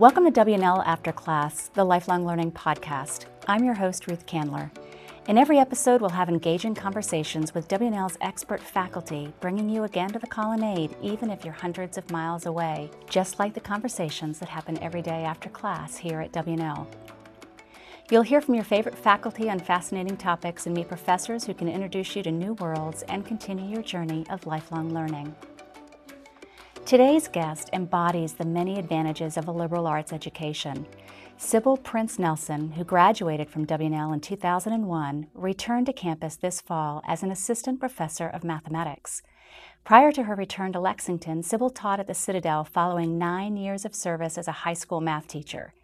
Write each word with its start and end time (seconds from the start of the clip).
Welcome 0.00 0.24
to 0.24 0.30
W&L 0.30 0.80
After 0.86 1.12
Class, 1.12 1.68
the 1.74 1.84
Lifelong 1.84 2.24
Learning 2.24 2.50
Podcast. 2.50 3.26
I'm 3.46 3.64
your 3.64 3.74
host, 3.74 4.06
Ruth 4.06 4.24
Candler. 4.24 4.70
In 5.28 5.36
every 5.36 5.58
episode, 5.58 6.00
we'll 6.00 6.08
have 6.08 6.30
engaging 6.30 6.74
conversations 6.74 7.52
with 7.52 7.68
W&L's 7.68 8.16
expert 8.22 8.62
faculty, 8.62 9.30
bringing 9.40 9.68
you 9.68 9.84
again 9.84 10.08
to 10.08 10.18
the 10.18 10.26
colonnade, 10.26 10.96
even 11.02 11.28
if 11.28 11.44
you're 11.44 11.52
hundreds 11.52 11.98
of 11.98 12.10
miles 12.10 12.46
away, 12.46 12.90
just 13.10 13.38
like 13.38 13.52
the 13.52 13.60
conversations 13.60 14.38
that 14.38 14.48
happen 14.48 14.82
every 14.82 15.02
day 15.02 15.22
after 15.24 15.50
class 15.50 15.98
here 15.98 16.22
at 16.22 16.32
W&L. 16.32 16.88
You'll 18.10 18.22
hear 18.22 18.40
from 18.40 18.54
your 18.54 18.64
favorite 18.64 18.96
faculty 18.96 19.50
on 19.50 19.60
fascinating 19.60 20.16
topics 20.16 20.64
and 20.64 20.74
meet 20.74 20.88
professors 20.88 21.44
who 21.44 21.52
can 21.52 21.68
introduce 21.68 22.16
you 22.16 22.22
to 22.22 22.32
new 22.32 22.54
worlds 22.54 23.02
and 23.02 23.26
continue 23.26 23.70
your 23.70 23.82
journey 23.82 24.24
of 24.30 24.46
lifelong 24.46 24.94
learning. 24.94 25.34
Today's 26.86 27.28
guest 27.28 27.70
embodies 27.72 28.32
the 28.32 28.44
many 28.44 28.78
advantages 28.78 29.36
of 29.36 29.46
a 29.46 29.52
liberal 29.52 29.86
arts 29.86 30.12
education. 30.12 30.86
Sybil 31.36 31.76
Prince 31.76 32.18
Nelson, 32.18 32.72
who 32.72 32.82
graduated 32.84 33.48
from 33.48 33.64
W&L 33.64 34.12
in 34.12 34.20
2001, 34.20 35.28
returned 35.34 35.86
to 35.86 35.92
campus 35.92 36.36
this 36.36 36.60
fall 36.60 37.00
as 37.06 37.22
an 37.22 37.30
assistant 37.30 37.78
professor 37.78 38.26
of 38.26 38.42
mathematics. 38.42 39.22
Prior 39.84 40.10
to 40.10 40.24
her 40.24 40.34
return 40.34 40.72
to 40.72 40.80
Lexington, 40.80 41.42
Sybil 41.42 41.70
taught 41.70 42.00
at 42.00 42.08
the 42.08 42.14
Citadel 42.14 42.64
following 42.64 43.18
nine 43.18 43.56
years 43.56 43.84
of 43.84 43.94
service 43.94 44.36
as 44.36 44.48
a 44.48 44.52
high 44.52 44.74
school 44.74 45.00
math 45.00 45.28
teacher. 45.28 45.74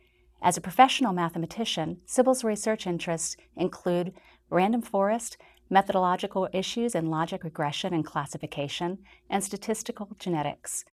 As 0.43 0.57
a 0.57 0.61
professional 0.61 1.13
mathematician, 1.13 1.99
Sybil's 2.05 2.45
research 2.45 2.87
interests 2.87 3.37
include 3.57 4.13
random 4.51 4.83
forest, 4.83 5.37
methodological 5.71 6.49
issues 6.53 6.95
in 6.95 7.11
logic 7.11 7.45
regression 7.45 7.93
and 7.93 8.05
classification, 8.05 8.99
and 9.29 9.43
statistical 9.43 10.11
genetics. 10.19 10.85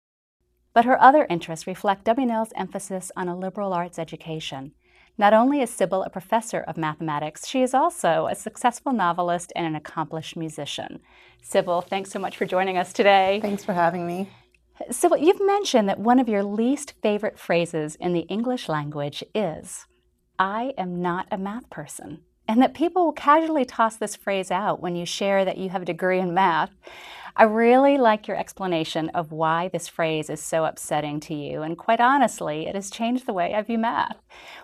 But 0.74 0.84
her 0.84 1.00
other 1.00 1.26
interests 1.28 1.66
reflect 1.66 2.04
W&L's 2.04 2.52
emphasis 2.56 3.12
on 3.16 3.28
a 3.28 3.36
liberal 3.36 3.72
arts 3.72 3.98
education. 3.98 4.72
Not 5.18 5.34
only 5.34 5.60
is 5.60 5.68
Sybil 5.68 6.02
a 6.02 6.10
professor 6.10 6.60
of 6.60 6.78
mathematics, 6.78 7.46
she 7.46 7.60
is 7.60 7.74
also 7.74 8.26
a 8.30 8.34
successful 8.34 8.92
novelist 8.92 9.52
and 9.54 9.66
an 9.66 9.74
accomplished 9.74 10.36
musician. 10.36 11.00
Sybil, 11.42 11.82
thanks 11.82 12.10
so 12.10 12.18
much 12.18 12.38
for 12.38 12.46
joining 12.46 12.78
us 12.78 12.94
today. 12.94 13.38
Thanks 13.42 13.62
for 13.64 13.74
having 13.74 14.06
me. 14.06 14.30
Sybil, 14.90 15.18
you've 15.18 15.44
mentioned 15.44 15.88
that 15.88 15.98
one 15.98 16.18
of 16.18 16.28
your 16.28 16.42
least 16.42 16.94
favorite 17.02 17.38
phrases 17.38 17.94
in 17.96 18.14
the 18.14 18.20
English 18.20 18.70
language 18.70 19.22
is, 19.34 19.86
I 20.38 20.72
am 20.78 21.02
not 21.02 21.26
a 21.30 21.36
math 21.36 21.68
person, 21.68 22.22
and 22.52 22.60
that 22.60 22.74
people 22.74 23.06
will 23.06 23.12
casually 23.12 23.64
toss 23.64 23.96
this 23.96 24.14
phrase 24.14 24.50
out 24.50 24.78
when 24.78 24.94
you 24.94 25.06
share 25.06 25.42
that 25.42 25.56
you 25.56 25.70
have 25.70 25.80
a 25.80 25.86
degree 25.86 26.18
in 26.18 26.34
math. 26.34 26.70
I 27.34 27.44
really 27.44 27.96
like 27.96 28.28
your 28.28 28.36
explanation 28.36 29.08
of 29.10 29.32
why 29.32 29.68
this 29.68 29.88
phrase 29.88 30.28
is 30.28 30.42
so 30.42 30.66
upsetting 30.66 31.18
to 31.20 31.34
you, 31.34 31.62
and 31.62 31.78
quite 31.78 32.00
honestly, 32.00 32.66
it 32.66 32.74
has 32.74 32.90
changed 32.90 33.24
the 33.24 33.32
way 33.32 33.54
I 33.54 33.62
view 33.62 33.78
math. 33.78 34.16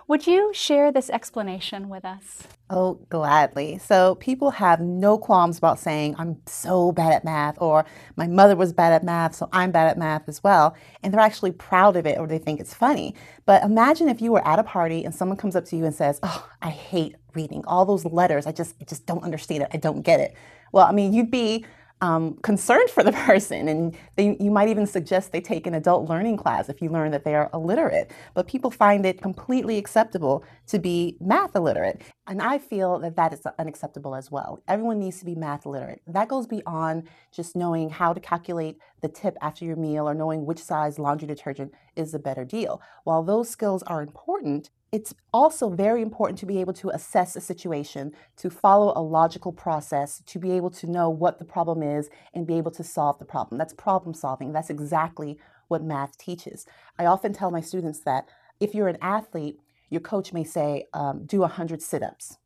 Would 0.07 0.27
you 0.27 0.51
share 0.53 0.91
this 0.91 1.09
explanation 1.09 1.89
with 1.89 2.05
us? 2.05 2.43
Oh, 2.69 2.99
gladly. 3.09 3.79
So, 3.79 4.15
people 4.15 4.51
have 4.51 4.79
no 4.79 5.17
qualms 5.17 5.57
about 5.57 5.79
saying, 5.79 6.15
I'm 6.19 6.37
so 6.45 6.91
bad 6.91 7.11
at 7.11 7.25
math, 7.25 7.57
or 7.59 7.85
my 8.15 8.27
mother 8.27 8.55
was 8.55 8.71
bad 8.71 8.93
at 8.93 9.03
math, 9.03 9.33
so 9.33 9.49
I'm 9.51 9.71
bad 9.71 9.87
at 9.87 9.97
math 9.97 10.29
as 10.29 10.43
well. 10.43 10.75
And 11.01 11.11
they're 11.11 11.19
actually 11.19 11.53
proud 11.53 11.97
of 11.97 12.05
it 12.05 12.19
or 12.19 12.27
they 12.27 12.37
think 12.37 12.59
it's 12.59 12.75
funny. 12.75 13.15
But 13.47 13.63
imagine 13.63 14.09
if 14.09 14.21
you 14.21 14.31
were 14.31 14.47
at 14.47 14.59
a 14.59 14.63
party 14.63 15.03
and 15.03 15.15
someone 15.15 15.37
comes 15.37 15.55
up 15.55 15.65
to 15.65 15.75
you 15.75 15.85
and 15.85 15.95
says, 15.95 16.19
Oh, 16.21 16.47
I 16.61 16.69
hate 16.69 17.15
reading 17.33 17.63
all 17.65 17.85
those 17.85 18.05
letters. 18.05 18.45
I 18.45 18.51
just, 18.51 18.75
I 18.79 18.83
just 18.83 19.07
don't 19.07 19.23
understand 19.23 19.63
it. 19.63 19.69
I 19.73 19.77
don't 19.77 20.01
get 20.01 20.19
it. 20.19 20.35
Well, 20.71 20.85
I 20.85 20.91
mean, 20.91 21.13
you'd 21.13 21.31
be 21.31 21.65
um, 22.01 22.35
concerned 22.41 22.89
for 22.89 23.03
the 23.03 23.11
person. 23.27 23.67
And 23.67 23.97
they, 24.15 24.37
you 24.39 24.51
might 24.51 24.69
even 24.69 24.87
suggest 24.87 25.31
they 25.31 25.41
take 25.41 25.67
an 25.67 25.73
adult 25.73 26.09
learning 26.09 26.37
class 26.37 26.69
if 26.69 26.81
you 26.81 26.89
learn 26.89 27.11
that 27.11 27.23
they 27.25 27.35
are 27.35 27.49
illiterate. 27.53 28.11
But 28.33 28.47
people 28.47 28.71
find 28.71 29.05
it 29.05 29.21
completely 29.21 29.77
acceptable 29.77 30.43
to 30.67 30.79
be 30.79 31.17
math 31.19 31.55
illiterate. 31.55 32.01
And 32.27 32.41
I 32.41 32.59
feel 32.59 32.99
that 32.99 33.15
that 33.15 33.33
is 33.33 33.41
unacceptable 33.57 34.15
as 34.15 34.31
well. 34.31 34.61
Everyone 34.67 34.99
needs 34.99 35.19
to 35.19 35.25
be 35.25 35.35
math 35.35 35.65
literate. 35.65 36.01
That 36.07 36.27
goes 36.27 36.47
beyond 36.47 37.07
just 37.31 37.55
knowing 37.55 37.89
how 37.89 38.13
to 38.13 38.19
calculate 38.19 38.77
the 39.01 39.07
tip 39.07 39.35
after 39.41 39.65
your 39.65 39.75
meal 39.75 40.07
or 40.07 40.13
knowing 40.13 40.45
which 40.45 40.59
size 40.59 40.99
laundry 40.99 41.27
detergent 41.27 41.73
is 41.95 42.11
the 42.11 42.19
better 42.19 42.45
deal. 42.45 42.81
While 43.03 43.23
those 43.23 43.49
skills 43.49 43.83
are 43.83 44.01
important, 44.01 44.69
it's 44.91 45.13
also 45.33 45.69
very 45.69 46.01
important 46.01 46.39
to 46.39 46.45
be 46.45 46.59
able 46.59 46.73
to 46.73 46.89
assess 46.89 47.35
a 47.35 47.41
situation, 47.41 48.11
to 48.37 48.49
follow 48.49 48.91
a 48.95 49.01
logical 49.01 49.51
process, 49.51 50.23
to 50.25 50.39
be 50.39 50.51
able 50.51 50.71
to 50.71 50.87
know 50.87 51.09
what 51.09 51.37
the 51.37 51.45
problem 51.45 51.83
is 51.83 52.09
and 52.33 52.47
be 52.47 52.57
able 52.57 52.71
to 52.71 52.83
solve 52.83 53.19
the 53.19 53.25
problem. 53.25 53.57
That's 53.57 53.73
problem 53.73 54.13
solving. 54.13 54.51
That's 54.51 54.69
exactly 54.69 55.37
what 55.67 55.83
math 55.83 56.17
teaches. 56.17 56.65
I 56.97 57.05
often 57.05 57.33
tell 57.33 57.51
my 57.51 57.61
students 57.61 57.99
that 57.99 58.27
if 58.59 58.73
you're 58.73 58.87
an 58.87 58.97
athlete, 59.01 59.59
your 59.89 60.01
coach 60.01 60.33
may 60.33 60.43
say, 60.43 60.85
um, 60.93 61.25
do 61.25 61.39
100 61.39 61.81
sit 61.81 62.01
ups. 62.01 62.37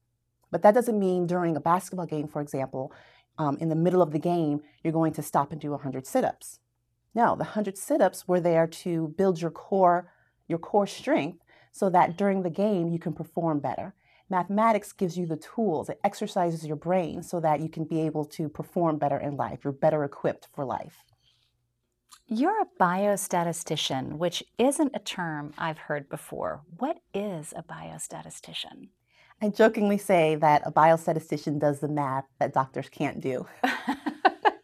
But 0.52 0.62
that 0.64 0.74
doesn't 0.74 1.00
mean 1.00 1.26
during 1.26 1.56
a 1.56 1.62
basketball 1.62 2.06
game, 2.06 2.28
for 2.28 2.42
example, 2.42 2.94
um, 3.38 3.58
in 3.60 3.70
the 3.70 3.76
middle 3.76 4.02
of 4.02 4.12
the 4.12 4.20
game, 4.20 4.62
you're 4.84 4.94
going 4.94 5.14
to 5.14 5.22
stop 5.22 5.52
and 5.52 5.60
do 5.60 5.72
100 5.72 6.06
sit 6.06 6.24
ups. 6.24 6.60
No, 7.16 7.36
the 7.36 7.44
100 7.44 7.78
sit 7.78 8.02
ups 8.02 8.28
were 8.28 8.40
there 8.40 8.68
to 8.68 9.14
build 9.18 9.42
your 9.42 9.52
core, 9.52 10.12
your 10.48 10.60
core 10.60 10.88
strength 10.88 11.43
so 11.74 11.90
that 11.90 12.18
during 12.18 12.44
the 12.44 12.50
game 12.50 12.88
you 12.88 13.00
can 13.00 13.12
perform 13.12 13.60
better. 13.60 13.94
Mathematics 14.30 14.94
gives 14.94 15.18
you 15.18 15.26
the 15.26 15.36
tools, 15.36 15.90
it 15.90 16.00
exercises 16.04 16.66
your 16.66 16.78
brain 16.78 17.22
so 17.22 17.42
that 17.42 17.60
you 17.60 17.68
can 17.68 17.84
be 17.84 18.00
able 18.02 18.24
to 18.24 18.48
perform 18.48 18.98
better 18.98 19.18
in 19.18 19.36
life. 19.36 19.60
You're 19.64 19.74
better 19.74 20.06
equipped 20.06 20.48
for 20.54 20.64
life. 20.64 21.04
You're 22.28 22.62
a 22.62 22.68
biostatistician, 22.80 24.14
which 24.14 24.44
isn't 24.58 24.96
a 24.96 25.00
term 25.00 25.54
I've 25.58 25.78
heard 25.78 26.08
before. 26.08 26.62
What 26.78 27.00
is 27.14 27.54
a 27.56 27.64
biostatistician? 27.64 28.88
I 29.42 29.50
jokingly 29.50 29.98
say 29.98 30.36
that 30.36 30.62
a 30.66 30.72
biostatistician 30.72 31.60
does 31.60 31.82
the 31.82 31.90
math 31.90 32.26
that 32.40 32.54
doctors 32.54 32.88
can't 32.88 33.20
do. 33.20 33.46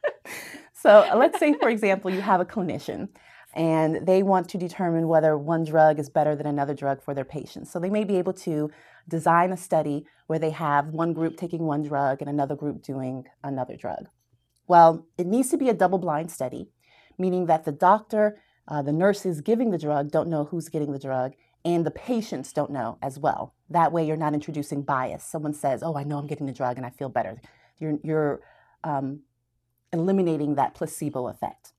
so 0.73 1.05
uh, 1.11 1.17
let's 1.17 1.37
say, 1.37 1.53
for 1.53 1.69
example, 1.69 2.11
you 2.11 2.21
have 2.21 2.39
a 2.39 2.45
clinician 2.45 3.09
and 3.53 4.05
they 4.05 4.21
want 4.21 4.47
to 4.49 4.57
determine 4.57 5.07
whether 5.07 5.37
one 5.37 5.63
drug 5.63 5.99
is 5.99 6.09
better 6.09 6.35
than 6.35 6.45
another 6.45 6.73
drug 6.73 7.01
for 7.01 7.13
their 7.13 7.25
patients. 7.25 7.71
So 7.71 7.79
they 7.79 7.89
may 7.89 8.03
be 8.03 8.17
able 8.17 8.33
to 8.33 8.69
design 9.07 9.51
a 9.51 9.57
study 9.57 10.05
where 10.27 10.39
they 10.39 10.51
have 10.51 10.89
one 10.89 11.13
group 11.13 11.37
taking 11.37 11.63
one 11.63 11.83
drug 11.83 12.21
and 12.21 12.29
another 12.29 12.55
group 12.55 12.83
doing 12.83 13.25
another 13.43 13.75
drug. 13.75 14.07
Well, 14.67 15.07
it 15.17 15.25
needs 15.25 15.49
to 15.49 15.57
be 15.57 15.69
a 15.69 15.73
double 15.73 15.97
blind 15.97 16.29
study, 16.29 16.69
meaning 17.17 17.47
that 17.47 17.65
the 17.65 17.71
doctor, 17.71 18.39
uh, 18.67 18.83
the 18.83 18.93
nurses 18.93 19.41
giving 19.41 19.71
the 19.71 19.79
drug 19.79 20.11
don't 20.11 20.29
know 20.29 20.45
who's 20.45 20.69
getting 20.69 20.91
the 20.91 20.99
drug, 20.99 21.33
and 21.65 21.85
the 21.85 21.91
patients 21.91 22.53
don't 22.53 22.71
know 22.71 22.99
as 23.01 23.17
well. 23.17 23.55
That 23.69 23.91
way, 23.91 24.05
you're 24.05 24.15
not 24.15 24.35
introducing 24.35 24.83
bias. 24.83 25.23
Someone 25.23 25.53
says, 25.53 25.81
Oh, 25.81 25.97
I 25.97 26.03
know 26.03 26.19
I'm 26.19 26.27
getting 26.27 26.45
the 26.45 26.53
drug 26.53 26.77
and 26.77 26.85
I 26.85 26.91
feel 26.91 27.09
better. 27.09 27.41
You're, 27.79 27.97
you're 28.03 28.41
um, 28.83 29.21
eliminating 29.91 30.55
that 30.55 30.75
placebo 30.75 31.27
effect. 31.27 31.73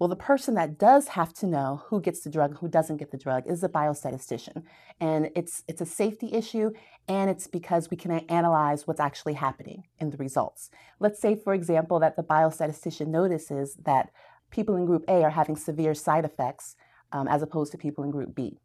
Well, 0.00 0.08
the 0.08 0.16
person 0.16 0.54
that 0.54 0.78
does 0.78 1.08
have 1.08 1.34
to 1.34 1.46
know 1.46 1.82
who 1.88 2.00
gets 2.00 2.20
the 2.20 2.30
drug, 2.30 2.56
who 2.56 2.68
doesn't 2.68 2.96
get 2.96 3.10
the 3.10 3.18
drug, 3.18 3.46
is 3.46 3.60
the 3.60 3.68
biostatistician. 3.68 4.62
And 4.98 5.30
it's, 5.36 5.62
it's 5.68 5.82
a 5.82 5.86
safety 5.86 6.32
issue, 6.32 6.70
and 7.06 7.28
it's 7.28 7.46
because 7.46 7.90
we 7.90 7.98
can 7.98 8.12
analyze 8.30 8.86
what's 8.86 8.98
actually 8.98 9.34
happening 9.34 9.84
in 9.98 10.08
the 10.08 10.16
results. 10.16 10.70
Let's 11.00 11.20
say, 11.20 11.36
for 11.36 11.52
example, 11.52 12.00
that 12.00 12.16
the 12.16 12.22
biostatistician 12.22 13.08
notices 13.08 13.74
that 13.84 14.10
people 14.50 14.74
in 14.74 14.86
group 14.86 15.04
A 15.06 15.22
are 15.22 15.30
having 15.30 15.54
severe 15.54 15.92
side 15.92 16.24
effects 16.24 16.76
um, 17.12 17.28
as 17.28 17.42
opposed 17.42 17.70
to 17.72 17.78
people 17.78 18.02
in 18.02 18.10
group 18.10 18.34
B, 18.34 18.58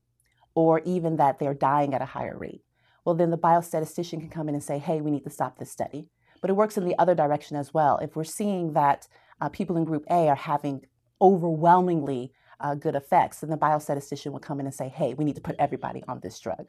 or 0.54 0.80
even 0.86 1.18
that 1.18 1.38
they're 1.38 1.54
dying 1.54 1.94
at 1.94 2.02
a 2.02 2.06
higher 2.06 2.38
rate. 2.38 2.62
Well, 3.04 3.16
then 3.16 3.32
the 3.32 3.38
biostatistician 3.38 4.22
can 4.22 4.30
come 4.30 4.48
in 4.48 4.56
and 4.56 4.64
say, 4.64 4.78
hey, 4.78 5.02
we 5.02 5.12
need 5.12 5.26
to 5.26 5.30
stop 5.30 5.60
this 5.60 5.70
study. 5.70 6.08
But 6.40 6.50
it 6.50 6.56
works 6.56 6.78
in 6.78 6.86
the 6.86 6.98
other 6.98 7.14
direction 7.14 7.58
as 7.58 7.74
well. 7.74 7.98
If 7.98 8.16
we're 8.16 8.24
seeing 8.24 8.72
that 8.72 9.10
uh, 9.42 9.50
people 9.50 9.76
in 9.76 9.84
group 9.84 10.06
A 10.10 10.30
are 10.30 10.36
having 10.36 10.86
overwhelmingly 11.26 12.32
uh, 12.60 12.76
good 12.76 12.96
effects, 12.96 13.40
then 13.40 13.50
the 13.50 13.58
biostatistician 13.58 14.32
would 14.32 14.42
come 14.42 14.60
in 14.60 14.66
and 14.66 14.76
say, 14.76 14.88
hey, 14.88 15.14
we 15.14 15.26
need 15.26 15.36
to 15.36 15.42
put 15.42 15.56
everybody 15.58 16.04
on 16.08 16.20
this 16.22 16.40
drug. 16.40 16.68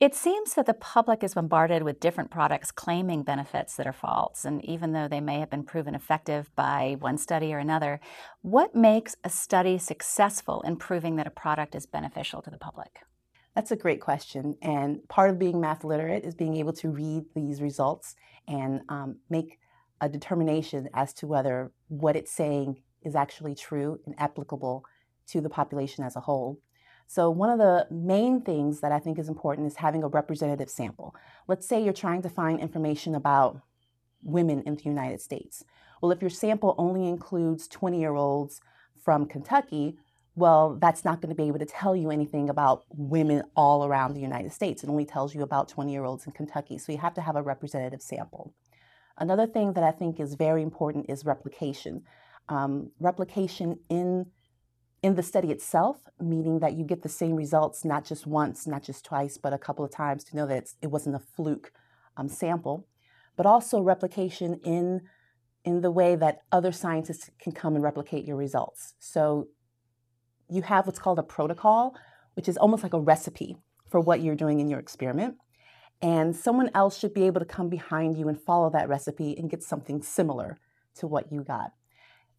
It 0.00 0.14
seems 0.14 0.54
that 0.54 0.66
the 0.66 0.74
public 0.74 1.24
is 1.24 1.34
bombarded 1.34 1.82
with 1.82 1.98
different 1.98 2.30
products 2.30 2.70
claiming 2.70 3.24
benefits 3.24 3.74
that 3.76 3.86
are 3.86 3.92
false, 3.92 4.44
and 4.44 4.64
even 4.64 4.92
though 4.92 5.08
they 5.08 5.20
may 5.20 5.40
have 5.40 5.50
been 5.50 5.64
proven 5.64 5.94
effective 5.94 6.54
by 6.54 6.96
one 7.00 7.18
study 7.18 7.52
or 7.52 7.58
another, 7.58 7.98
what 8.42 8.76
makes 8.76 9.16
a 9.24 9.30
study 9.30 9.76
successful 9.76 10.62
in 10.62 10.76
proving 10.76 11.16
that 11.16 11.26
a 11.26 11.30
product 11.30 11.74
is 11.74 11.84
beneficial 11.86 12.42
to 12.42 12.50
the 12.50 12.58
public? 12.58 13.00
That's 13.56 13.72
a 13.72 13.76
great 13.76 14.00
question. 14.00 14.56
And 14.62 15.08
part 15.08 15.30
of 15.30 15.38
being 15.38 15.60
math 15.60 15.82
literate 15.82 16.24
is 16.24 16.36
being 16.36 16.56
able 16.56 16.74
to 16.74 16.90
read 16.90 17.24
these 17.34 17.60
results 17.60 18.14
and 18.46 18.82
um, 18.88 19.16
make 19.28 19.58
a 20.00 20.08
determination 20.08 20.88
as 20.94 21.12
to 21.14 21.26
whether 21.26 21.72
what 21.88 22.14
it's 22.14 22.30
saying 22.30 22.82
is 23.02 23.14
actually 23.14 23.54
true 23.54 24.00
and 24.06 24.14
applicable 24.18 24.84
to 25.28 25.40
the 25.40 25.50
population 25.50 26.04
as 26.04 26.16
a 26.16 26.20
whole. 26.20 26.60
So, 27.06 27.30
one 27.30 27.48
of 27.48 27.58
the 27.58 27.86
main 27.90 28.42
things 28.42 28.80
that 28.80 28.92
I 28.92 28.98
think 28.98 29.18
is 29.18 29.28
important 29.28 29.66
is 29.66 29.76
having 29.76 30.02
a 30.02 30.08
representative 30.08 30.68
sample. 30.68 31.14
Let's 31.46 31.66
say 31.66 31.82
you're 31.82 31.94
trying 31.94 32.22
to 32.22 32.28
find 32.28 32.60
information 32.60 33.14
about 33.14 33.62
women 34.22 34.62
in 34.62 34.76
the 34.76 34.82
United 34.82 35.20
States. 35.20 35.64
Well, 36.02 36.12
if 36.12 36.20
your 36.20 36.30
sample 36.30 36.74
only 36.76 37.08
includes 37.08 37.66
20 37.68 37.98
year 37.98 38.14
olds 38.14 38.60
from 39.02 39.26
Kentucky, 39.26 39.96
well, 40.34 40.76
that's 40.80 41.04
not 41.04 41.20
going 41.20 41.30
to 41.30 41.34
be 41.34 41.48
able 41.48 41.58
to 41.58 41.66
tell 41.66 41.96
you 41.96 42.10
anything 42.10 42.48
about 42.48 42.84
women 42.90 43.42
all 43.56 43.84
around 43.84 44.14
the 44.14 44.20
United 44.20 44.52
States. 44.52 44.84
It 44.84 44.90
only 44.90 45.04
tells 45.04 45.34
you 45.34 45.42
about 45.42 45.68
20 45.68 45.90
year 45.90 46.04
olds 46.04 46.26
in 46.26 46.32
Kentucky. 46.32 46.78
So 46.78 46.92
you 46.92 46.98
have 46.98 47.14
to 47.14 47.20
have 47.20 47.36
a 47.36 47.42
representative 47.42 48.02
sample. 48.02 48.52
Another 49.16 49.46
thing 49.46 49.72
that 49.72 49.82
I 49.82 49.90
think 49.90 50.20
is 50.20 50.34
very 50.34 50.62
important 50.62 51.06
is 51.08 51.24
replication. 51.24 52.02
Um, 52.48 52.90
replication 52.98 53.78
in 53.88 54.26
in 55.00 55.14
the 55.14 55.22
study 55.22 55.50
itself, 55.52 55.98
meaning 56.20 56.58
that 56.58 56.74
you 56.74 56.84
get 56.84 57.02
the 57.02 57.08
same 57.08 57.36
results 57.36 57.84
not 57.84 58.04
just 58.04 58.26
once, 58.26 58.66
not 58.66 58.82
just 58.82 59.04
twice, 59.04 59.38
but 59.38 59.52
a 59.52 59.58
couple 59.58 59.84
of 59.84 59.92
times 59.92 60.24
to 60.24 60.34
know 60.34 60.46
that 60.46 60.70
it 60.82 60.88
wasn't 60.88 61.14
a 61.14 61.20
fluke 61.20 61.70
um, 62.16 62.28
sample, 62.28 62.86
but 63.36 63.46
also 63.46 63.80
replication 63.80 64.58
in 64.64 65.02
in 65.64 65.80
the 65.82 65.90
way 65.90 66.16
that 66.16 66.40
other 66.50 66.72
scientists 66.72 67.30
can 67.40 67.52
come 67.52 67.74
and 67.74 67.84
replicate 67.84 68.24
your 68.24 68.36
results. 68.36 68.94
So 68.98 69.48
you 70.48 70.62
have 70.62 70.86
what's 70.86 70.98
called 70.98 71.18
a 71.18 71.22
protocol, 71.22 71.94
which 72.34 72.48
is 72.48 72.56
almost 72.56 72.82
like 72.82 72.94
a 72.94 73.00
recipe 73.00 73.56
for 73.88 74.00
what 74.00 74.20
you're 74.20 74.34
doing 74.34 74.60
in 74.60 74.68
your 74.68 74.78
experiment. 74.78 75.36
And 76.00 76.34
someone 76.34 76.70
else 76.74 76.98
should 76.98 77.12
be 77.12 77.24
able 77.24 77.40
to 77.40 77.46
come 77.46 77.68
behind 77.68 78.16
you 78.16 78.28
and 78.28 78.40
follow 78.40 78.70
that 78.70 78.88
recipe 78.88 79.36
and 79.36 79.50
get 79.50 79.62
something 79.62 80.00
similar 80.00 80.56
to 80.96 81.06
what 81.06 81.32
you 81.32 81.42
got. 81.42 81.72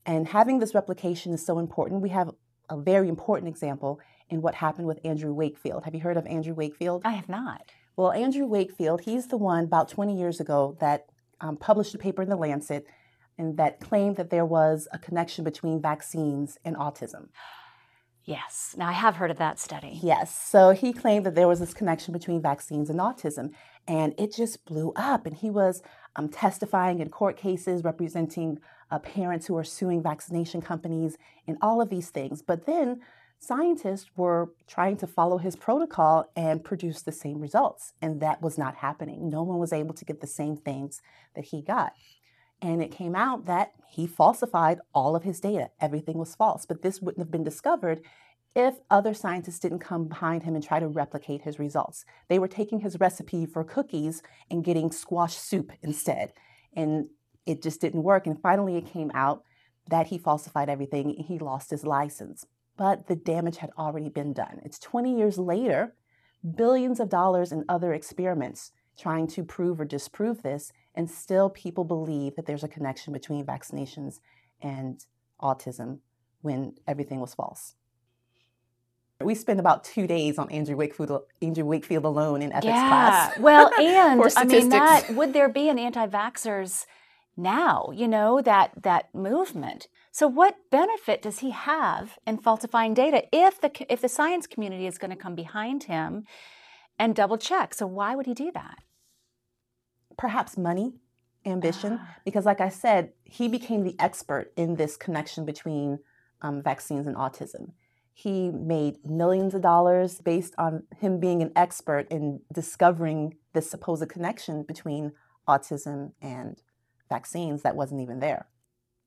And 0.09 0.27
having 0.27 0.57
this 0.57 0.73
replication 0.73 1.35
is 1.35 1.45
so 1.45 1.59
important. 1.59 2.01
We 2.01 2.09
have 2.09 2.31
a 2.67 2.75
very 2.75 3.09
important 3.09 3.47
example 3.47 3.99
in 4.31 4.41
what 4.41 4.55
happened 4.55 4.87
with 4.87 4.99
Andrew 5.05 5.31
Wakefield. 5.31 5.85
Have 5.85 5.93
you 5.93 6.01
heard 6.01 6.17
of 6.17 6.25
Andrew 6.25 6.55
Wakefield? 6.55 7.03
I 7.05 7.11
have 7.11 7.29
not. 7.29 7.69
Well, 7.95 8.11
Andrew 8.11 8.47
Wakefield, 8.47 9.01
he's 9.01 9.27
the 9.27 9.37
one 9.37 9.65
about 9.65 9.87
20 9.87 10.17
years 10.17 10.39
ago 10.39 10.75
that 10.79 11.05
um, 11.41 11.57
published 11.57 11.93
a 11.93 11.99
paper 11.99 12.23
in 12.23 12.29
The 12.29 12.35
Lancet 12.35 12.87
and 13.37 13.55
that 13.57 13.79
claimed 13.79 14.15
that 14.15 14.31
there 14.31 14.47
was 14.47 14.87
a 14.91 14.97
connection 14.97 15.43
between 15.43 15.79
vaccines 15.79 16.57
and 16.65 16.75
autism. 16.75 17.27
Yes. 18.25 18.73
Now, 18.75 18.89
I 18.89 18.93
have 18.93 19.17
heard 19.17 19.29
of 19.29 19.37
that 19.37 19.59
study. 19.59 19.99
Yes. 20.01 20.35
So 20.35 20.71
he 20.71 20.91
claimed 20.91 21.27
that 21.27 21.35
there 21.35 21.47
was 21.47 21.59
this 21.59 21.75
connection 21.75 22.13
between 22.13 22.41
vaccines 22.41 22.89
and 22.89 22.99
autism, 22.99 23.51
and 23.87 24.15
it 24.17 24.35
just 24.35 24.65
blew 24.65 24.91
up. 24.95 25.27
And 25.27 25.37
he 25.37 25.51
was 25.51 25.83
um, 26.15 26.29
testifying 26.29 26.99
in 26.99 27.09
court 27.09 27.37
cases 27.37 27.83
representing 27.83 28.59
uh, 28.91 28.99
parents 28.99 29.47
who 29.47 29.55
are 29.57 29.63
suing 29.63 30.01
vaccination 30.01 30.61
companies 30.61 31.17
and 31.47 31.57
all 31.61 31.81
of 31.81 31.89
these 31.89 32.09
things. 32.09 32.41
But 32.41 32.65
then 32.65 33.01
scientists 33.39 34.09
were 34.15 34.49
trying 34.67 34.97
to 34.97 35.07
follow 35.07 35.37
his 35.37 35.55
protocol 35.55 36.29
and 36.35 36.63
produce 36.63 37.01
the 37.01 37.11
same 37.11 37.39
results, 37.39 37.93
and 38.01 38.21
that 38.21 38.41
was 38.41 38.57
not 38.57 38.75
happening. 38.75 39.29
No 39.29 39.43
one 39.43 39.59
was 39.59 39.73
able 39.73 39.93
to 39.93 40.05
get 40.05 40.21
the 40.21 40.27
same 40.27 40.57
things 40.57 41.01
that 41.35 41.45
he 41.45 41.61
got. 41.61 41.93
And 42.61 42.83
it 42.83 42.91
came 42.91 43.15
out 43.15 43.45
that 43.45 43.71
he 43.87 44.05
falsified 44.05 44.79
all 44.93 45.15
of 45.15 45.23
his 45.23 45.39
data. 45.39 45.69
Everything 45.79 46.17
was 46.17 46.35
false. 46.35 46.65
But 46.65 46.81
this 46.81 47.01
wouldn't 47.01 47.23
have 47.23 47.31
been 47.31 47.43
discovered 47.43 48.01
if 48.55 48.75
other 48.89 49.13
scientists 49.13 49.59
didn't 49.59 49.79
come 49.79 50.07
behind 50.07 50.43
him 50.43 50.55
and 50.55 50.63
try 50.63 50.79
to 50.79 50.87
replicate 50.87 51.43
his 51.43 51.59
results. 51.59 52.03
They 52.27 52.39
were 52.39 52.47
taking 52.47 52.81
his 52.81 52.99
recipe 52.99 53.45
for 53.45 53.63
cookies 53.63 54.21
and 54.49 54.63
getting 54.63 54.91
squash 54.91 55.35
soup 55.35 55.71
instead. 55.81 56.33
And 56.75 57.07
it 57.49 57.63
just 57.63 57.81
didn't 57.81 58.03
work. 58.03 58.27
And 58.27 58.39
finally, 58.39 58.77
it 58.77 58.85
came 58.85 59.11
out 59.13 59.43
that 59.89 60.07
he 60.07 60.17
falsified 60.17 60.69
everything 60.69 61.09
he 61.09 61.39
lost 61.39 61.71
his 61.71 61.83
license. 61.83 62.45
But 62.77 63.07
the 63.07 63.15
damage 63.15 63.57
had 63.57 63.71
already 63.77 64.09
been 64.09 64.33
done. 64.33 64.61
It's 64.63 64.79
20 64.79 65.17
years 65.17 65.37
later, 65.37 65.95
billions 66.55 66.99
of 66.99 67.09
dollars 67.09 67.51
in 67.51 67.65
other 67.67 67.93
experiments 67.93 68.71
trying 68.97 69.27
to 69.27 69.43
prove 69.43 69.79
or 69.79 69.85
disprove 69.85 70.43
this, 70.43 70.71
and 70.93 71.09
still 71.09 71.49
people 71.49 71.83
believe 71.83 72.35
that 72.35 72.45
there's 72.45 72.63
a 72.63 72.67
connection 72.67 73.13
between 73.13 73.45
vaccinations 73.45 74.19
and 74.61 75.05
autism 75.41 75.99
when 76.41 76.73
everything 76.87 77.19
was 77.19 77.33
false. 77.33 77.75
We 79.21 79.35
spent 79.35 79.59
about 79.59 79.83
two 79.83 80.07
days 80.07 80.37
on 80.37 80.49
Andrew 80.49 80.77
Wakefield, 80.77 81.23
Andrew 81.41 81.65
Wakefield 81.65 82.05
alone 82.05 82.41
in 82.41 82.51
ethics 82.51 82.67
yeah. 82.67 82.89
class. 82.89 83.39
Well, 83.39 83.71
and 83.79 84.21
I 84.37 84.43
mean 84.45 84.69
that 84.69 85.09
would 85.09 85.33
there 85.33 85.49
be 85.49 85.67
an 85.67 85.77
anti-vaxxers 85.79 86.85
now? 87.39 87.89
You 87.93 88.07
know 88.07 88.41
that 88.41 88.83
that 88.83 89.13
movement. 89.15 89.87
So, 90.11 90.27
what 90.27 90.57
benefit 90.69 91.21
does 91.21 91.39
he 91.39 91.51
have 91.51 92.19
in 92.27 92.37
falsifying 92.37 92.93
data 92.93 93.23
if 93.31 93.59
the 93.61 93.71
if 93.91 94.01
the 94.01 94.09
science 94.09 94.47
community 94.47 94.85
is 94.85 94.97
going 94.97 95.11
to 95.11 95.17
come 95.17 95.35
behind 95.35 95.83
him 95.83 96.25
and 96.97 97.15
double 97.15 97.37
check? 97.37 97.73
So, 97.73 97.87
why 97.87 98.15
would 98.15 98.25
he 98.25 98.33
do 98.33 98.51
that? 98.53 98.79
Perhaps 100.17 100.57
money, 100.57 100.93
ambition, 101.45 101.99
ah. 102.01 102.15
because, 102.25 102.45
like 102.45 102.61
I 102.61 102.69
said, 102.69 103.13
he 103.23 103.47
became 103.47 103.83
the 103.83 103.95
expert 103.99 104.51
in 104.55 104.75
this 104.75 104.97
connection 104.97 105.45
between 105.45 105.99
um, 106.41 106.61
vaccines 106.61 107.07
and 107.07 107.15
autism. 107.15 107.71
He 108.13 108.49
made 108.49 108.97
millions 109.05 109.55
of 109.55 109.61
dollars 109.61 110.19
based 110.19 110.53
on 110.57 110.83
him 110.97 111.21
being 111.21 111.41
an 111.41 111.53
expert 111.55 112.07
in 112.11 112.41
discovering 112.53 113.35
this 113.53 113.71
supposed 113.71 114.09
connection 114.09 114.63
between 114.63 115.13
autism 115.47 116.11
and 116.21 116.61
vaccines 117.09 117.63
that 117.63 117.75
wasn't 117.75 118.01
even 118.01 118.19
there. 118.19 118.47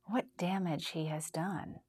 What 0.07 0.27
damage 0.37 0.89
he 0.89 1.07
has 1.07 1.31
done. 1.31 1.81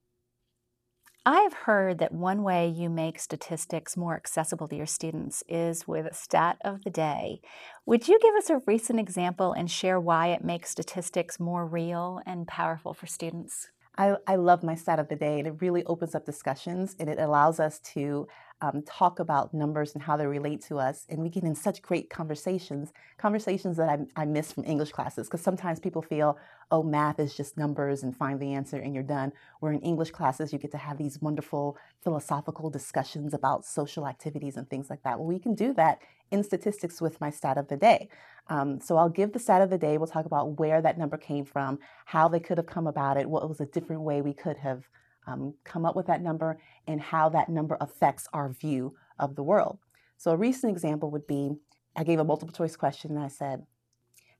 I 1.26 1.40
have 1.40 1.54
heard 1.54 1.98
that 1.98 2.12
one 2.12 2.42
way 2.42 2.68
you 2.68 2.90
make 2.90 3.18
statistics 3.18 3.96
more 3.96 4.14
accessible 4.14 4.68
to 4.68 4.76
your 4.76 4.84
students 4.84 5.42
is 5.48 5.88
with 5.88 6.04
a 6.04 6.12
stat 6.14 6.58
of 6.62 6.84
the 6.84 6.90
day. 6.90 7.40
Would 7.86 8.08
you 8.08 8.18
give 8.20 8.34
us 8.34 8.50
a 8.50 8.60
recent 8.66 9.00
example 9.00 9.54
and 9.54 9.70
share 9.70 9.98
why 9.98 10.28
it 10.28 10.44
makes 10.44 10.68
statistics 10.68 11.40
more 11.40 11.66
real 11.66 12.20
and 12.26 12.46
powerful 12.46 12.92
for 12.92 13.06
students? 13.06 13.68
I, 13.96 14.16
I 14.26 14.36
love 14.36 14.62
my 14.62 14.74
stat 14.74 14.98
of 14.98 15.08
the 15.08 15.16
day, 15.16 15.38
and 15.38 15.46
it 15.46 15.62
really 15.62 15.82
opens 15.84 16.14
up 16.14 16.26
discussions 16.26 16.94
and 16.98 17.08
it 17.08 17.18
allows 17.18 17.58
us 17.58 17.78
to 17.94 18.26
um, 18.60 18.82
talk 18.82 19.18
about 19.18 19.52
numbers 19.52 19.94
and 19.94 20.02
how 20.02 20.16
they 20.16 20.26
relate 20.26 20.62
to 20.62 20.78
us. 20.78 21.04
And 21.08 21.20
we 21.20 21.28
get 21.28 21.42
in 21.42 21.54
such 21.54 21.82
great 21.82 22.08
conversations, 22.10 22.92
conversations 23.18 23.76
that 23.76 23.88
I, 23.88 24.22
I 24.22 24.24
miss 24.24 24.52
from 24.52 24.64
English 24.64 24.92
classes, 24.92 25.26
because 25.26 25.42
sometimes 25.42 25.80
people 25.80 26.02
feel, 26.02 26.38
oh, 26.70 26.82
math 26.82 27.18
is 27.18 27.34
just 27.34 27.56
numbers 27.58 28.02
and 28.02 28.16
find 28.16 28.40
the 28.40 28.54
answer 28.54 28.76
and 28.76 28.94
you're 28.94 29.02
done. 29.02 29.32
Where 29.60 29.72
in 29.72 29.80
English 29.80 30.12
classes, 30.12 30.52
you 30.52 30.58
get 30.58 30.70
to 30.72 30.78
have 30.78 30.98
these 30.98 31.20
wonderful 31.20 31.76
philosophical 32.02 32.70
discussions 32.70 33.34
about 33.34 33.64
social 33.64 34.06
activities 34.06 34.56
and 34.56 34.68
things 34.68 34.88
like 34.88 35.02
that. 35.02 35.18
Well, 35.18 35.28
we 35.28 35.38
can 35.38 35.54
do 35.54 35.74
that 35.74 35.98
in 36.30 36.42
statistics 36.42 37.00
with 37.00 37.20
my 37.20 37.30
stat 37.30 37.58
of 37.58 37.68
the 37.68 37.76
day. 37.76 38.08
Um, 38.48 38.80
so 38.80 38.96
I'll 38.96 39.08
give 39.08 39.32
the 39.32 39.38
stat 39.38 39.62
of 39.62 39.70
the 39.70 39.78
day. 39.78 39.98
We'll 39.98 40.06
talk 40.06 40.26
about 40.26 40.58
where 40.58 40.80
that 40.82 40.98
number 40.98 41.16
came 41.16 41.44
from, 41.44 41.78
how 42.06 42.28
they 42.28 42.40
could 42.40 42.58
have 42.58 42.66
come 42.66 42.86
about 42.86 43.16
it, 43.16 43.28
what 43.28 43.48
was 43.48 43.60
a 43.60 43.66
different 43.66 44.02
way 44.02 44.20
we 44.22 44.32
could 44.34 44.58
have 44.58 44.88
um, 45.26 45.54
come 45.64 45.84
up 45.84 45.96
with 45.96 46.06
that 46.06 46.22
number, 46.22 46.58
and 46.86 47.00
how 47.00 47.28
that 47.30 47.48
number 47.48 47.76
affects 47.80 48.28
our 48.32 48.48
view 48.48 48.94
of 49.18 49.36
the 49.36 49.42
world. 49.42 49.78
So 50.16 50.30
a 50.30 50.36
recent 50.36 50.72
example 50.72 51.10
would 51.10 51.26
be 51.26 51.52
I 51.96 52.04
gave 52.04 52.18
a 52.18 52.24
multiple 52.24 52.52
choice 52.52 52.76
question 52.76 53.12
and 53.12 53.24
I 53.24 53.28
said, 53.28 53.66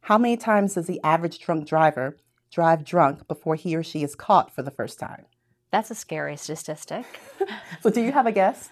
How 0.03 0.19
many 0.19 0.37
times 0.37 0.75
does 0.75 0.87
the 0.87 1.01
average 1.05 1.39
drunk 1.39 1.67
driver 1.67 2.17
drive 2.51 2.85
drunk 2.85 3.27
before 3.29 3.55
he 3.55 3.77
or 3.77 3.83
she 3.83 4.03
is 4.03 4.15
caught 4.15 4.55
for 4.55 4.63
the 4.63 4.71
first 4.71 4.99
time? 4.99 5.27
That's 5.71 5.91
a 5.91 5.95
scary 5.95 6.37
statistic. 6.37 7.05
so 7.83 7.91
do 7.91 8.01
you 8.01 8.13
have 8.13 8.27
a 8.27 8.33
guess? 8.33 8.71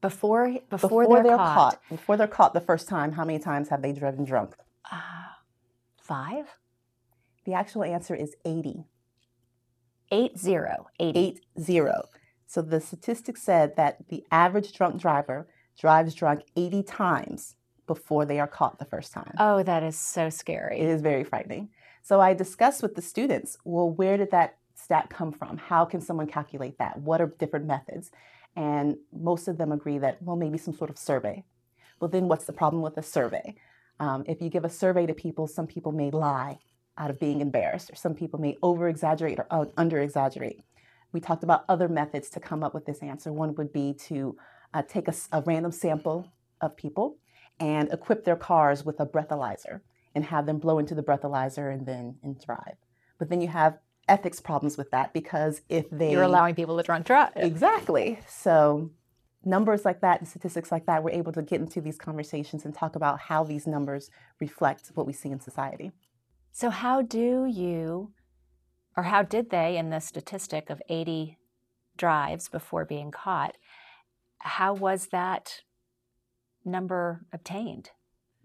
Before 0.00 0.58
before, 0.68 1.04
before 1.04 1.06
they're, 1.06 1.22
they're 1.22 1.36
caught. 1.36 1.54
caught. 1.54 1.80
Before 1.88 2.16
they're 2.16 2.26
caught 2.26 2.54
the 2.54 2.60
first 2.60 2.88
time, 2.88 3.12
how 3.12 3.24
many 3.24 3.38
times 3.38 3.68
have 3.68 3.82
they 3.82 3.92
driven 3.92 4.24
drunk? 4.24 4.54
Uh, 4.90 4.96
five. 5.96 6.46
The 7.44 7.54
actual 7.54 7.84
answer 7.84 8.14
is 8.14 8.34
80. 8.44 8.84
Eight 10.12 10.38
zero. 10.38 10.88
Eight. 11.00 11.16
Eight 11.16 11.40
zero. 11.58 12.08
So 12.46 12.60
the 12.60 12.82
statistics 12.82 13.42
said 13.42 13.76
that 13.76 14.08
the 14.08 14.24
average 14.30 14.74
drunk 14.74 15.00
driver 15.00 15.48
drives 15.78 16.14
drunk 16.14 16.42
80 16.54 16.82
times 16.82 17.54
before 17.86 18.26
they 18.26 18.38
are 18.38 18.46
caught 18.46 18.78
the 18.78 18.84
first 18.84 19.12
time. 19.14 19.32
Oh, 19.38 19.62
that 19.62 19.82
is 19.82 19.98
so 19.98 20.28
scary. 20.28 20.78
It 20.80 20.86
is 20.86 21.00
very 21.00 21.24
frightening. 21.24 21.70
So 22.02 22.20
I 22.20 22.34
discussed 22.34 22.82
with 22.82 22.94
the 22.94 23.00
students, 23.00 23.56
well, 23.64 23.88
where 23.88 24.18
did 24.18 24.30
that 24.32 24.58
stat 24.74 25.08
come 25.08 25.32
from? 25.32 25.56
How 25.56 25.86
can 25.86 26.02
someone 26.02 26.26
calculate 26.26 26.78
that? 26.78 27.00
What 27.00 27.22
are 27.22 27.28
different 27.38 27.64
methods? 27.64 28.10
And 28.54 28.98
most 29.14 29.48
of 29.48 29.56
them 29.56 29.72
agree 29.72 29.96
that, 29.98 30.20
well, 30.22 30.36
maybe 30.36 30.58
some 30.58 30.74
sort 30.74 30.90
of 30.90 30.98
survey. 30.98 31.44
Well, 32.00 32.10
then 32.10 32.28
what's 32.28 32.44
the 32.44 32.52
problem 32.52 32.82
with 32.82 32.98
a 32.98 33.02
survey? 33.02 33.54
Um, 33.98 34.24
if 34.26 34.42
you 34.42 34.50
give 34.50 34.66
a 34.66 34.70
survey 34.70 35.06
to 35.06 35.14
people, 35.14 35.46
some 35.46 35.66
people 35.66 35.92
may 35.92 36.10
lie 36.10 36.58
out 36.98 37.10
of 37.10 37.18
being 37.18 37.40
embarrassed, 37.40 37.90
or 37.90 37.94
some 37.94 38.14
people 38.14 38.40
may 38.40 38.56
over 38.62 38.88
exaggerate 38.88 39.38
or 39.38 39.68
under 39.76 40.00
exaggerate. 40.00 40.60
We 41.12 41.20
talked 41.20 41.42
about 41.42 41.64
other 41.68 41.88
methods 41.88 42.30
to 42.30 42.40
come 42.40 42.62
up 42.62 42.74
with 42.74 42.86
this 42.86 43.02
answer. 43.02 43.32
One 43.32 43.54
would 43.54 43.72
be 43.72 43.94
to 44.06 44.36
uh, 44.74 44.82
take 44.82 45.08
a, 45.08 45.14
a 45.32 45.42
random 45.42 45.72
sample 45.72 46.32
of 46.60 46.76
people 46.76 47.16
and 47.60 47.92
equip 47.92 48.24
their 48.24 48.36
cars 48.36 48.84
with 48.84 48.98
a 49.00 49.06
breathalyzer 49.06 49.80
and 50.14 50.24
have 50.24 50.46
them 50.46 50.58
blow 50.58 50.78
into 50.78 50.94
the 50.94 51.02
breathalyzer 51.02 51.72
and 51.72 51.86
then 51.86 52.16
and 52.22 52.40
drive. 52.40 52.76
But 53.18 53.30
then 53.30 53.40
you 53.40 53.48
have 53.48 53.78
ethics 54.08 54.40
problems 54.40 54.76
with 54.76 54.90
that 54.90 55.12
because 55.12 55.62
if 55.68 55.88
they 55.90 56.12
you're 56.12 56.22
allowing 56.22 56.54
people 56.54 56.76
to 56.76 56.82
drunk 56.82 57.06
drive 57.06 57.30
exactly 57.36 58.18
so 58.28 58.90
numbers 59.44 59.84
like 59.84 60.00
that 60.00 60.18
and 60.18 60.28
statistics 60.28 60.72
like 60.72 60.86
that 60.86 61.02
we're 61.04 61.10
able 61.10 61.32
to 61.32 61.40
get 61.42 61.60
into 61.60 61.80
these 61.80 61.96
conversations 61.96 62.64
and 62.64 62.74
talk 62.74 62.96
about 62.96 63.20
how 63.20 63.44
these 63.44 63.66
numbers 63.66 64.10
reflect 64.40 64.90
what 64.94 65.06
we 65.06 65.12
see 65.12 65.30
in 65.30 65.38
society 65.38 65.92
so, 66.52 66.70
how 66.70 67.02
do 67.02 67.46
you, 67.46 68.12
or 68.96 69.04
how 69.04 69.22
did 69.22 69.50
they 69.50 69.76
in 69.76 69.90
the 69.90 70.00
statistic 70.00 70.70
of 70.70 70.80
80 70.88 71.38
drives 71.96 72.48
before 72.48 72.84
being 72.84 73.10
caught. 73.10 73.56
How 74.38 74.74
was 74.74 75.08
that 75.08 75.60
number 76.64 77.24
obtained? 77.32 77.90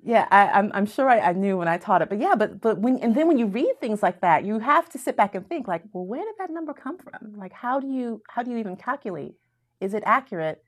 Yeah, 0.04 0.28
I, 0.30 0.44
am 0.44 0.50
I'm, 0.54 0.72
I'm 0.74 0.86
sure 0.86 1.10
I, 1.10 1.20
I, 1.20 1.34
knew 1.34 1.58
when 1.58 1.68
I 1.68 1.78
taught 1.78 2.04
it, 2.04 2.10
but 2.10 2.20
yeah, 2.20 2.36
but 2.36 2.62
but 2.62 2.78
when 2.78 3.00
and 3.00 3.16
then 3.16 3.28
when 3.28 3.40
you 3.40 3.48
read 3.48 3.80
things 3.82 4.04
like 4.04 4.22
that, 4.22 4.46
you 4.46 4.60
have 4.60 4.88
to 4.90 5.00
sit 5.00 5.18
back 5.18 5.34
and 5.34 5.48
think 5.50 5.68
like, 5.68 5.84
well, 5.92 6.06
where 6.06 6.24
did 6.24 6.36
that 6.38 6.52
number 6.52 6.74
come 6.74 7.00
from? 7.00 7.34
Like, 7.36 7.52
how 7.52 7.80
do 7.80 7.88
you 7.88 8.22
how 8.30 8.44
do 8.44 8.52
you 8.52 8.58
even 8.58 8.76
calculate? 8.76 9.34
Is 9.82 9.96
it 9.96 10.04
accurate? 10.06 10.64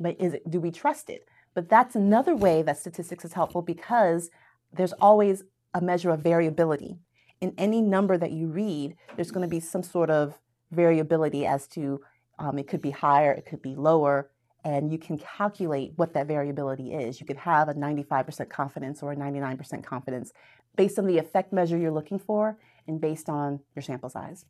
But 0.00 0.20
is 0.20 0.34
it 0.34 0.50
do 0.50 0.60
we 0.60 0.72
trust 0.72 1.10
it? 1.10 1.28
But 1.54 1.68
that's 1.68 1.94
another 1.94 2.34
way 2.34 2.62
that 2.62 2.78
statistics 2.78 3.24
is 3.24 3.34
helpful 3.34 3.62
because 3.62 4.30
there's 4.72 4.92
always 4.94 5.44
a 5.74 5.80
measure 5.80 6.10
of 6.10 6.20
variability 6.20 6.98
in 7.40 7.54
any 7.56 7.80
number 7.80 8.18
that 8.18 8.32
you 8.32 8.48
read. 8.48 8.96
There's 9.16 9.30
going 9.30 9.46
to 9.46 9.50
be 9.50 9.60
some 9.60 9.82
sort 9.82 10.10
of 10.10 10.38
variability 10.70 11.46
as 11.46 11.66
to 11.68 12.00
um, 12.38 12.58
it 12.58 12.68
could 12.68 12.82
be 12.82 12.90
higher, 12.90 13.32
it 13.32 13.46
could 13.46 13.62
be 13.62 13.74
lower, 13.74 14.30
and 14.64 14.90
you 14.90 14.98
can 14.98 15.18
calculate 15.18 15.92
what 15.96 16.14
that 16.14 16.26
variability 16.26 16.92
is. 16.92 17.20
You 17.20 17.26
could 17.26 17.36
have 17.38 17.68
a 17.68 17.74
95% 17.74 18.48
confidence 18.48 19.02
or 19.02 19.12
a 19.12 19.16
99% 19.16 19.84
confidence 19.84 20.32
based 20.76 20.98
on 20.98 21.06
the 21.06 21.18
effect 21.18 21.52
measure 21.52 21.78
you're 21.78 21.90
looking 21.90 22.18
for 22.18 22.58
and 22.86 23.00
based 23.00 23.28
on 23.28 23.60
your 23.74 23.82
sample 23.82 24.08
size. 24.08 24.44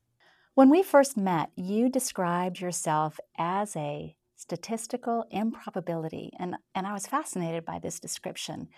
When 0.54 0.68
we 0.68 0.82
first 0.82 1.16
met, 1.16 1.50
you 1.56 1.88
described 1.88 2.60
yourself 2.60 3.18
as 3.38 3.76
a 3.76 4.16
statistical 4.36 5.26
improbability, 5.30 6.32
and, 6.38 6.56
and 6.74 6.86
I 6.86 6.92
was 6.92 7.06
fascinated 7.06 7.64
by 7.64 7.78
this 7.78 8.00
description. 8.00 8.68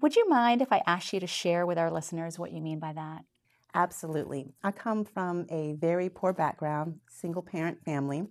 Would 0.00 0.16
you 0.16 0.28
mind 0.28 0.62
if 0.62 0.72
I 0.72 0.82
asked 0.86 1.12
you 1.12 1.20
to 1.20 1.26
share 1.26 1.66
with 1.66 1.78
our 1.78 1.90
listeners 1.90 2.38
what 2.38 2.52
you 2.52 2.60
mean 2.60 2.78
by 2.78 2.92
that? 2.92 3.24
Absolutely. 3.74 4.52
I 4.62 4.72
come 4.72 5.04
from 5.04 5.46
a 5.50 5.74
very 5.74 6.08
poor 6.08 6.32
background, 6.32 7.00
single 7.08 7.42
parent 7.42 7.84
family. 7.84 8.26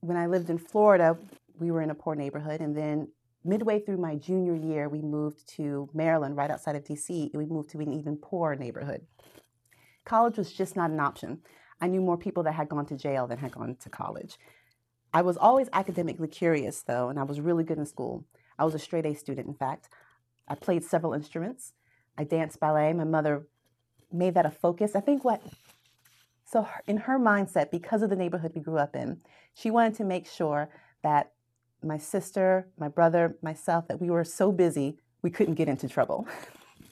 When 0.00 0.16
I 0.16 0.26
lived 0.26 0.50
in 0.50 0.58
Florida, 0.58 1.18
we 1.58 1.70
were 1.70 1.82
in 1.82 1.90
a 1.90 1.94
poor 1.94 2.14
neighborhood. 2.14 2.60
And 2.60 2.76
then 2.76 3.08
midway 3.44 3.80
through 3.80 3.98
my 3.98 4.16
junior 4.16 4.54
year, 4.54 4.88
we 4.88 5.02
moved 5.02 5.46
to 5.56 5.88
Maryland, 5.92 6.36
right 6.36 6.50
outside 6.50 6.76
of 6.76 6.84
DC, 6.84 7.32
and 7.32 7.42
we 7.42 7.46
moved 7.46 7.70
to 7.70 7.78
an 7.80 7.92
even 7.92 8.16
poorer 8.16 8.56
neighborhood. 8.56 9.02
College 10.04 10.38
was 10.38 10.52
just 10.52 10.76
not 10.76 10.90
an 10.90 11.00
option. 11.00 11.40
I 11.80 11.88
knew 11.88 12.00
more 12.00 12.16
people 12.16 12.42
that 12.44 12.52
had 12.52 12.68
gone 12.68 12.86
to 12.86 12.96
jail 12.96 13.26
than 13.26 13.38
had 13.38 13.52
gone 13.52 13.76
to 13.80 13.90
college. 13.90 14.38
I 15.12 15.22
was 15.22 15.36
always 15.36 15.68
academically 15.72 16.28
curious, 16.28 16.82
though, 16.82 17.08
and 17.08 17.18
I 17.18 17.24
was 17.24 17.40
really 17.40 17.64
good 17.64 17.78
in 17.78 17.86
school. 17.86 18.24
I 18.58 18.64
was 18.64 18.74
a 18.74 18.78
straight 18.78 19.04
A 19.04 19.14
student, 19.14 19.48
in 19.48 19.54
fact. 19.54 19.88
I 20.52 20.54
played 20.54 20.84
several 20.84 21.14
instruments. 21.14 21.72
I 22.18 22.24
danced 22.24 22.60
ballet. 22.60 22.92
My 22.92 23.04
mother 23.04 23.46
made 24.12 24.34
that 24.34 24.44
a 24.44 24.50
focus. 24.50 24.94
I 24.94 25.00
think 25.00 25.24
what, 25.24 25.42
so 26.44 26.68
in 26.86 26.98
her 26.98 27.18
mindset, 27.18 27.70
because 27.70 28.02
of 28.02 28.10
the 28.10 28.16
neighborhood 28.16 28.52
we 28.54 28.60
grew 28.60 28.76
up 28.76 28.94
in, 28.94 29.22
she 29.54 29.70
wanted 29.70 29.94
to 29.94 30.04
make 30.04 30.28
sure 30.28 30.68
that 31.02 31.32
my 31.82 31.96
sister, 31.96 32.68
my 32.78 32.88
brother, 32.88 33.34
myself, 33.40 33.88
that 33.88 33.98
we 33.98 34.10
were 34.10 34.24
so 34.24 34.52
busy 34.52 34.98
we 35.22 35.30
couldn't 35.30 35.54
get 35.54 35.68
into 35.68 35.88
trouble. 35.88 36.28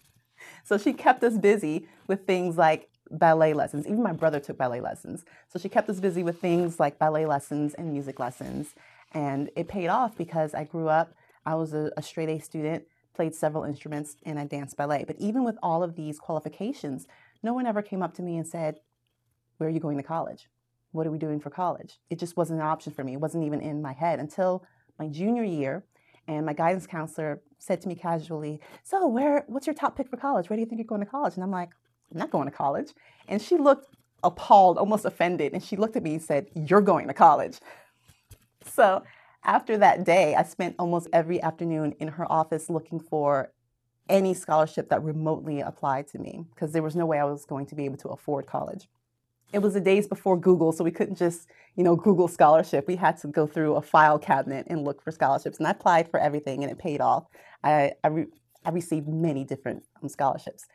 so 0.64 0.79
she 0.79 0.95
kept 0.95 1.23
us 1.23 1.37
busy 1.37 1.87
with 2.07 2.26
things 2.26 2.57
like 2.57 2.88
ballet 3.11 3.52
lessons. 3.52 3.87
Even 3.87 4.02
my 4.02 4.14
brother 4.14 4.40
took 4.40 4.57
ballet 4.57 4.81
lessons. 4.81 5.26
So 5.49 5.59
she 5.59 5.69
kept 5.69 5.90
us 5.90 6.00
busy 6.00 6.23
with 6.23 6.40
things 6.40 6.81
like 6.81 6.99
ballet 6.99 7.26
lessons 7.26 7.75
and 7.75 7.93
music 7.93 8.19
lessons. 8.19 8.75
And 9.12 9.50
it 9.55 9.69
paid 9.69 9.88
off 9.88 10.17
because 10.17 10.55
I 10.55 10.64
grew 10.64 10.88
up, 10.88 11.12
I 11.45 11.57
was 11.57 11.75
a, 11.75 11.90
a 11.99 12.02
straight 12.02 12.31
A 12.31 12.38
student, 12.38 12.85
played 13.14 13.35
several 13.35 13.64
instruments, 13.64 14.17
and 14.25 14.38
I 14.38 14.45
danced 14.45 14.76
ballet. 14.76 15.05
But 15.07 15.17
even 15.19 15.45
with 15.45 15.59
all 15.62 15.83
of 15.83 15.97
these 15.97 16.19
qualifications, 16.19 17.07
no 17.43 17.52
one 17.52 17.67
ever 17.67 17.83
came 17.83 18.02
up 18.02 18.14
to 18.14 18.23
me 18.23 18.37
and 18.37 18.47
said, 18.47 18.81
Where 19.59 19.69
are 19.69 19.73
you 19.73 19.81
going 19.81 19.97
to 19.97 20.02
college? 20.02 20.49
What 20.93 21.07
are 21.07 21.11
we 21.11 21.19
doing 21.19 21.40
for 21.40 21.50
college? 21.50 21.99
It 22.11 22.19
just 22.19 22.37
wasn't 22.37 22.61
an 22.61 22.67
option 22.67 22.93
for 22.93 23.05
me. 23.05 23.14
It 23.14 23.21
wasn't 23.21 23.45
even 23.45 23.61
in 23.61 23.81
my 23.81 23.93
head 23.93 24.19
until 24.19 24.64
my 24.99 25.09
junior 25.09 25.45
year, 25.45 25.85
and 26.26 26.45
my 26.45 26.52
guidance 26.52 26.87
counselor 26.87 27.43
said 27.59 27.81
to 27.81 27.88
me 27.88 27.95
casually, 27.95 28.61
"So, 28.83 29.07
where? 29.07 29.45
What's 29.47 29.67
your 29.67 29.75
top 29.75 29.97
pick 29.97 30.09
for 30.09 30.17
college? 30.17 30.49
Where 30.49 30.57
do 30.57 30.61
you 30.61 30.67
think 30.67 30.79
you're 30.79 30.87
going 30.87 31.00
to 31.00 31.07
college?" 31.07 31.35
And 31.35 31.43
I'm 31.43 31.50
like, 31.50 31.71
"I'm 32.12 32.19
not 32.19 32.31
going 32.31 32.47
to 32.47 32.55
college." 32.55 32.93
And 33.29 33.40
she 33.40 33.57
looked 33.57 33.95
appalled, 34.23 34.79
almost 34.79 35.05
offended, 35.05 35.52
and 35.55 35.62
she 35.62 35.76
looked 35.76 35.97
at 35.97 36.02
me 36.02 36.14
and 36.14 36.23
said, 36.23 36.49
"You're 36.55 36.83
going 36.83 37.09
to 37.09 37.14
college." 37.14 37.61
So, 38.64 39.02
after 39.44 39.78
that 39.78 40.04
day, 40.04 40.35
I 40.35 40.42
spent 40.42 40.76
almost 40.78 41.09
every 41.12 41.40
afternoon 41.42 41.94
in 41.99 42.09
her 42.09 42.30
office 42.30 42.68
looking 42.68 43.00
for 43.00 43.52
any 44.09 44.35
scholarship 44.35 44.88
that 44.90 45.02
remotely 45.02 45.61
applied 45.61 46.09
to 46.09 46.18
me 46.18 46.44
because 46.54 46.73
there 46.73 46.82
was 46.82 46.97
no 46.97 47.06
way 47.06 47.18
I 47.18 47.25
was 47.25 47.44
going 47.44 47.66
to 47.66 47.75
be 47.75 47.85
able 47.85 47.99
to 47.99 48.09
afford 48.09 48.47
college 48.47 48.88
it 49.52 49.61
was 49.61 49.75
the 49.75 49.80
days 49.80 50.06
before 50.06 50.38
Google, 50.38 50.73
so 50.73 50.85
we 50.85 50.90
couldn't 50.90 51.16
just, 51.16 51.49
you 51.76 51.82
know, 51.82 51.97
Google 51.97 52.28
scholarship. 52.28 52.87
We 52.87 52.97
had 52.97 53.16
to 53.18 53.28
go 53.28 53.47
through 53.47 53.75
a 53.75 53.82
file 53.82 54.18
cabinet 54.18 54.66
and 54.68 54.85
look 54.85 55.02
for 55.02 55.11
scholarships. 55.11 55.59
And 55.59 55.66
I 55.66 55.70
applied 55.70 56.11
for 56.11 56.20
everything, 56.20 56.62
and 56.62 56.70
it 56.70 56.78
paid 56.78 57.00
off. 57.00 57.26
I 57.64 57.92
I, 58.04 58.09
re- 58.09 58.26
I 58.64 58.70
received 58.70 59.09
many 59.09 59.44
different 59.44 59.85
um, 60.02 60.09
scholarships. 60.09 60.66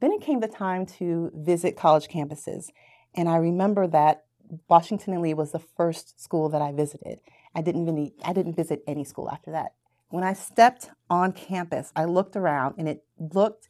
Then 0.00 0.12
it 0.12 0.20
came 0.20 0.40
the 0.40 0.48
time 0.48 0.86
to 0.86 1.30
visit 1.34 1.76
college 1.76 2.08
campuses, 2.08 2.66
and 3.14 3.28
I 3.28 3.36
remember 3.36 3.86
that 3.88 4.24
Washington 4.68 5.14
and 5.14 5.22
Lee 5.22 5.34
was 5.34 5.52
the 5.52 5.58
first 5.58 6.20
school 6.20 6.48
that 6.50 6.62
I 6.62 6.72
visited. 6.72 7.20
I 7.54 7.62
didn't 7.62 7.86
really, 7.86 8.14
I 8.24 8.32
didn't 8.32 8.54
visit 8.54 8.82
any 8.86 9.04
school 9.04 9.30
after 9.30 9.50
that. 9.52 9.74
When 10.08 10.24
I 10.24 10.32
stepped 10.32 10.90
on 11.08 11.32
campus, 11.32 11.92
I 11.94 12.04
looked 12.04 12.36
around, 12.36 12.74
and 12.78 12.88
it 12.88 13.04
looked 13.18 13.68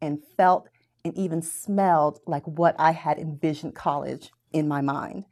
and 0.00 0.22
felt 0.36 0.68
and 1.04 1.16
even 1.16 1.42
smelled 1.42 2.20
like 2.26 2.44
what 2.46 2.76
I 2.78 2.92
had 2.92 3.18
envisioned 3.18 3.74
college 3.74 4.30
in 4.52 4.68
my 4.68 4.80
mind. 4.80 5.24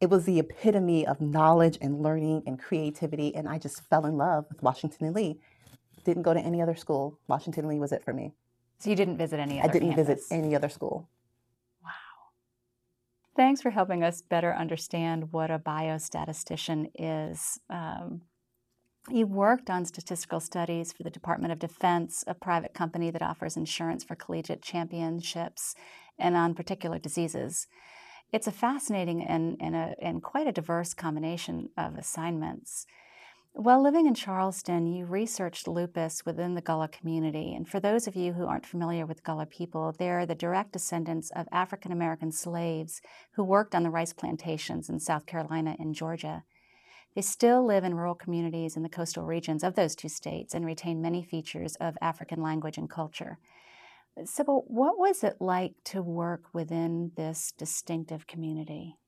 It 0.00 0.10
was 0.10 0.24
the 0.24 0.38
epitome 0.38 1.06
of 1.06 1.20
knowledge 1.20 1.78
and 1.80 2.02
learning 2.02 2.42
and 2.46 2.58
creativity, 2.58 3.34
and 3.34 3.48
I 3.48 3.58
just 3.58 3.82
fell 3.88 4.06
in 4.06 4.16
love 4.16 4.46
with 4.48 4.62
Washington 4.62 5.06
and 5.06 5.14
Lee. 5.14 5.38
Didn't 6.04 6.22
go 6.22 6.34
to 6.34 6.40
any 6.40 6.60
other 6.60 6.76
school. 6.76 7.18
Washington 7.28 7.64
and 7.64 7.68
Lee 7.70 7.80
was 7.80 7.92
it 7.92 8.04
for 8.04 8.12
me. 8.12 8.32
So 8.78 8.90
you 8.90 8.96
didn't 8.96 9.16
visit 9.16 9.40
any 9.40 9.58
other 9.58 9.70
I 9.70 9.72
didn't 9.72 9.94
campus. 9.94 10.06
visit 10.08 10.24
any 10.30 10.54
other 10.54 10.68
school. 10.68 11.08
Thanks 13.36 13.60
for 13.60 13.68
helping 13.68 14.02
us 14.02 14.22
better 14.22 14.54
understand 14.54 15.30
what 15.30 15.50
a 15.50 15.58
biostatistician 15.58 16.90
is. 16.94 17.60
Um, 17.68 18.22
you 19.10 19.26
worked 19.26 19.68
on 19.68 19.84
statistical 19.84 20.40
studies 20.40 20.90
for 20.90 21.02
the 21.02 21.10
Department 21.10 21.52
of 21.52 21.58
Defense, 21.58 22.24
a 22.26 22.34
private 22.34 22.72
company 22.72 23.10
that 23.10 23.20
offers 23.20 23.58
insurance 23.58 24.02
for 24.02 24.16
collegiate 24.16 24.62
championships 24.62 25.74
and 26.18 26.34
on 26.34 26.54
particular 26.54 26.98
diseases. 26.98 27.66
It's 28.32 28.46
a 28.46 28.52
fascinating 28.52 29.22
and, 29.22 29.58
and, 29.60 29.76
a, 29.76 29.94
and 30.00 30.22
quite 30.22 30.46
a 30.46 30.52
diverse 30.52 30.94
combination 30.94 31.68
of 31.76 31.96
assignments. 31.96 32.86
While 33.58 33.82
living 33.82 34.06
in 34.06 34.12
Charleston, 34.12 34.86
you 34.86 35.06
researched 35.06 35.66
lupus 35.66 36.26
within 36.26 36.54
the 36.54 36.60
Gullah 36.60 36.88
community. 36.88 37.54
And 37.54 37.66
for 37.66 37.80
those 37.80 38.06
of 38.06 38.14
you 38.14 38.34
who 38.34 38.44
aren't 38.44 38.66
familiar 38.66 39.06
with 39.06 39.24
Gullah 39.24 39.46
people, 39.46 39.94
they're 39.98 40.26
the 40.26 40.34
direct 40.34 40.72
descendants 40.72 41.30
of 41.34 41.48
African 41.50 41.90
American 41.90 42.32
slaves 42.32 43.00
who 43.32 43.42
worked 43.42 43.74
on 43.74 43.82
the 43.82 43.88
rice 43.88 44.12
plantations 44.12 44.90
in 44.90 45.00
South 45.00 45.24
Carolina 45.24 45.74
and 45.78 45.94
Georgia. 45.94 46.44
They 47.14 47.22
still 47.22 47.64
live 47.66 47.82
in 47.82 47.94
rural 47.94 48.14
communities 48.14 48.76
in 48.76 48.82
the 48.82 48.90
coastal 48.90 49.24
regions 49.24 49.64
of 49.64 49.74
those 49.74 49.96
two 49.96 50.10
states 50.10 50.52
and 50.52 50.66
retain 50.66 51.00
many 51.00 51.24
features 51.24 51.76
of 51.76 51.96
African 52.02 52.42
language 52.42 52.76
and 52.76 52.90
culture. 52.90 53.38
Sybil, 54.26 54.64
what 54.66 54.98
was 54.98 55.24
it 55.24 55.36
like 55.40 55.76
to 55.84 56.02
work 56.02 56.42
within 56.52 57.12
this 57.16 57.54
distinctive 57.56 58.26
community? 58.26 58.98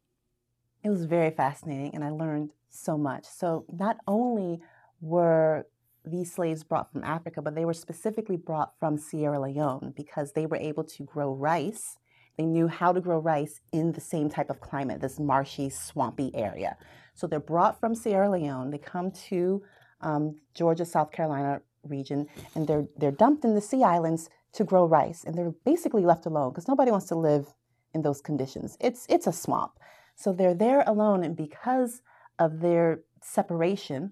It 0.84 0.90
was 0.90 1.04
very 1.04 1.30
fascinating, 1.30 1.94
and 1.94 2.04
I 2.04 2.10
learned 2.10 2.50
so 2.68 2.96
much. 2.96 3.24
So, 3.24 3.64
not 3.72 3.98
only 4.06 4.60
were 5.00 5.66
these 6.04 6.32
slaves 6.32 6.62
brought 6.64 6.92
from 6.92 7.04
Africa, 7.04 7.42
but 7.42 7.54
they 7.54 7.64
were 7.64 7.74
specifically 7.74 8.36
brought 8.36 8.78
from 8.78 8.96
Sierra 8.96 9.40
Leone 9.40 9.92
because 9.96 10.32
they 10.32 10.46
were 10.46 10.56
able 10.56 10.84
to 10.84 11.02
grow 11.04 11.32
rice. 11.32 11.96
They 12.36 12.46
knew 12.46 12.68
how 12.68 12.92
to 12.92 13.00
grow 13.00 13.18
rice 13.18 13.60
in 13.72 13.92
the 13.92 14.00
same 14.00 14.30
type 14.30 14.48
of 14.48 14.60
climate, 14.60 15.00
this 15.00 15.18
marshy, 15.18 15.68
swampy 15.68 16.30
area. 16.34 16.76
So 17.14 17.26
they're 17.26 17.40
brought 17.40 17.80
from 17.80 17.94
Sierra 17.94 18.30
Leone. 18.30 18.70
They 18.70 18.78
come 18.78 19.10
to 19.28 19.62
um, 20.00 20.36
Georgia, 20.54 20.84
South 20.84 21.10
Carolina 21.10 21.60
region, 21.82 22.26
and 22.54 22.66
they're 22.66 22.86
they're 22.96 23.10
dumped 23.10 23.44
in 23.44 23.54
the 23.54 23.60
sea 23.60 23.82
islands 23.82 24.30
to 24.52 24.64
grow 24.64 24.86
rice, 24.86 25.24
and 25.24 25.34
they're 25.36 25.54
basically 25.64 26.04
left 26.04 26.26
alone 26.26 26.50
because 26.50 26.68
nobody 26.68 26.90
wants 26.90 27.06
to 27.06 27.16
live 27.16 27.52
in 27.94 28.02
those 28.02 28.20
conditions. 28.20 28.76
It's 28.80 29.06
it's 29.08 29.26
a 29.26 29.32
swamp, 29.32 29.72
so 30.18 30.32
they're 30.32 30.52
there 30.52 30.82
alone, 30.84 31.22
and 31.22 31.36
because 31.36 32.02
of 32.40 32.58
their 32.58 33.02
separation, 33.22 34.10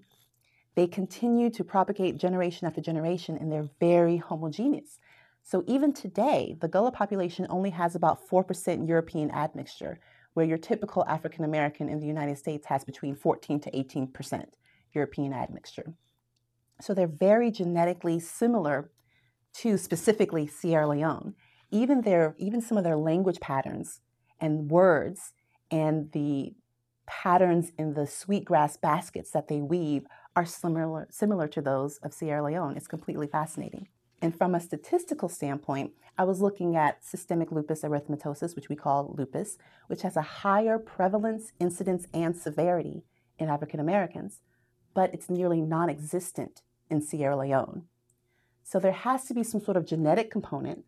they 0.75 0.87
continue 0.87 1.49
to 1.49 1.65
propagate 1.65 2.15
generation 2.17 2.65
after 2.65 2.79
generation, 2.79 3.37
and 3.37 3.51
they're 3.51 3.69
very 3.81 4.15
homogeneous. 4.15 4.99
So 5.43 5.65
even 5.67 5.91
today, 5.91 6.55
the 6.61 6.69
Gullah 6.69 6.93
population 6.93 7.45
only 7.49 7.71
has 7.71 7.93
about 7.93 8.25
4% 8.25 8.87
European 8.87 9.31
admixture, 9.31 9.99
where 10.33 10.45
your 10.45 10.57
typical 10.57 11.03
African 11.07 11.43
American 11.43 11.89
in 11.89 11.99
the 11.99 12.07
United 12.07 12.37
States 12.37 12.67
has 12.67 12.85
between 12.85 13.13
14 13.13 13.59
to 13.59 13.71
18% 13.71 14.45
European 14.93 15.33
admixture. 15.33 15.93
So 16.79 16.93
they're 16.93 17.07
very 17.07 17.51
genetically 17.51 18.21
similar 18.21 18.91
to 19.55 19.77
specifically 19.77 20.47
Sierra 20.47 20.87
Leone. 20.87 21.33
Even 21.69 22.01
their 22.01 22.33
even 22.37 22.61
some 22.61 22.77
of 22.77 22.85
their 22.85 22.95
language 22.95 23.41
patterns 23.41 23.99
and 24.39 24.71
words 24.71 25.33
and 25.71 26.11
the 26.11 26.53
patterns 27.05 27.71
in 27.77 27.93
the 27.93 28.05
sweetgrass 28.05 28.77
baskets 28.77 29.31
that 29.31 29.47
they 29.47 29.61
weave 29.61 30.05
are 30.35 30.45
similar, 30.45 31.07
similar 31.09 31.47
to 31.47 31.61
those 31.61 31.97
of 31.97 32.13
Sierra 32.13 32.43
Leone. 32.43 32.77
It's 32.77 32.87
completely 32.87 33.27
fascinating. 33.27 33.87
And 34.21 34.35
from 34.35 34.55
a 34.55 34.59
statistical 34.59 35.29
standpoint, 35.29 35.91
I 36.17 36.23
was 36.23 36.41
looking 36.41 36.75
at 36.75 37.05
systemic 37.05 37.51
lupus 37.51 37.83
erythematosus, 37.83 38.55
which 38.55 38.69
we 38.69 38.75
call 38.75 39.13
lupus, 39.17 39.57
which 39.87 40.01
has 40.01 40.17
a 40.17 40.21
higher 40.21 40.79
prevalence, 40.79 41.53
incidence, 41.59 42.07
and 42.13 42.35
severity 42.35 43.03
in 43.37 43.49
African 43.49 43.79
Americans, 43.79 44.41
but 44.95 45.13
it's 45.13 45.29
nearly 45.29 45.61
non 45.61 45.89
existent 45.89 46.63
in 46.89 47.01
Sierra 47.01 47.37
Leone. 47.37 47.83
So 48.63 48.79
there 48.79 48.91
has 48.91 49.25
to 49.25 49.33
be 49.33 49.43
some 49.43 49.61
sort 49.61 49.77
of 49.77 49.85
genetic 49.85 50.31
component 50.31 50.85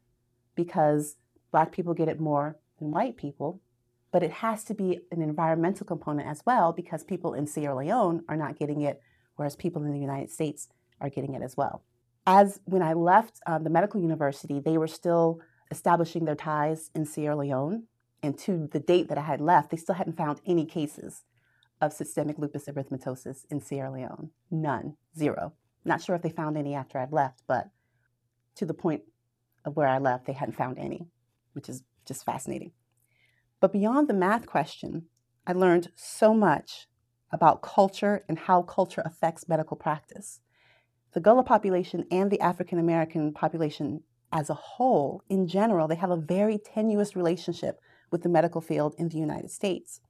because 0.56 1.16
Black 1.52 1.72
people 1.72 1.94
get 1.94 2.10
it 2.10 2.20
more 2.20 2.58
than 2.80 2.92
white 2.92 3.16
people, 3.16 3.62
but 4.12 4.24
it 4.24 4.32
has 4.32 4.64
to 4.66 4.74
be 4.74 5.00
an 5.12 5.22
environmental 5.22 5.86
component 5.86 6.28
as 6.28 6.42
well 6.46 6.72
because 6.72 7.04
people 7.04 7.34
in 7.34 7.46
Sierra 7.46 7.76
Leone 7.76 8.24
are 8.28 8.36
not 8.36 8.58
getting 8.58 8.82
it, 8.82 9.02
whereas 9.36 9.56
people 9.56 9.84
in 9.84 9.92
the 9.92 10.00
United 10.00 10.32
States 10.32 10.68
are 11.00 11.10
getting 11.10 11.36
it 11.36 11.42
as 11.42 11.56
well. 11.56 11.84
As 12.26 12.60
when 12.66 12.82
I 12.82 12.94
left 12.94 13.40
um, 13.46 13.64
the 13.64 13.70
medical 13.70 14.02
university, 14.02 14.60
they 14.60 14.78
were 14.78 14.88
still 14.88 15.40
establishing 15.72 16.26
their 16.26 16.36
ties 16.36 16.90
in 16.96 17.06
Sierra 17.06 17.36
Leone. 17.36 17.84
And 18.22 18.38
to 18.40 18.68
the 18.72 18.80
date 18.80 19.08
that 19.10 19.18
I 19.18 19.22
had 19.22 19.40
left, 19.40 19.72
they 19.72 19.78
still 19.78 19.96
hadn't 19.96 20.18
found 20.18 20.42
any 20.46 20.66
cases 20.66 21.24
of 21.82 21.94
systemic 21.94 22.38
lupus 22.38 22.66
erythematosus 22.66 23.46
in 23.50 23.62
Sierra 23.62 23.92
Leone. 23.92 24.32
None, 24.52 24.98
zero. 25.18 25.54
Not 25.86 26.02
sure 26.02 26.16
if 26.16 26.22
they 26.22 26.30
found 26.30 26.58
any 26.58 26.76
after 26.76 27.00
I'd 27.00 27.14
left, 27.14 27.44
but 27.48 27.70
to 28.56 28.66
the 28.66 28.74
point 28.74 29.04
of 29.64 29.78
where 29.78 29.88
I 29.88 29.98
left, 30.00 30.26
they 30.26 30.34
hadn't 30.34 30.58
found 30.58 30.78
any, 30.78 31.08
which 31.54 31.70
is 31.70 31.84
just 32.06 32.26
fascinating. 32.26 32.72
But 33.60 33.74
beyond 33.74 34.08
the 34.08 34.14
math 34.14 34.46
question, 34.46 35.06
I 35.46 35.54
learned 35.54 35.90
so 35.96 36.34
much 36.34 36.88
about 37.32 37.62
culture 37.62 38.24
and 38.28 38.40
how 38.40 38.62
culture 38.62 39.04
affects 39.06 39.50
medical 39.50 39.78
practice. 39.78 40.40
The 41.14 41.20
Gullah 41.20 41.44
population 41.44 42.06
and 42.12 42.32
the 42.32 42.40
African 42.40 42.80
American 42.80 43.34
population 43.34 44.04
as 44.32 44.50
a 44.50 44.54
whole, 44.54 45.24
in 45.30 45.48
general, 45.48 45.88
they 45.88 45.96
have 45.96 46.12
a 46.12 46.18
very 46.18 46.60
tenuous 46.60 47.16
relationship 47.16 47.80
with 48.12 48.22
the 48.22 48.30
medical 48.30 48.62
field 48.62 48.96
in 48.98 49.10
the 49.10 49.18
United 49.18 49.52
States. 49.52 50.02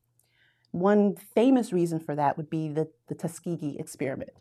One 0.72 1.16
famous 1.16 1.74
reason 1.74 2.00
for 2.00 2.16
that 2.16 2.38
would 2.38 2.50
be 2.50 2.68
the, 2.68 2.90
the 3.08 3.16
Tuskegee 3.16 3.78
experiment, 3.80 4.32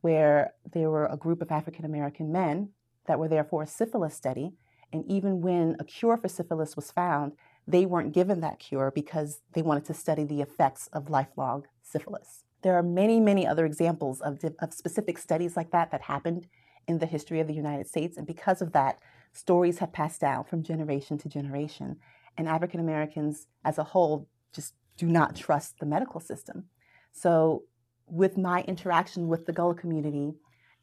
where 0.00 0.54
there 0.72 0.90
were 0.90 1.06
a 1.06 1.16
group 1.16 1.40
of 1.40 1.50
African 1.50 1.84
American 1.84 2.32
men 2.32 2.70
that 3.06 3.18
were 3.18 3.28
there 3.28 3.44
for 3.44 3.62
a 3.62 3.66
syphilis 3.66 4.14
study. 4.14 4.52
And 4.92 5.04
even 5.06 5.40
when 5.40 5.76
a 5.78 5.84
cure 5.84 6.16
for 6.16 6.28
syphilis 6.28 6.74
was 6.76 6.90
found, 6.90 7.32
they 7.70 7.86
weren't 7.86 8.12
given 8.12 8.40
that 8.40 8.58
cure 8.58 8.90
because 8.90 9.40
they 9.52 9.62
wanted 9.62 9.84
to 9.86 9.94
study 9.94 10.24
the 10.24 10.40
effects 10.40 10.88
of 10.92 11.10
lifelong 11.10 11.66
syphilis. 11.82 12.44
There 12.62 12.74
are 12.74 12.82
many, 12.82 13.20
many 13.20 13.46
other 13.46 13.64
examples 13.64 14.20
of, 14.20 14.44
of 14.58 14.74
specific 14.74 15.18
studies 15.18 15.56
like 15.56 15.70
that 15.70 15.90
that 15.90 16.02
happened 16.02 16.46
in 16.86 16.98
the 16.98 17.06
history 17.06 17.40
of 17.40 17.46
the 17.46 17.54
United 17.54 17.86
States. 17.86 18.16
And 18.16 18.26
because 18.26 18.60
of 18.60 18.72
that, 18.72 18.98
stories 19.32 19.78
have 19.78 19.92
passed 19.92 20.20
down 20.20 20.44
from 20.44 20.62
generation 20.62 21.16
to 21.18 21.28
generation. 21.28 21.96
And 22.36 22.48
African 22.48 22.80
Americans 22.80 23.46
as 23.64 23.78
a 23.78 23.84
whole 23.84 24.28
just 24.52 24.74
do 24.96 25.06
not 25.06 25.36
trust 25.36 25.78
the 25.78 25.86
medical 25.86 26.20
system. 26.20 26.64
So, 27.12 27.64
with 28.06 28.36
my 28.36 28.62
interaction 28.62 29.28
with 29.28 29.46
the 29.46 29.52
Gullah 29.52 29.76
community 29.76 30.32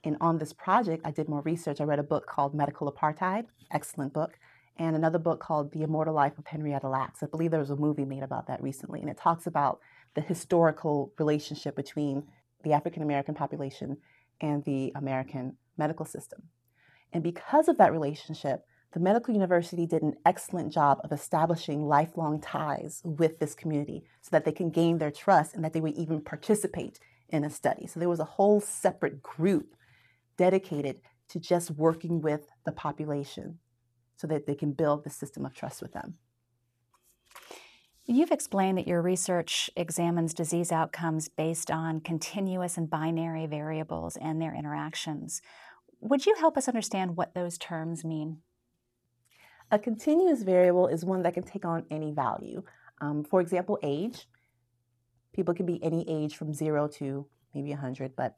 and 0.06 0.16
on 0.22 0.38
this 0.38 0.54
project, 0.54 1.02
I 1.06 1.12
did 1.12 1.28
more 1.28 1.42
research. 1.42 1.82
I 1.82 1.84
read 1.84 2.00
a 2.00 2.04
book 2.04 2.26
called 2.26 2.56
Medical 2.56 2.92
Apartheid, 2.92 3.46
excellent 3.72 4.14
book 4.14 4.40
and 4.78 4.96
another 4.96 5.20
book 5.20 5.40
called 5.40 5.72
The 5.72 5.84
Immortal 5.84 6.14
Life 6.14 6.38
of 6.38 6.46
Henrietta 6.46 6.88
Lacks. 6.88 7.24
I 7.24 7.28
believe 7.28 7.52
there 7.52 7.60
was 7.60 7.70
a 7.70 7.76
movie 7.76 8.06
made 8.06 8.24
about 8.24 8.48
that 8.48 8.62
recently, 8.62 9.02
and 9.02 9.10
it 9.10 9.18
talks 9.18 9.48
about 9.48 9.80
the 10.14 10.22
historical 10.22 11.14
relationship 11.18 11.76
between 11.76 12.24
the 12.64 12.74
African 12.74 13.04
American 13.04 13.36
population 13.36 13.98
and 14.42 14.64
the 14.66 14.92
American 14.96 15.58
medical 15.78 16.06
system. 16.06 16.44
And 17.14 17.24
because 17.24 17.68
of 17.68 17.78
that 17.78 17.92
relationship, 17.92 18.66
the 18.94 19.00
medical 19.00 19.34
university 19.34 19.86
did 19.86 20.02
an 20.02 20.16
excellent 20.26 20.72
job 20.72 21.00
of 21.04 21.12
establishing 21.12 21.86
lifelong 21.86 22.40
ties 22.40 23.02
with 23.04 23.40
this 23.40 23.54
community 23.54 24.04
so 24.22 24.30
that 24.32 24.46
they 24.46 24.52
can 24.52 24.70
gain 24.70 24.98
their 24.98 25.12
trust 25.12 25.56
and 25.56 25.64
that 25.64 25.74
they 25.74 25.82
would 25.82 25.96
even 25.96 26.22
participate 26.22 27.00
in 27.30 27.44
a 27.44 27.50
study. 27.50 27.88
So 27.88 28.00
there 28.00 28.10
was 28.10 28.20
a 28.20 28.26
whole 28.26 28.62
separate 28.62 29.22
group 29.22 29.76
dedicated 30.38 31.02
to 31.30 31.40
just 31.40 31.72
working 31.72 32.22
with 32.22 32.48
the 32.66 32.72
population 32.72 33.60
so 34.18 34.28
that 34.28 34.46
they 34.46 34.56
can 34.56 34.74
build 34.74 35.04
the 35.04 35.10
system 35.10 35.46
of 35.46 35.54
trust 35.56 35.82
with 35.82 35.94
them. 35.94 36.16
You've 38.10 38.32
explained 38.32 38.78
that 38.78 38.88
your 38.88 39.02
research 39.02 39.70
examines 39.76 40.34
disease 40.34 40.72
outcomes 40.72 41.28
based 41.28 41.70
on 41.70 42.00
continuous 42.00 42.78
and 42.78 42.90
binary 42.90 43.46
variables 43.48 44.16
and 44.16 44.42
their 44.42 44.56
interactions. 44.56 45.42
Would 46.00 46.26
you 46.26 46.36
help 46.36 46.58
us 46.58 46.70
understand 46.70 47.18
what 47.18 47.34
those 47.34 47.58
terms 47.58 48.06
mean? 48.06 48.38
A 49.72 49.78
continuous 49.78 50.44
variable 50.44 50.88
is 50.88 51.04
one 51.04 51.22
that 51.24 51.34
can 51.34 51.44
take 51.44 51.66
on 51.66 51.84
any 51.92 52.12
value. 52.14 52.64
Um, 53.02 53.26
for 53.26 53.42
example, 53.42 53.78
age. 53.84 54.28
People 55.34 55.54
can 55.54 55.66
be 55.66 55.84
any 55.84 56.06
age 56.10 56.38
from 56.38 56.54
zero 56.54 56.88
to 57.00 57.28
maybe 57.54 57.72
100, 57.72 58.16
but 58.16 58.38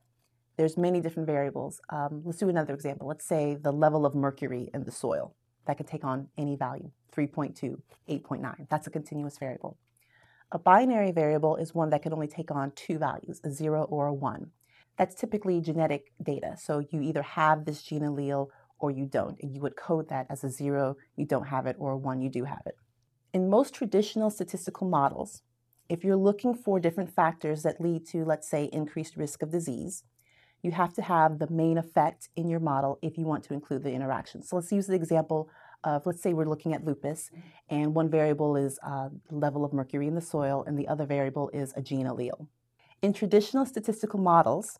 there's 0.57 0.77
many 0.77 0.99
different 0.99 1.27
variables. 1.27 1.79
Um, 1.89 2.23
let's 2.25 2.39
do 2.39 2.49
another 2.49 2.73
example. 2.73 3.07
Let's 3.07 3.25
say 3.25 3.55
the 3.55 3.71
level 3.71 4.05
of 4.05 4.15
mercury 4.15 4.71
in 4.73 4.83
the 4.83 4.91
soil 4.91 5.35
that 5.69 5.77
can 5.77 5.85
take 5.85 6.03
on 6.03 6.27
any 6.35 6.55
value 6.55 6.89
3.2, 7.15 7.79
8.9. 8.09 8.67
That's 8.71 8.87
a 8.87 8.89
continuous 8.89 9.37
variable. 9.37 9.77
A 10.51 10.57
binary 10.57 11.11
variable 11.11 11.57
is 11.57 11.75
one 11.75 11.91
that 11.91 12.01
can 12.01 12.11
only 12.11 12.27
take 12.27 12.49
on 12.49 12.71
two 12.71 12.97
values, 12.97 13.39
a 13.43 13.51
zero 13.51 13.83
or 13.83 14.07
a 14.07 14.13
one. 14.13 14.49
That's 14.97 15.13
typically 15.13 15.61
genetic 15.61 16.11
data. 16.23 16.55
So 16.57 16.83
you 16.89 17.01
either 17.01 17.21
have 17.21 17.65
this 17.65 17.83
gene 17.83 18.01
allele 18.01 18.47
or 18.79 18.89
you 18.89 19.05
don't. 19.05 19.37
And 19.43 19.53
you 19.53 19.61
would 19.61 19.75
code 19.75 20.09
that 20.09 20.25
as 20.27 20.43
a 20.43 20.49
zero, 20.49 20.97
you 21.15 21.27
don't 21.27 21.49
have 21.49 21.67
it, 21.67 21.75
or 21.77 21.91
a 21.91 21.97
one, 21.97 22.19
you 22.19 22.29
do 22.29 22.45
have 22.45 22.63
it. 22.65 22.75
In 23.31 23.47
most 23.47 23.75
traditional 23.75 24.31
statistical 24.31 24.89
models, 24.89 25.43
if 25.87 26.03
you're 26.03 26.15
looking 26.15 26.55
for 26.55 26.79
different 26.79 27.13
factors 27.13 27.61
that 27.61 27.79
lead 27.79 28.07
to, 28.07 28.25
let's 28.25 28.49
say, 28.49 28.71
increased 28.73 29.15
risk 29.15 29.43
of 29.43 29.51
disease, 29.51 30.03
you 30.61 30.71
have 30.71 30.93
to 30.93 31.01
have 31.01 31.39
the 31.39 31.49
main 31.49 31.77
effect 31.77 32.29
in 32.35 32.49
your 32.49 32.59
model 32.59 32.99
if 33.01 33.17
you 33.17 33.25
want 33.25 33.43
to 33.45 33.53
include 33.53 33.83
the 33.83 33.93
interaction. 33.93 34.41
So 34.43 34.57
let's 34.57 34.71
use 34.71 34.87
the 34.87 34.95
example 34.95 35.49
of, 35.83 36.05
let's 36.05 36.21
say 36.21 36.33
we're 36.33 36.45
looking 36.45 36.73
at 36.73 36.83
lupus, 36.83 37.31
and 37.69 37.93
one 37.93 38.09
variable 38.09 38.55
is 38.55 38.79
uh, 38.83 39.09
level 39.31 39.63
of 39.63 39.73
mercury 39.73 40.07
in 40.07 40.15
the 40.15 40.21
soil, 40.21 40.63
and 40.67 40.77
the 40.77 40.87
other 40.87 41.05
variable 41.05 41.49
is 41.53 41.73
a 41.75 41.81
gene 41.81 42.05
allele. 42.05 42.47
In 43.01 43.13
traditional 43.13 43.65
statistical 43.65 44.19
models, 44.19 44.79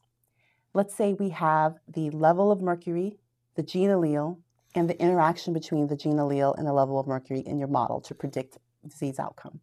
let's 0.73 0.93
say 0.93 1.13
we 1.13 1.29
have 1.29 1.75
the 1.87 2.09
level 2.09 2.51
of 2.51 2.61
mercury, 2.61 3.17
the 3.55 3.63
gene 3.63 3.89
allele, 3.89 4.37
and 4.75 4.89
the 4.89 5.01
interaction 5.01 5.53
between 5.53 5.87
the 5.87 5.95
gene 5.95 6.17
allele 6.17 6.57
and 6.57 6.67
the 6.67 6.73
level 6.73 6.99
of 6.99 7.07
mercury 7.07 7.39
in 7.39 7.57
your 7.57 7.67
model 7.67 7.99
to 8.01 8.13
predict 8.13 8.57
disease 8.87 9.19
outcome. 9.19 9.61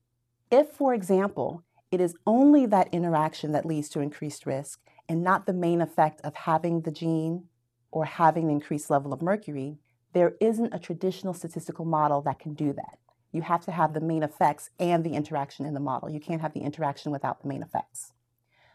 If, 0.51 0.71
for 0.71 0.95
example, 0.95 1.63
it 1.91 2.01
is 2.01 2.15
only 2.27 2.67
that 2.67 2.89
interaction 2.93 3.53
that 3.53 3.65
leads 3.65 3.89
to 3.91 4.01
increased 4.01 4.47
risk, 4.47 4.81
and 5.09 5.23
not 5.23 5.47
the 5.47 5.53
main 5.53 5.81
effect 5.81 6.21
of 6.23 6.35
having 6.35 6.81
the 6.81 6.91
gene 6.91 7.45
or 7.93 8.05
having 8.05 8.45
an 8.45 8.51
increased 8.51 8.91
level 8.91 9.13
of 9.13 9.23
mercury, 9.23 9.79
there 10.17 10.33
isn't 10.41 10.73
a 10.73 10.79
traditional 10.79 11.35
statistical 11.35 11.85
model 11.85 12.23
that 12.23 12.39
can 12.39 12.55
do 12.55 12.73
that. 12.73 12.99
You 13.33 13.43
have 13.43 13.67
to 13.67 13.71
have 13.71 13.93
the 13.93 14.01
main 14.01 14.23
effects 14.23 14.71
and 14.79 15.05
the 15.05 15.13
interaction 15.13 15.67
in 15.67 15.75
the 15.75 15.81
model. 15.81 16.09
You 16.09 16.21
can't 16.21 16.41
have 16.41 16.55
the 16.55 16.63
interaction 16.63 17.13
without 17.13 17.43
the 17.43 17.49
main 17.49 17.63
effects. 17.63 18.15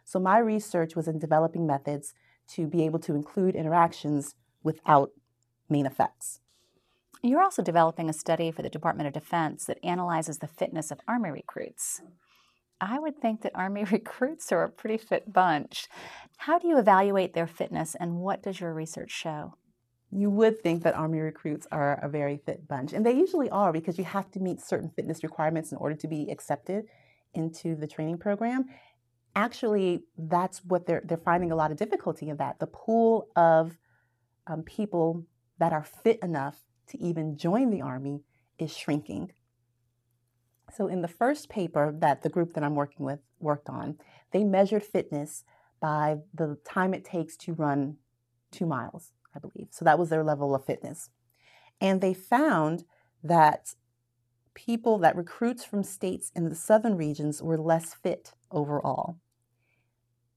So 0.05 0.19
my 0.19 0.37
research 0.37 0.95
was 0.95 1.07
in 1.07 1.17
developing 1.17 1.65
methods 1.65 2.13
to 2.49 2.67
be 2.67 2.85
able 2.85 2.99
to 2.99 3.15
include 3.15 3.55
interactions 3.55 4.35
without 4.61 5.13
main 5.67 5.87
effects. 5.87 6.41
You're 7.23 7.41
also 7.41 7.63
developing 7.63 8.07
a 8.07 8.13
study 8.13 8.51
for 8.51 8.61
the 8.61 8.69
Department 8.69 9.07
of 9.07 9.13
Defense 9.13 9.65
that 9.65 9.83
analyzes 9.83 10.37
the 10.37 10.47
fitness 10.47 10.91
of 10.91 10.99
Army 11.07 11.31
recruits. 11.31 12.03
I 12.79 12.99
would 12.99 13.19
think 13.19 13.41
that 13.41 13.55
Army 13.55 13.83
recruits 13.91 14.51
are 14.51 14.63
a 14.63 14.69
pretty 14.69 14.97
fit 14.97 15.33
bunch. 15.33 15.87
How 16.37 16.59
do 16.59 16.67
you 16.67 16.77
evaluate 16.77 17.33
their 17.33 17.47
fitness 17.47 17.95
and 17.95 18.17
what 18.17 18.43
does 18.43 18.59
your 18.59 18.75
research 18.75 19.09
show? 19.09 19.55
You 20.11 20.29
would 20.29 20.61
think 20.61 20.83
that 20.83 20.95
Army 20.95 21.19
recruits 21.19 21.67
are 21.71 21.99
a 22.03 22.09
very 22.09 22.37
fit 22.37 22.67
bunch, 22.67 22.93
and 22.93 23.05
they 23.05 23.13
usually 23.13 23.49
are 23.49 23.71
because 23.71 23.97
you 23.97 24.03
have 24.03 24.29
to 24.31 24.39
meet 24.39 24.59
certain 24.61 24.89
fitness 24.89 25.23
requirements 25.23 25.71
in 25.71 25.77
order 25.77 25.95
to 25.95 26.07
be 26.07 26.29
accepted 26.29 26.85
into 27.33 27.75
the 27.75 27.87
training 27.87 28.17
program. 28.17 28.65
Actually, 29.35 30.03
that's 30.17 30.63
what 30.65 30.85
they're 30.85 31.01
they're 31.05 31.17
finding 31.17 31.51
a 31.51 31.55
lot 31.55 31.71
of 31.71 31.77
difficulty 31.77 32.27
in 32.27 32.37
that 32.37 32.59
the 32.59 32.67
pool 32.67 33.29
of 33.35 33.77
um, 34.47 34.63
people 34.63 35.25
that 35.59 35.71
are 35.71 35.83
fit 35.83 36.19
enough 36.21 36.57
to 36.87 37.01
even 37.01 37.37
join 37.37 37.69
the 37.69 37.81
Army 37.81 38.23
is 38.59 38.75
shrinking. 38.75 39.31
So 40.73 40.87
in 40.87 41.01
the 41.01 41.07
first 41.07 41.49
paper 41.49 41.93
that 41.99 42.21
the 42.21 42.29
group 42.29 42.53
that 42.53 42.63
I'm 42.63 42.75
working 42.75 43.05
with 43.05 43.19
worked 43.39 43.69
on, 43.69 43.97
they 44.31 44.43
measured 44.43 44.83
fitness 44.83 45.43
by 45.79 46.17
the 46.33 46.57
time 46.65 46.93
it 46.93 47.03
takes 47.03 47.35
to 47.37 47.53
run 47.53 47.97
two 48.51 48.65
miles, 48.65 49.11
I 49.35 49.39
believe. 49.39 49.67
So 49.71 49.85
that 49.85 49.99
was 49.99 50.09
their 50.09 50.23
level 50.23 50.53
of 50.55 50.65
fitness. 50.65 51.09
And 51.79 52.01
they 52.01 52.13
found 52.13 52.85
that 53.23 53.75
people 54.53 54.97
that 54.99 55.15
recruits 55.15 55.63
from 55.63 55.83
states 55.83 56.31
in 56.35 56.49
the 56.49 56.55
southern 56.55 56.95
regions 56.95 57.41
were 57.41 57.57
less 57.57 57.93
fit 57.93 58.33
overall. 58.51 59.17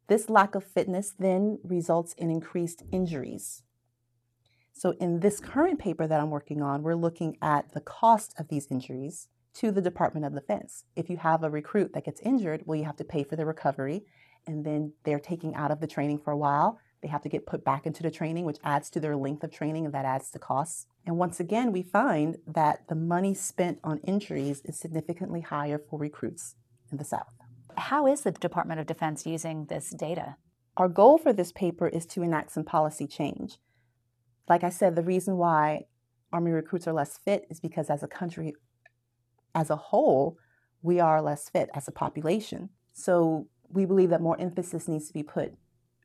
This 0.07 0.29
lack 0.29 0.55
of 0.55 0.65
fitness 0.65 1.15
then 1.19 1.59
results 1.65 2.15
in 2.15 2.31
increased 2.31 2.83
injuries. 2.93 3.63
So, 4.73 4.91
in 5.01 5.21
this 5.21 5.41
current 5.41 5.79
paper 5.79 6.07
that 6.07 6.21
I'm 6.21 6.31
working 6.31 6.61
on, 6.61 6.83
we're 6.83 6.97
looking 6.97 7.39
at 7.41 7.73
the 7.73 7.81
cost 7.81 8.35
of 8.39 8.49
these 8.49 8.67
injuries 8.71 9.29
to 9.55 9.71
the 9.71 9.81
Department 9.81 10.27
of 10.27 10.35
Defense. 10.35 10.85
If 10.97 11.09
you 11.09 11.17
have 11.19 11.45
a 11.45 11.51
recruit 11.51 11.93
that 11.95 12.05
gets 12.05 12.21
injured, 12.21 12.65
well, 12.67 12.77
you 12.77 12.85
have 12.85 12.97
to 12.97 13.05
pay 13.05 13.23
for 13.23 13.37
the 13.37 13.47
recovery, 13.47 14.05
and 14.47 14.65
then 14.65 14.93
they're 15.05 15.21
taking 15.21 15.55
out 15.55 15.71
of 15.71 15.81
the 15.81 15.87
training 15.87 16.19
for 16.19 16.33
a 16.33 16.37
while. 16.37 16.81
They 17.05 17.11
have 17.11 17.23
to 17.25 17.29
get 17.29 17.45
put 17.45 17.67
back 17.67 17.85
into 17.85 18.03
the 18.03 18.11
training, 18.11 18.47
which 18.47 18.57
adds 18.65 18.89
to 18.89 18.99
their 18.99 19.15
length 19.15 19.45
of 19.45 19.51
training, 19.53 19.85
and 19.85 19.93
that 19.93 20.07
adds 20.07 20.31
to 20.31 20.39
costs. 20.39 20.87
And 21.05 21.19
once 21.19 21.39
again, 21.39 21.71
we 21.71 21.83
find 21.83 22.39
that 22.47 22.89
the 22.89 22.95
money 22.95 23.35
spent 23.35 23.79
on 23.85 23.99
injuries 24.05 24.63
is 24.65 24.81
significantly 24.81 25.43
higher 25.43 25.79
for 25.79 25.99
recruits 25.99 26.55
in 26.91 26.97
the 26.97 27.05
South. 27.05 27.29
How 27.77 28.07
is 28.07 28.23
the 28.23 28.33
Department 28.33 28.81
of 28.81 28.87
Defense 28.87 29.27
using 29.27 29.67
this 29.67 29.91
data? 29.91 30.37
Our 30.79 30.89
goal 30.89 31.19
for 31.19 31.35
this 31.35 31.53
paper 31.53 31.89
is 31.89 32.07
to 32.07 32.23
enact 32.23 32.53
some 32.53 32.65
policy 32.65 33.07
change. 33.07 33.59
Like 34.49 34.65
I 34.65 34.71
said, 34.71 34.97
the 34.97 35.03
reason 35.03 35.37
why 35.37 35.85
Army 36.33 36.53
recruits 36.53 36.89
are 36.89 36.95
less 36.95 37.19
fit 37.19 37.47
is 37.51 37.61
because 37.61 37.91
as 37.91 38.03
a 38.03 38.09
country 38.09 38.55
as 39.55 39.69
a 39.69 39.77
whole, 39.77 40.39
we 40.81 41.01
are 41.01 41.21
less 41.21 41.51
fit 41.51 41.69
as 41.75 41.87
a 41.87 41.93
population. 41.93 42.71
So 42.95 43.49
we 43.69 43.85
believe 43.85 44.09
that 44.09 44.23
more 44.23 44.41
emphasis 44.41 44.89
needs 44.89 45.09
to 45.09 45.13
be 45.13 45.23
put 45.23 45.53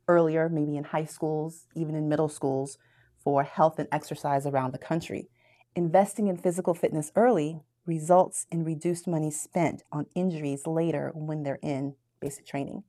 earlier, 0.10 0.50
maybe 0.50 0.76
in 0.76 0.84
high 0.84 1.06
schools, 1.06 1.68
even 1.76 1.96
in 1.96 2.10
middle 2.10 2.28
schools, 2.28 2.78
for 3.24 3.44
health 3.44 3.80
and 3.80 3.88
exercise 3.92 4.46
around 4.46 4.74
the 4.74 4.78
country. 4.78 5.30
Investing 5.76 6.28
in 6.28 6.36
physical 6.38 6.74
fitness 6.74 7.12
early 7.16 7.62
results 7.86 8.46
in 8.52 8.64
reduced 8.64 9.08
money 9.08 9.32
spent 9.32 9.84
on 9.92 10.06
injuries 10.16 10.68
later 10.68 11.12
when 11.16 11.44
they're 11.44 11.60
in 11.62 11.96
basic 12.20 12.46
training. 12.46 12.84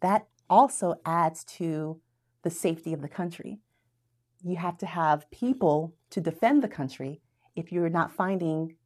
That 0.00 0.26
also 0.48 0.94
adds 1.04 1.44
to 1.44 2.00
the 2.42 2.50
safety 2.50 2.92
of 2.92 3.00
the 3.00 3.08
country. 3.08 3.58
You 4.42 4.56
have 4.56 4.76
to 4.78 4.86
have 4.86 5.30
people 5.30 5.94
to 6.10 6.20
defend 6.20 6.62
the 6.62 6.68
country. 6.68 7.20
If 7.56 7.72
you're 7.72 7.88
not 7.88 8.12
finding 8.12 8.76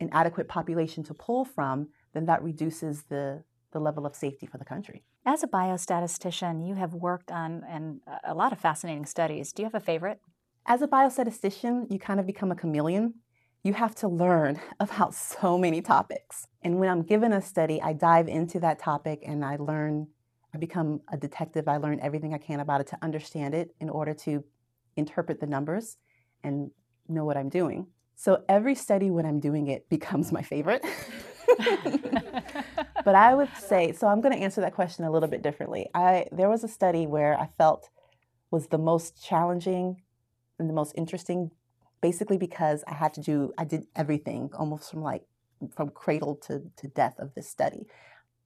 an 0.00 0.10
adequate 0.12 0.48
population 0.48 1.02
to 1.04 1.14
pull 1.14 1.44
from, 1.44 1.88
then 2.12 2.26
that 2.26 2.42
reduces 2.42 3.04
the, 3.04 3.42
the 3.72 3.80
level 3.80 4.06
of 4.06 4.14
safety 4.14 4.46
for 4.46 4.58
the 4.58 4.64
country. 4.64 5.04
As 5.24 5.42
a 5.42 5.46
biostatistician, 5.46 6.66
you 6.66 6.74
have 6.74 6.94
worked 6.94 7.30
on 7.30 7.64
and 7.68 8.00
a 8.24 8.34
lot 8.34 8.52
of 8.52 8.58
fascinating 8.58 9.06
studies. 9.06 9.52
Do 9.52 9.62
you 9.62 9.66
have 9.66 9.74
a 9.74 9.80
favorite? 9.80 10.20
As 10.66 10.82
a 10.82 10.88
biostatistician, 10.88 11.90
you 11.90 11.98
kind 11.98 12.18
of 12.18 12.26
become 12.26 12.50
a 12.50 12.56
chameleon 12.56 13.14
you 13.66 13.72
have 13.72 13.96
to 13.96 14.08
learn 14.08 14.60
about 14.80 15.12
so 15.14 15.58
many 15.58 15.82
topics. 15.82 16.46
And 16.62 16.78
when 16.78 16.88
I'm 16.88 17.02
given 17.02 17.32
a 17.32 17.42
study, 17.42 17.82
I 17.82 17.92
dive 17.92 18.28
into 18.28 18.60
that 18.60 18.78
topic 18.78 19.22
and 19.26 19.44
I 19.44 19.56
learn, 19.56 20.06
I 20.54 20.58
become 20.58 21.00
a 21.12 21.16
detective. 21.16 21.66
I 21.66 21.76
learn 21.78 21.98
everything 22.00 22.32
I 22.32 22.38
can 22.38 22.60
about 22.60 22.80
it 22.80 22.86
to 22.88 22.98
understand 23.02 23.54
it 23.54 23.74
in 23.80 23.90
order 23.90 24.14
to 24.14 24.44
interpret 24.96 25.40
the 25.40 25.46
numbers 25.46 25.96
and 26.44 26.70
know 27.08 27.24
what 27.24 27.36
I'm 27.36 27.48
doing. 27.48 27.88
So 28.14 28.44
every 28.48 28.74
study 28.74 29.10
when 29.10 29.26
I'm 29.26 29.40
doing 29.40 29.66
it 29.66 29.88
becomes 29.88 30.32
my 30.32 30.42
favorite. 30.42 30.84
but 33.04 33.14
I 33.14 33.34
would 33.34 33.50
say, 33.58 33.92
so 33.92 34.06
I'm 34.06 34.20
going 34.20 34.34
to 34.34 34.42
answer 34.42 34.60
that 34.60 34.74
question 34.74 35.04
a 35.04 35.10
little 35.10 35.28
bit 35.28 35.42
differently. 35.42 35.88
I 35.94 36.26
there 36.32 36.48
was 36.48 36.64
a 36.64 36.68
study 36.68 37.06
where 37.06 37.38
I 37.38 37.48
felt 37.58 37.88
was 38.50 38.68
the 38.68 38.78
most 38.78 39.22
challenging 39.22 40.02
and 40.58 40.68
the 40.68 40.74
most 40.74 40.92
interesting 40.96 41.50
basically 42.00 42.38
because 42.38 42.84
I 42.86 42.94
had 42.94 43.14
to 43.14 43.20
do, 43.20 43.52
I 43.58 43.64
did 43.64 43.86
everything 43.96 44.50
almost 44.56 44.90
from 44.90 45.02
like, 45.02 45.22
from 45.74 45.88
cradle 45.90 46.36
to, 46.46 46.62
to 46.76 46.88
death 46.88 47.18
of 47.18 47.34
this 47.34 47.48
study. 47.48 47.86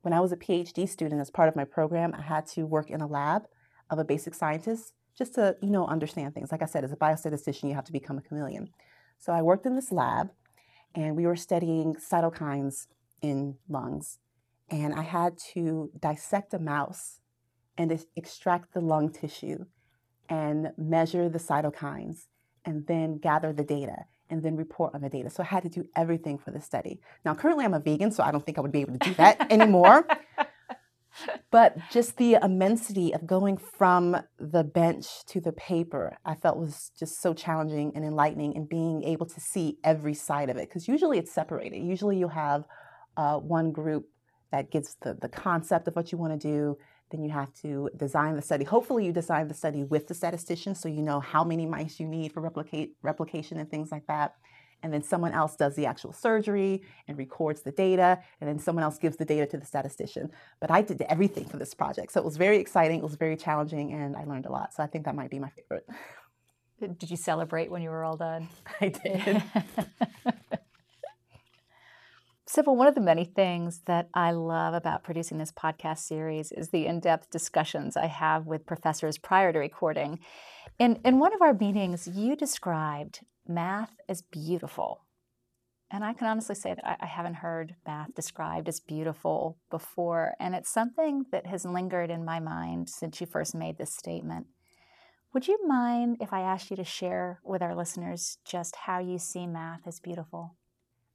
When 0.03 0.14
I 0.14 0.20
was 0.20 0.33
a 0.33 0.37
PhD 0.37 0.88
student, 0.88 1.20
as 1.20 1.31
part 1.31 1.49
of 1.49 1.57
my 1.57 1.64
program, 1.64 2.14
I 2.16 2.23
had 2.23 2.46
to 2.49 2.64
work 2.64 2.90
in 2.90 3.01
a 3.01 3.07
lab 3.07 3.42
of 3.90 3.99
a 3.99 4.05
basic 4.05 4.35
scientist 4.35 4.94
just 5.18 5.35
to, 5.35 5.57
you 5.61 5.70
know, 5.70 5.87
understand 5.87 6.33
things. 6.33 6.51
Like 6.53 6.62
I 6.62 6.66
said, 6.66 6.85
as 6.85 6.92
a 6.92 6.96
biostatistician, 6.96 7.68
you 7.68 7.75
have 7.75 7.85
to 7.85 7.92
become 7.92 8.16
a 8.16 8.23
chameleon. 8.23 8.70
So 9.18 9.33
I 9.33 9.42
worked 9.42 9.66
in 9.66 9.75
this 9.75 9.92
lab 9.92 10.31
and 10.94 11.16
we 11.16 11.27
were 11.27 11.37
studying 11.37 11.96
cytokines 11.96 12.87
in 13.22 13.56
lungs. 13.68 14.18
And 14.70 14.94
I 14.94 15.02
had 15.02 15.37
to 15.54 15.90
dissect 15.98 16.54
a 16.54 16.59
mouse 16.59 17.20
and 17.76 18.04
extract 18.16 18.72
the 18.72 18.80
lung 18.80 19.11
tissue 19.11 19.64
and 20.28 20.72
measure 20.76 21.28
the 21.28 21.38
cytokines 21.38 22.26
and 22.64 22.87
then 22.87 23.18
gather 23.18 23.52
the 23.52 23.64
data 23.64 24.04
and 24.28 24.42
then 24.42 24.56
report 24.56 24.94
on 24.94 25.00
the 25.00 25.09
data. 25.09 25.28
So 25.28 25.42
I 25.42 25.46
had 25.46 25.64
to 25.64 25.68
do 25.68 25.85
everything 25.96 26.38
for 26.38 26.52
the 26.52 26.61
study. 26.61 27.00
Now, 27.24 27.35
currently 27.35 27.64
I'm 27.64 27.74
a 27.74 27.80
vegan, 27.80 28.12
so 28.12 28.22
I 28.22 28.30
don't 28.30 28.44
think 28.44 28.59
I 28.59 28.61
would 28.61 28.72
be 28.72 28.80
able 28.80 28.92
to 28.92 28.98
do 28.98 29.14
that 29.14 29.50
anymore. 29.52 30.06
but 31.50 31.76
just 31.90 32.16
the 32.16 32.38
immensity 32.40 33.12
of 33.12 33.26
going 33.26 33.56
from 33.56 34.16
the 34.38 34.62
bench 34.62 35.06
to 35.26 35.40
the 35.40 35.52
paper, 35.52 36.16
I 36.24 36.37
felt 36.37 36.59
was 36.59 36.92
just 36.98 37.20
so 37.20 37.35
challenging 37.35 37.92
and 37.96 38.04
enlightening 38.04 38.56
and 38.56 38.68
being 38.68 39.02
able 39.02 39.26
to 39.26 39.40
see 39.40 39.78
every 39.83 40.14
side 40.14 40.48
of 40.48 40.56
it. 40.56 40.68
Because 40.68 40.87
usually 40.87 41.18
it's 41.18 41.33
separated. 41.33 41.83
Usually 41.83 42.16
you'll 42.16 42.28
have 42.28 42.64
uh, 43.16 43.38
one 43.38 43.73
group 43.73 44.09
that 44.51 44.70
gives 44.70 44.96
the, 45.03 45.14
the 45.14 45.29
concept 45.29 45.87
of 45.88 45.96
what 45.96 46.11
you 46.12 46.18
want 46.18 46.38
to 46.40 46.49
do, 46.49 46.77
then 47.11 47.23
you 47.23 47.31
have 47.31 47.53
to 47.55 47.90
design 47.96 48.37
the 48.37 48.42
study. 48.42 48.64
Hopefully, 48.64 49.05
you 49.05 49.12
design 49.12 49.49
the 49.49 49.55
study 49.55 49.85
with 49.85 50.07
the 50.07 50.14
statistician 50.14 50.75
so 50.75 50.88
you 50.88 51.03
know 51.03 51.20
how 51.20 51.44
many 51.44 51.66
mice 51.66 52.01
you 52.01 52.07
need 52.07 52.33
for 52.33 52.40
replicate 52.40 52.94
replication 53.03 53.59
and 53.59 53.70
things 53.70 53.90
like 53.90 54.07
that. 54.07 54.35
And 54.83 54.92
then 54.92 55.03
someone 55.03 55.33
else 55.33 55.57
does 55.57 55.77
the 55.77 55.85
actual 55.85 56.12
surgery 56.12 56.83
and 57.07 57.18
records 57.18 57.61
the 57.61 57.73
data, 57.73 58.18
and 58.40 58.49
then 58.49 58.59
someone 58.59 58.83
else 58.83 58.96
gives 58.96 59.16
the 59.16 59.27
data 59.27 59.46
to 59.46 59.59
the 59.59 59.66
statistician. 59.66 60.31
But 60.59 60.70
I 60.70 60.81
did 60.81 61.03
everything 61.03 61.44
for 61.44 61.59
this 61.59 61.75
project. 61.75 62.12
So 62.12 62.20
it 62.20 62.25
was 62.25 62.38
very 62.38 62.59
exciting, 62.59 63.01
it 63.01 63.03
was 63.03 63.16
very 63.16 63.37
challenging, 63.37 63.92
and 63.92 64.16
I 64.16 64.25
learned 64.25 64.46
a 64.46 64.53
lot. 64.53 64.73
So 64.73 64.83
I 64.83 64.87
think 64.87 65.05
that 65.05 65.14
might 65.14 65.31
be 65.31 65.38
my 65.38 65.51
favorite. 65.51 65.87
Did 66.81 67.11
you 67.11 67.16
celebrate 67.18 67.70
when 67.70 67.83
you 67.83 67.90
were 67.90 68.05
all 68.05 68.16
done? 68.16 68.49
I 68.81 68.88
did. 68.88 69.42
Sybil, 72.53 72.75
one 72.75 72.89
of 72.89 72.97
the 72.97 73.01
many 73.01 73.25
things 73.25 73.83
that 73.87 74.09
I 74.13 74.33
love 74.33 74.75
about 74.75 75.05
producing 75.05 75.39
this 75.39 75.53
podcast 75.53 75.99
series 75.99 76.51
is 76.51 76.71
the 76.71 76.85
in 76.85 76.99
depth 76.99 77.31
discussions 77.31 77.97
I 77.97 78.07
have 78.07 78.45
with 78.45 78.67
professors 78.67 79.19
prior 79.19 79.53
to 79.53 79.61
recording. 79.61 80.19
In, 80.77 80.99
in 81.05 81.21
one 81.21 81.33
of 81.33 81.43
our 81.43 81.55
meetings, 81.55 82.09
you 82.09 82.35
described 82.35 83.21
math 83.47 83.93
as 84.09 84.23
beautiful. 84.23 85.07
And 85.93 86.03
I 86.03 86.13
can 86.13 86.27
honestly 86.27 86.57
say 86.57 86.75
that 86.75 86.85
I, 86.85 86.97
I 87.05 87.07
haven't 87.07 87.35
heard 87.35 87.77
math 87.87 88.17
described 88.17 88.69
as 88.69 88.81
beautiful 88.81 89.57
before. 89.71 90.35
And 90.41 90.57
it's 90.57 90.75
something 90.75 91.27
that 91.31 91.47
has 91.47 91.65
lingered 91.65 92.11
in 92.11 92.25
my 92.25 92.41
mind 92.41 92.89
since 92.89 93.21
you 93.21 93.29
first 93.29 93.55
made 93.55 93.79
this 93.79 93.95
statement. 93.95 94.49
Would 95.33 95.47
you 95.47 95.57
mind 95.69 96.17
if 96.21 96.33
I 96.33 96.41
asked 96.41 96.69
you 96.73 96.77
to 96.79 96.83
share 96.83 97.39
with 97.45 97.63
our 97.63 97.77
listeners 97.77 98.39
just 98.45 98.75
how 98.75 98.99
you 98.99 99.21
see 99.21 99.47
math 99.47 99.87
as 99.87 100.01
beautiful? 100.01 100.57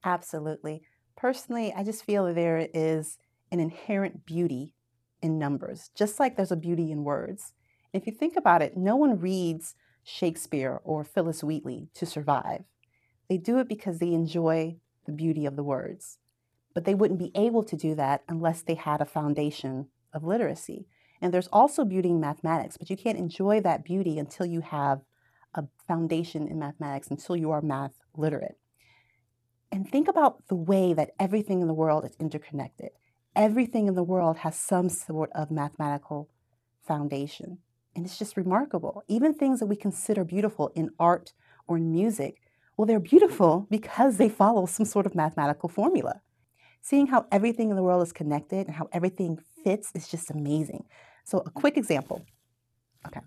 Absolutely. 0.06 0.84
Personally, 1.16 1.74
I 1.76 1.84
just 1.84 2.04
feel 2.04 2.26
that 2.26 2.36
there 2.36 2.68
is 2.74 3.18
an 3.52 3.60
inherent 3.60 4.26
beauty 4.26 4.74
in 5.22 5.40
numbers, 5.40 5.90
just 5.96 6.20
like 6.20 6.36
there's 6.36 6.52
a 6.52 6.58
beauty 6.58 6.92
in 6.92 7.04
words. 7.04 7.54
If 7.94 8.06
you 8.06 8.14
think 8.14 8.36
about 8.36 8.62
it, 8.62 8.76
no 8.76 8.96
one 8.96 9.20
reads 9.20 9.76
Shakespeare 10.04 10.82
or 10.84 11.04
Phillis 11.04 11.44
Wheatley 11.44 11.90
to 11.96 12.06
survive. 12.06 12.64
They 13.30 13.38
do 13.38 13.58
it 13.60 13.68
because 13.68 14.00
they 14.00 14.14
enjoy 14.14 14.78
the 15.06 15.12
beauty 15.12 15.46
of 15.46 15.56
the 15.56 15.64
words. 15.64 16.20
But 16.74 16.86
they 16.86 16.94
wouldn't 16.94 17.20
be 17.20 17.32
able 17.34 17.64
to 17.64 17.78
do 17.78 17.96
that 17.96 18.24
unless 18.28 18.62
they 18.62 18.76
had 18.76 19.02
a 19.02 19.06
foundation 19.06 19.88
of 20.14 20.24
literacy. 20.24 20.88
And 21.22 21.34
there's 21.34 21.48
also 21.48 21.86
beauty 21.86 22.10
in 22.10 22.20
mathematics, 22.20 22.78
but 22.78 22.90
you 22.90 22.98
can't 22.98 23.18
enjoy 23.18 23.62
that 23.62 23.86
beauty 23.86 24.20
until 24.20 24.46
you 24.46 24.62
have 24.62 25.02
a 25.54 25.64
foundation 25.88 26.48
in 26.48 26.60
mathematics, 26.60 27.08
until 27.08 27.38
you 27.38 27.52
are 27.52 27.62
math 27.62 27.94
literate. 28.16 28.58
And 29.76 29.92
think 29.92 30.08
about 30.08 30.48
the 30.48 30.56
way 30.56 30.94
that 30.94 31.12
everything 31.20 31.60
in 31.60 31.68
the 31.68 31.74
world 31.74 32.06
is 32.06 32.16
interconnected. 32.18 32.92
Everything 33.36 33.90
in 33.90 33.96
the 33.96 34.06
world 34.06 34.38
has 34.38 34.56
some 34.56 34.88
sort 34.88 35.30
of 35.36 35.52
mathematical 35.52 36.30
foundation. 36.88 37.58
And 37.94 38.06
it's 38.06 38.18
just 38.18 38.38
remarkable. 38.38 39.04
Even 39.10 39.34
things 39.34 39.60
that 39.60 39.66
we 39.66 39.76
consider 39.76 40.24
beautiful 40.24 40.72
in 40.76 40.92
art 40.98 41.34
or 41.68 41.76
in 41.76 41.92
music, 41.92 42.38
well, 42.78 42.86
they're 42.86 43.02
beautiful 43.02 43.68
because 43.70 44.16
they 44.16 44.30
follow 44.30 44.66
some 44.66 44.86
sort 44.86 45.06
of 45.06 45.14
mathematical 45.14 45.68
formula. 45.68 46.22
Seeing 46.82 47.08
how 47.08 47.26
everything 47.30 47.70
in 47.70 47.76
the 47.76 47.84
world 47.84 48.02
is 48.02 48.14
connected 48.14 48.68
and 48.68 48.78
how 48.78 48.88
everything 48.94 49.40
fits 49.62 49.92
is 49.94 50.08
just 50.08 50.32
amazing. 50.32 50.86
So, 51.26 51.40
a 51.40 51.50
quick 51.50 51.76
example. 51.76 52.26
Okay. 53.06 53.20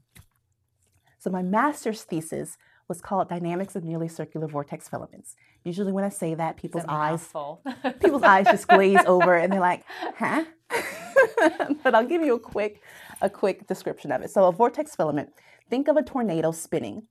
So, 1.18 1.28
my 1.28 1.42
master's 1.42 2.04
thesis 2.04 2.56
was 2.88 3.00
called 3.00 3.28
Dynamics 3.28 3.76
of 3.76 3.84
Nearly 3.84 4.08
Circular 4.08 4.46
Vortex 4.46 4.88
Filaments. 4.88 5.36
Usually 5.62 5.92
when 5.92 6.04
I 6.04 6.08
say 6.08 6.34
that, 6.34 6.56
people's 6.56 6.84
eyes 6.88 7.28
people's 8.00 8.22
eyes 8.22 8.46
just 8.46 8.66
glaze 8.66 9.00
over 9.06 9.34
and 9.34 9.52
they're 9.52 9.60
like, 9.60 9.84
huh? 10.16 10.44
but 11.82 11.94
I'll 11.94 12.06
give 12.06 12.22
you 12.22 12.34
a 12.34 12.40
quick 12.40 12.82
a 13.20 13.28
quick 13.28 13.66
description 13.66 14.10
of 14.12 14.22
it. 14.22 14.30
So 14.30 14.44
a 14.44 14.52
vortex 14.52 14.96
filament, 14.96 15.30
think 15.68 15.88
of 15.88 15.96
a 15.96 16.02
tornado 16.02 16.50
spinning. 16.52 17.02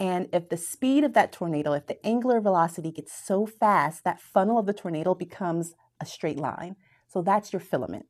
And 0.00 0.28
if 0.32 0.48
the 0.48 0.56
speed 0.56 1.04
of 1.04 1.12
that 1.12 1.32
tornado, 1.32 1.72
if 1.72 1.86
the 1.86 2.04
angular 2.04 2.40
velocity 2.40 2.90
gets 2.90 3.12
so 3.12 3.46
fast, 3.46 4.02
that 4.04 4.20
funnel 4.20 4.58
of 4.58 4.66
the 4.66 4.72
tornado 4.72 5.14
becomes 5.14 5.74
a 6.00 6.06
straight 6.06 6.38
line. 6.38 6.76
So 7.06 7.22
that's 7.22 7.52
your 7.52 7.60
filament. 7.60 8.06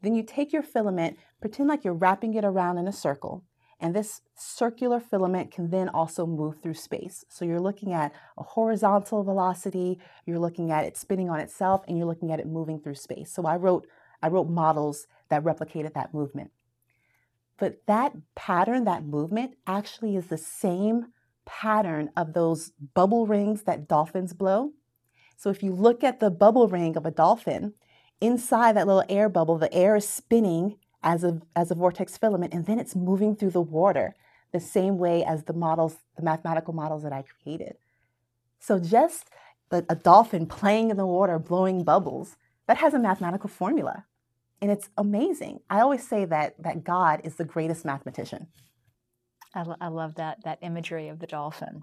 Then 0.00 0.14
you 0.14 0.22
take 0.22 0.52
your 0.52 0.62
filament, 0.62 1.18
pretend 1.40 1.68
like 1.68 1.84
you're 1.84 1.94
wrapping 1.94 2.34
it 2.34 2.44
around 2.44 2.78
in 2.78 2.86
a 2.86 2.92
circle, 2.92 3.42
and 3.84 3.94
this 3.94 4.22
circular 4.34 4.98
filament 4.98 5.50
can 5.50 5.68
then 5.68 5.90
also 5.90 6.24
move 6.24 6.62
through 6.62 6.72
space. 6.72 7.22
So 7.28 7.44
you're 7.44 7.60
looking 7.60 7.92
at 7.92 8.14
a 8.38 8.42
horizontal 8.42 9.22
velocity, 9.22 9.98
you're 10.24 10.38
looking 10.38 10.72
at 10.72 10.86
it 10.86 10.96
spinning 10.96 11.28
on 11.28 11.38
itself, 11.38 11.84
and 11.86 11.98
you're 11.98 12.06
looking 12.06 12.32
at 12.32 12.40
it 12.40 12.46
moving 12.46 12.80
through 12.80 12.94
space. 12.94 13.30
So 13.30 13.44
I 13.44 13.56
wrote 13.56 13.86
I 14.22 14.28
wrote 14.28 14.48
models 14.48 15.06
that 15.28 15.44
replicated 15.44 15.92
that 15.92 16.14
movement. 16.14 16.50
But 17.58 17.82
that 17.86 18.14
pattern, 18.34 18.84
that 18.84 19.04
movement, 19.04 19.56
actually 19.66 20.16
is 20.16 20.28
the 20.28 20.38
same 20.38 21.08
pattern 21.44 22.08
of 22.16 22.32
those 22.32 22.72
bubble 22.94 23.26
rings 23.26 23.64
that 23.64 23.86
dolphins 23.86 24.32
blow. 24.32 24.70
So 25.36 25.50
if 25.50 25.62
you 25.62 25.72
look 25.72 26.02
at 26.02 26.20
the 26.20 26.30
bubble 26.30 26.68
ring 26.68 26.96
of 26.96 27.04
a 27.04 27.10
dolphin, 27.10 27.74
inside 28.18 28.76
that 28.76 28.86
little 28.86 29.04
air 29.10 29.28
bubble, 29.28 29.58
the 29.58 29.72
air 29.74 29.94
is 29.94 30.08
spinning 30.08 30.78
as 31.04 31.22
a, 31.22 31.40
as 31.54 31.70
a 31.70 31.74
vortex 31.74 32.16
filament, 32.16 32.52
and 32.52 32.66
then 32.66 32.80
it's 32.80 32.96
moving 32.96 33.36
through 33.36 33.50
the 33.50 33.60
water 33.60 34.16
the 34.52 34.58
same 34.58 34.98
way 34.98 35.22
as 35.24 35.44
the 35.44 35.52
models, 35.52 35.98
the 36.16 36.22
mathematical 36.22 36.72
models 36.72 37.02
that 37.02 37.12
I 37.12 37.22
created. 37.22 37.76
So 38.58 38.78
just 38.78 39.28
a, 39.70 39.84
a 39.88 39.94
dolphin 39.94 40.46
playing 40.46 40.90
in 40.90 40.96
the 40.96 41.06
water, 41.06 41.38
blowing 41.38 41.84
bubbles, 41.84 42.36
that 42.66 42.78
has 42.78 42.94
a 42.94 42.98
mathematical 42.98 43.50
formula. 43.50 44.06
And 44.62 44.70
it's 44.70 44.88
amazing. 44.96 45.60
I 45.68 45.80
always 45.80 46.06
say 46.06 46.24
that, 46.24 46.54
that 46.62 46.84
God 46.84 47.20
is 47.24 47.34
the 47.34 47.44
greatest 47.44 47.84
mathematician. 47.84 48.46
I, 49.54 49.62
lo- 49.62 49.76
I 49.80 49.88
love 49.88 50.14
that, 50.14 50.42
that 50.44 50.58
imagery 50.62 51.08
of 51.08 51.18
the 51.18 51.26
dolphin. 51.26 51.82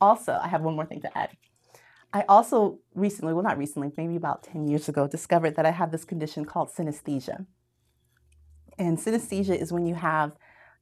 Also, 0.00 0.38
I 0.40 0.48
have 0.48 0.62
one 0.62 0.76
more 0.76 0.86
thing 0.86 1.00
to 1.00 1.18
add. 1.18 1.30
I 2.12 2.24
also 2.28 2.78
recently, 2.94 3.34
well, 3.34 3.42
not 3.42 3.58
recently, 3.58 3.90
maybe 3.96 4.14
about 4.14 4.44
10 4.44 4.68
years 4.68 4.88
ago, 4.88 5.08
discovered 5.08 5.56
that 5.56 5.66
I 5.66 5.72
have 5.72 5.90
this 5.90 6.04
condition 6.04 6.44
called 6.44 6.70
synesthesia. 6.70 7.46
And 8.78 8.98
synesthesia 8.98 9.60
is 9.60 9.72
when 9.72 9.86
you 9.86 9.94
have 9.94 10.36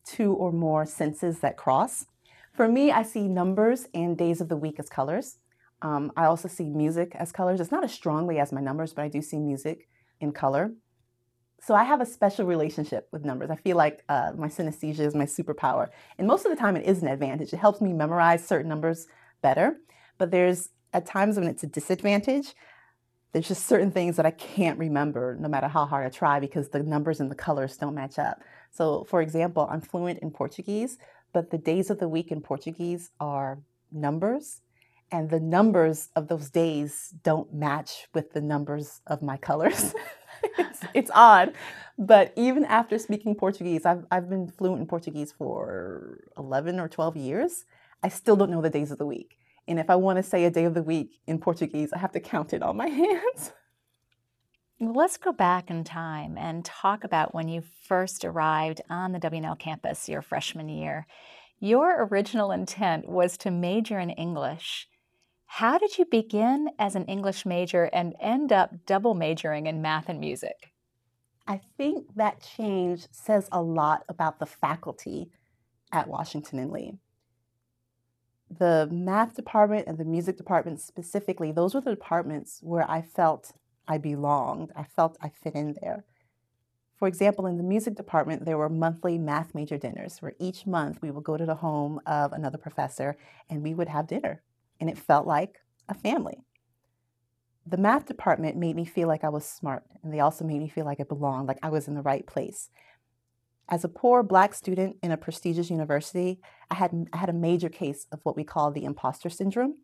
two 0.04 0.32
or 0.32 0.52
more 0.52 0.84
senses 0.86 1.40
that 1.40 1.56
cross. 1.56 2.06
For 2.52 2.68
me, 2.68 2.90
I 2.90 3.02
see 3.02 3.28
numbers 3.28 3.86
and 3.94 4.16
days 4.16 4.40
of 4.40 4.48
the 4.48 4.56
week 4.56 4.78
as 4.78 4.88
colors. 4.88 5.38
Um, 5.80 6.12
I 6.16 6.26
also 6.26 6.48
see 6.48 6.68
music 6.68 7.14
as 7.14 7.32
colors. 7.32 7.60
It's 7.60 7.70
not 7.70 7.84
as 7.84 7.92
strongly 7.92 8.38
as 8.38 8.52
my 8.52 8.60
numbers, 8.60 8.92
but 8.92 9.02
I 9.02 9.08
do 9.08 9.22
see 9.22 9.38
music 9.38 9.88
in 10.20 10.32
color. 10.32 10.72
So 11.60 11.74
I 11.74 11.84
have 11.84 12.00
a 12.00 12.06
special 12.06 12.44
relationship 12.44 13.08
with 13.12 13.24
numbers. 13.24 13.50
I 13.50 13.56
feel 13.56 13.76
like 13.76 14.02
uh, 14.08 14.32
my 14.36 14.48
synesthesia 14.48 15.00
is 15.00 15.14
my 15.14 15.26
superpower. 15.26 15.88
And 16.18 16.26
most 16.26 16.44
of 16.44 16.50
the 16.50 16.56
time, 16.56 16.76
it 16.76 16.86
is 16.86 17.02
an 17.02 17.08
advantage. 17.08 17.52
It 17.52 17.58
helps 17.58 17.80
me 17.80 17.92
memorize 17.92 18.46
certain 18.46 18.68
numbers 18.68 19.06
better. 19.42 19.76
But 20.18 20.30
there's 20.30 20.70
at 20.92 21.06
times 21.06 21.36
when 21.36 21.46
it's 21.46 21.62
a 21.62 21.68
disadvantage 21.68 22.54
there's 23.32 23.48
just 23.48 23.66
certain 23.66 23.90
things 23.90 24.16
that 24.16 24.26
I 24.26 24.30
can't 24.30 24.78
remember 24.78 25.36
no 25.40 25.48
matter 25.48 25.68
how 25.68 25.86
hard 25.86 26.06
I 26.06 26.10
try 26.10 26.38
because 26.38 26.68
the 26.68 26.82
numbers 26.82 27.20
and 27.20 27.30
the 27.30 27.34
colors 27.34 27.76
don't 27.76 27.94
match 27.94 28.18
up. 28.18 28.40
So, 28.70 29.04
for 29.04 29.22
example, 29.22 29.68
I'm 29.70 29.80
fluent 29.80 30.18
in 30.20 30.30
Portuguese, 30.30 30.98
but 31.32 31.50
the 31.50 31.58
days 31.58 31.90
of 31.90 31.98
the 31.98 32.08
week 32.08 32.30
in 32.30 32.42
Portuguese 32.42 33.10
are 33.20 33.58
numbers, 33.90 34.60
and 35.10 35.30
the 35.30 35.40
numbers 35.40 36.08
of 36.16 36.28
those 36.28 36.50
days 36.50 37.14
don't 37.22 37.52
match 37.52 38.08
with 38.14 38.32
the 38.32 38.40
numbers 38.40 39.00
of 39.06 39.22
my 39.22 39.36
colors. 39.36 39.94
it's, 40.58 40.80
it's, 40.94 41.10
odd, 41.14 41.52
but 41.98 42.32
even 42.36 42.64
after 42.64 42.98
speaking 42.98 43.34
Portuguese, 43.34 43.86
I've, 43.86 44.04
I've 44.10 44.28
been 44.28 44.48
fluent 44.48 44.80
in 44.80 44.86
Portuguese 44.86 45.32
for 45.32 46.20
11 46.38 46.80
or 46.80 46.88
12 46.88 47.16
years. 47.16 47.64
I 48.02 48.08
still 48.08 48.36
don't 48.36 48.50
know 48.50 48.62
the 48.62 48.70
days 48.70 48.90
of 48.90 48.98
the 48.98 49.06
week. 49.06 49.38
And 49.68 49.78
if 49.78 49.88
I 49.88 49.96
want 49.96 50.16
to 50.16 50.22
say 50.22 50.44
a 50.44 50.50
day 50.50 50.64
of 50.64 50.74
the 50.74 50.82
week 50.82 51.20
in 51.26 51.38
Portuguese, 51.38 51.92
I 51.92 51.98
have 51.98 52.12
to 52.12 52.20
count 52.20 52.52
it 52.52 52.62
on 52.62 52.76
my 52.76 52.88
hands. 52.88 53.52
Let's 54.80 55.16
go 55.16 55.32
back 55.32 55.70
in 55.70 55.84
time 55.84 56.36
and 56.36 56.64
talk 56.64 57.04
about 57.04 57.34
when 57.34 57.48
you 57.48 57.62
first 57.84 58.24
arrived 58.24 58.80
on 58.90 59.12
the 59.12 59.20
W&L 59.20 59.54
campus 59.54 60.08
your 60.08 60.22
freshman 60.22 60.68
year. 60.68 61.06
Your 61.60 62.04
original 62.06 62.50
intent 62.50 63.08
was 63.08 63.36
to 63.38 63.52
major 63.52 64.00
in 64.00 64.10
English. 64.10 64.88
How 65.46 65.78
did 65.78 65.98
you 65.98 66.04
begin 66.04 66.70
as 66.80 66.96
an 66.96 67.04
English 67.04 67.46
major 67.46 67.84
and 67.92 68.16
end 68.20 68.52
up 68.52 68.84
double 68.84 69.14
majoring 69.14 69.68
in 69.68 69.82
math 69.82 70.08
and 70.08 70.18
music? 70.18 70.72
I 71.46 71.60
think 71.76 72.16
that 72.16 72.42
change 72.42 73.06
says 73.12 73.48
a 73.52 73.62
lot 73.62 74.02
about 74.08 74.40
the 74.40 74.46
faculty 74.46 75.30
at 75.92 76.08
Washington 76.08 76.58
and 76.58 76.72
Lee 76.72 76.98
the 78.58 78.88
math 78.90 79.34
department 79.34 79.86
and 79.86 79.98
the 79.98 80.04
music 80.04 80.36
department 80.36 80.80
specifically, 80.80 81.52
those 81.52 81.74
were 81.74 81.80
the 81.80 81.90
departments 81.90 82.60
where 82.62 82.88
I 82.90 83.02
felt 83.02 83.52
I 83.88 83.98
belonged. 83.98 84.72
I 84.76 84.84
felt 84.84 85.16
I 85.20 85.28
fit 85.28 85.54
in 85.54 85.76
there. 85.80 86.04
For 86.96 87.08
example, 87.08 87.46
in 87.46 87.56
the 87.56 87.64
music 87.64 87.96
department, 87.96 88.44
there 88.44 88.58
were 88.58 88.68
monthly 88.68 89.18
math 89.18 89.54
major 89.54 89.76
dinners 89.76 90.18
where 90.20 90.34
each 90.38 90.66
month 90.66 91.02
we 91.02 91.10
would 91.10 91.24
go 91.24 91.36
to 91.36 91.46
the 91.46 91.56
home 91.56 92.00
of 92.06 92.32
another 92.32 92.58
professor 92.58 93.16
and 93.50 93.62
we 93.62 93.74
would 93.74 93.88
have 93.88 94.06
dinner. 94.06 94.42
And 94.78 94.88
it 94.88 94.98
felt 94.98 95.26
like 95.26 95.58
a 95.88 95.94
family. 95.94 96.44
The 97.66 97.76
math 97.76 98.06
department 98.06 98.56
made 98.56 98.76
me 98.76 98.84
feel 98.84 99.08
like 99.08 99.22
I 99.22 99.28
was 99.28 99.44
smart, 99.44 99.84
and 100.02 100.12
they 100.12 100.18
also 100.18 100.44
made 100.44 100.58
me 100.58 100.68
feel 100.68 100.84
like 100.84 100.98
I 100.98 101.04
belonged, 101.04 101.46
like 101.46 101.60
I 101.62 101.70
was 101.70 101.86
in 101.86 101.94
the 101.94 102.02
right 102.02 102.26
place. 102.26 102.68
As 103.72 103.84
a 103.84 103.88
poor 103.88 104.22
black 104.22 104.52
student 104.52 104.98
in 105.02 105.12
a 105.12 105.16
prestigious 105.16 105.70
university, 105.70 106.42
I 106.70 106.74
had, 106.74 107.08
I 107.10 107.16
had 107.16 107.30
a 107.30 107.32
major 107.32 107.70
case 107.70 108.06
of 108.12 108.20
what 108.22 108.36
we 108.36 108.44
call 108.44 108.70
the 108.70 108.84
imposter 108.84 109.30
syndrome, 109.30 109.76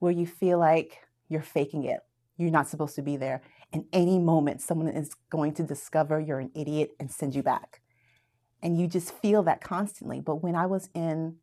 where 0.00 0.10
you 0.10 0.26
feel 0.26 0.58
like 0.58 0.98
you're 1.28 1.40
faking 1.40 1.84
it. 1.84 2.00
You're 2.36 2.50
not 2.50 2.66
supposed 2.66 2.96
to 2.96 3.02
be 3.02 3.16
there. 3.16 3.42
And 3.72 3.84
any 3.92 4.18
moment, 4.18 4.60
someone 4.60 4.88
is 4.88 5.14
going 5.30 5.54
to 5.54 5.62
discover 5.62 6.18
you're 6.18 6.40
an 6.40 6.50
idiot 6.52 6.96
and 6.98 7.12
send 7.12 7.36
you 7.36 7.44
back. 7.44 7.80
And 8.60 8.76
you 8.76 8.88
just 8.88 9.14
feel 9.14 9.44
that 9.44 9.60
constantly. 9.60 10.18
But 10.18 10.42
when 10.42 10.56
I 10.56 10.66
was 10.66 10.88
in 10.92 11.36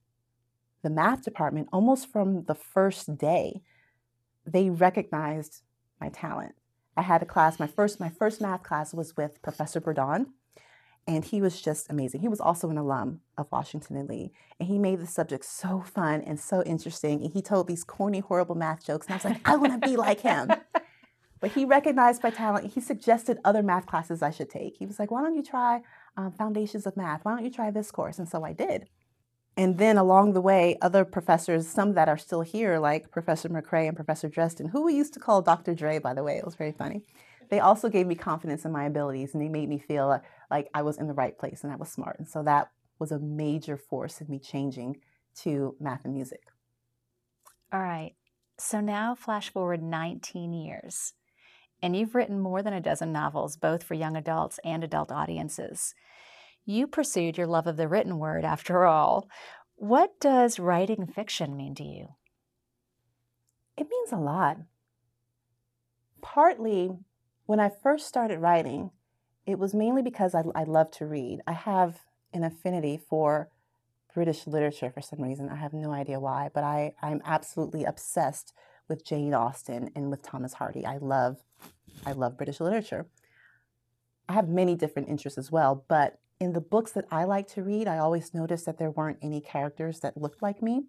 the 0.84 0.90
math 0.90 1.24
department, 1.24 1.70
almost 1.72 2.12
from 2.12 2.44
the 2.44 2.56
first 2.56 3.18
day, 3.18 3.62
they 4.46 4.70
recognized 4.70 5.62
my 6.02 6.10
talent. 6.10 6.56
I 6.98 7.04
had 7.04 7.22
a 7.22 7.26
class, 7.26 7.58
my 7.58 7.68
first, 7.68 8.02
my 8.02 8.10
first 8.10 8.42
math 8.42 8.64
class 8.64 8.94
was 8.94 9.16
with 9.16 9.42
Professor 9.42 9.80
Bourdon 9.80 10.34
and 11.08 11.24
he 11.24 11.42
was 11.42 11.62
just 11.62 11.90
amazing. 11.90 12.22
He 12.22 12.28
was 12.28 12.40
also 12.40 12.70
an 12.70 12.78
alum 12.78 13.22
of 13.38 13.48
Washington 13.52 13.96
and 13.96 14.10
Lee, 14.10 14.32
and 14.60 14.68
he 14.68 14.80
made 14.80 15.00
the 15.00 15.08
subject 15.08 15.46
so 15.46 15.82
fun 15.82 16.22
and 16.22 16.40
so 16.40 16.64
interesting. 16.64 17.24
And 17.24 17.32
he 17.32 17.42
told 17.42 17.68
these 17.68 17.84
corny, 17.84 18.20
horrible 18.20 18.56
math 18.56 18.86
jokes, 18.86 19.08
and 19.08 19.14
I 19.14 19.18
was 19.18 19.26
like, 19.26 19.42
I 19.48 19.56
want 19.56 19.80
to 19.80 19.88
be 19.88 19.98
like 19.98 20.22
him. 20.22 20.52
But 21.42 21.52
he 21.52 21.66
recognized 21.66 22.24
my 22.24 22.32
talent. 22.32 22.74
He 22.74 22.82
suggested 22.82 23.38
other 23.44 23.62
math 23.62 23.86
classes 23.86 24.24
I 24.24 24.32
should 24.32 24.50
take. 24.50 24.78
He 24.78 24.88
was 24.88 24.98
like, 24.98 25.12
Why 25.12 25.22
don't 25.22 25.36
you 25.36 25.44
try 25.44 25.82
um, 26.18 26.32
Foundations 26.32 26.88
of 26.88 26.98
Math? 26.98 27.24
Why 27.24 27.36
don't 27.36 27.44
you 27.44 27.52
try 27.52 27.70
this 27.70 27.92
course? 27.92 28.18
And 28.18 28.28
so 28.28 28.44
I 28.44 28.54
did. 28.54 28.88
And 29.56 29.78
then 29.78 29.98
along 29.98 30.34
the 30.34 30.42
way, 30.42 30.78
other 30.82 31.06
professors, 31.06 31.68
some 31.68 31.94
that 31.94 32.10
are 32.10 32.18
still 32.18 32.42
here, 32.42 32.80
like 32.80 33.12
Professor 33.12 33.48
McRae 33.48 33.88
and 33.88 33.96
Professor 33.96 34.28
Dresden, 34.28 34.70
who 34.70 34.84
we 34.84 34.96
used 34.96 35.14
to 35.14 35.20
call 35.20 35.42
Dr. 35.42 35.76
Dre, 35.76 36.00
by 36.00 36.14
the 36.14 36.24
way, 36.24 36.38
it 36.38 36.46
was 36.46 36.56
very 36.56 36.72
funny. 36.72 37.04
They 37.50 37.60
also 37.60 37.90
gave 37.90 38.08
me 38.08 38.16
confidence 38.16 38.66
in 38.66 38.72
my 38.72 38.86
abilities 38.86 39.34
and 39.34 39.42
they 39.44 39.48
made 39.48 39.70
me 39.70 39.78
feel 39.78 40.20
like 40.50 40.70
I 40.74 40.82
was 40.82 40.98
in 40.98 41.08
the 41.08 41.14
right 41.14 41.38
place 41.38 41.64
and 41.64 41.72
I 41.72 41.76
was 41.76 41.90
smart. 41.90 42.18
And 42.20 42.28
so 42.28 42.44
that 42.44 42.70
was 43.00 43.12
a 43.12 43.20
major 43.20 43.78
force 43.78 44.22
in 44.22 44.28
me 44.30 44.40
changing 44.40 44.98
to 45.42 45.76
math 45.80 46.06
and 46.06 46.14
music. 46.14 46.42
All 47.72 47.82
right. 47.82 48.14
So 48.58 48.80
now 48.80 49.16
flash 49.16 49.52
forward 49.52 49.84
19 49.84 50.54
years, 50.54 51.14
and 51.82 51.96
you've 51.96 52.16
written 52.16 52.40
more 52.40 52.64
than 52.64 52.74
a 52.74 52.80
dozen 52.80 53.12
novels, 53.12 53.58
both 53.58 53.84
for 53.84 53.96
young 53.96 54.16
adults 54.16 54.60
and 54.64 54.82
adult 54.84 55.12
audiences. 55.12 55.94
You 56.66 56.88
pursued 56.88 57.38
your 57.38 57.48
love 57.48 57.68
of 57.68 57.76
the 57.76 57.90
written 57.90 58.18
word 58.18 58.46
after 58.46 58.86
all. 58.86 59.28
What 59.76 60.20
does 60.22 60.58
writing 60.58 61.06
fiction 61.06 61.58
mean 61.58 61.76
to 61.76 61.84
you? 61.84 62.16
It 63.78 63.88
means 63.90 64.14
a 64.14 64.18
lot. 64.18 64.58
Partly, 66.22 66.92
when 67.46 67.60
I 67.60 67.70
first 67.70 68.08
started 68.08 68.40
writing, 68.40 68.92
it 69.46 69.60
was 69.60 69.74
mainly 69.74 70.02
because 70.02 70.34
I, 70.34 70.44
I 70.54 70.64
love 70.64 70.92
to 70.92 71.06
read. 71.06 71.42
I 71.48 71.54
have 71.54 72.02
an 72.34 72.44
affinity 72.44 72.98
for 72.98 73.50
British 74.14 74.48
literature 74.48 74.90
for 74.90 75.02
some 75.02 75.22
reason. 75.22 75.50
I 75.50 75.56
have 75.56 75.74
no 75.74 75.92
idea 75.92 76.20
why, 76.20 76.50
but 76.54 76.64
I, 76.64 76.94
I'm 77.02 77.22
absolutely 77.26 77.84
obsessed 77.84 78.54
with 78.88 79.06
Jane 79.06 79.34
Austen 79.34 79.92
and 79.96 80.10
with 80.10 80.22
Thomas 80.22 80.54
Hardy. 80.54 80.86
I 80.86 80.98
love 80.98 81.38
I 82.06 82.12
love 82.12 82.38
British 82.38 82.60
literature. 82.60 83.08
I 84.28 84.34
have 84.34 84.50
many 84.50 84.76
different 84.76 85.08
interests 85.08 85.38
as 85.38 85.52
well, 85.52 85.86
but 85.88 86.20
in 86.40 86.54
the 86.54 86.62
books 86.62 86.92
that 86.92 87.06
I 87.12 87.24
like 87.24 87.48
to 87.50 87.64
read, 87.64 87.88
I 87.88 87.98
always 87.98 88.34
noticed 88.34 88.66
that 88.66 88.78
there 88.78 88.92
weren't 88.92 89.20
any 89.22 89.40
characters 89.40 90.02
that 90.02 90.18
looked 90.18 90.42
like 90.42 90.62
me. 90.62 90.86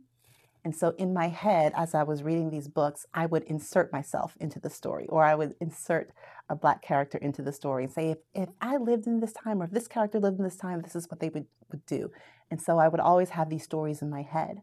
And 0.66 0.74
so 0.74 0.94
in 0.98 1.14
my 1.14 1.28
head, 1.28 1.72
as 1.76 1.94
I 1.94 2.02
was 2.02 2.24
reading 2.24 2.50
these 2.50 2.66
books, 2.66 3.06
I 3.14 3.26
would 3.26 3.44
insert 3.44 3.92
myself 3.92 4.36
into 4.40 4.58
the 4.58 4.68
story, 4.68 5.06
or 5.08 5.22
I 5.22 5.36
would 5.36 5.54
insert 5.60 6.10
a 6.48 6.56
black 6.56 6.82
character 6.82 7.18
into 7.18 7.40
the 7.40 7.52
story 7.52 7.84
and 7.84 7.92
say, 7.92 8.10
if, 8.10 8.18
if 8.34 8.48
I 8.60 8.76
lived 8.76 9.06
in 9.06 9.20
this 9.20 9.32
time, 9.32 9.62
or 9.62 9.66
if 9.66 9.70
this 9.70 9.86
character 9.86 10.18
lived 10.18 10.38
in 10.38 10.44
this 10.44 10.56
time, 10.56 10.82
this 10.82 10.96
is 10.96 11.08
what 11.08 11.20
they 11.20 11.28
would, 11.28 11.46
would 11.70 11.86
do. 11.86 12.10
And 12.50 12.60
so 12.60 12.80
I 12.80 12.88
would 12.88 12.98
always 12.98 13.30
have 13.30 13.48
these 13.48 13.62
stories 13.62 14.02
in 14.02 14.10
my 14.10 14.22
head. 14.22 14.62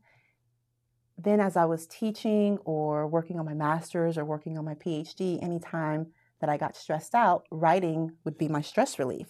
then 1.17 1.39
as 1.39 1.55
I 1.55 1.65
was 1.65 1.87
teaching 1.87 2.57
or 2.65 3.07
working 3.07 3.39
on 3.39 3.45
my 3.45 3.53
master's 3.53 4.17
or 4.17 4.25
working 4.25 4.57
on 4.57 4.65
my 4.65 4.75
PhD, 4.75 5.41
anytime 5.41 6.07
that 6.41 6.49
I 6.49 6.57
got 6.57 6.75
stressed 6.75 7.15
out, 7.15 7.45
writing 7.51 8.11
would 8.23 8.37
be 8.37 8.47
my 8.47 8.61
stress 8.61 8.99
relief. 8.99 9.27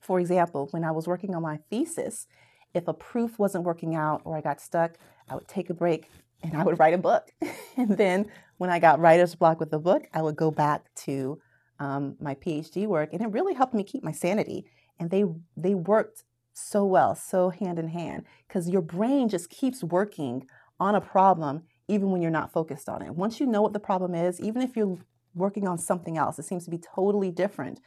For 0.00 0.18
example, 0.18 0.68
when 0.70 0.82
I 0.82 0.90
was 0.90 1.06
working 1.06 1.34
on 1.34 1.42
my 1.42 1.58
thesis, 1.70 2.26
if 2.72 2.88
a 2.88 2.94
proof 2.94 3.38
wasn't 3.38 3.64
working 3.64 3.94
out 3.94 4.22
or 4.24 4.36
I 4.36 4.40
got 4.40 4.60
stuck, 4.60 4.96
I 5.30 5.34
would 5.34 5.48
take 5.48 5.70
a 5.70 5.74
break 5.74 6.10
and 6.42 6.56
I 6.56 6.64
would 6.64 6.78
write 6.78 6.94
a 6.94 6.98
book. 6.98 7.30
and 7.76 7.96
then 7.96 8.26
when 8.58 8.70
I 8.70 8.78
got 8.78 9.00
writer's 9.00 9.34
block 9.34 9.60
with 9.60 9.70
the 9.70 9.78
book, 9.78 10.06
I 10.12 10.22
would 10.22 10.36
go 10.36 10.50
back 10.50 10.92
to 11.06 11.40
um, 11.78 12.16
my 12.20 12.34
PhD 12.34 12.86
work, 12.86 13.10
and 13.12 13.22
it 13.22 13.28
really 13.28 13.54
helped 13.54 13.72
me 13.72 13.84
keep 13.84 14.02
my 14.02 14.12
sanity. 14.12 14.66
And 14.98 15.10
they 15.10 15.24
they 15.56 15.74
worked 15.74 16.24
so 16.52 16.84
well, 16.84 17.14
so 17.14 17.48
hand 17.48 17.78
in 17.78 17.88
hand, 17.88 18.24
because 18.46 18.68
your 18.68 18.82
brain 18.82 19.28
just 19.28 19.48
keeps 19.48 19.82
working 19.82 20.46
on 20.78 20.94
a 20.94 21.00
problem 21.00 21.62
even 21.88 22.10
when 22.10 22.22
you're 22.22 22.30
not 22.30 22.52
focused 22.52 22.88
on 22.88 23.02
it. 23.02 23.14
Once 23.14 23.40
you 23.40 23.46
know 23.46 23.62
what 23.62 23.72
the 23.72 23.80
problem 23.80 24.14
is, 24.14 24.40
even 24.40 24.62
if 24.62 24.76
you're 24.76 24.98
working 25.34 25.66
on 25.66 25.78
something 25.78 26.16
else, 26.18 26.38
it 26.38 26.44
seems 26.44 26.64
to 26.64 26.70
be 26.70 26.78
totally 26.78 27.30
different. 27.30 27.80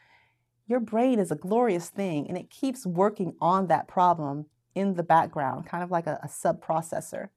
Your 0.67 0.79
brain 0.79 1.19
is 1.19 1.31
a 1.31 1.35
glorious 1.35 1.89
thing, 1.89 2.27
and 2.27 2.37
it 2.37 2.49
keeps 2.49 2.85
working 2.85 3.35
on 3.39 3.67
that 3.67 3.87
problem 3.87 4.47
in 4.75 4.95
the 4.95 5.03
background, 5.03 5.65
kind 5.65 5.83
of 5.83 5.91
like 5.91 6.07
a, 6.07 6.19
a 6.23 6.29
sub 6.29 6.63
processor. 6.63 7.29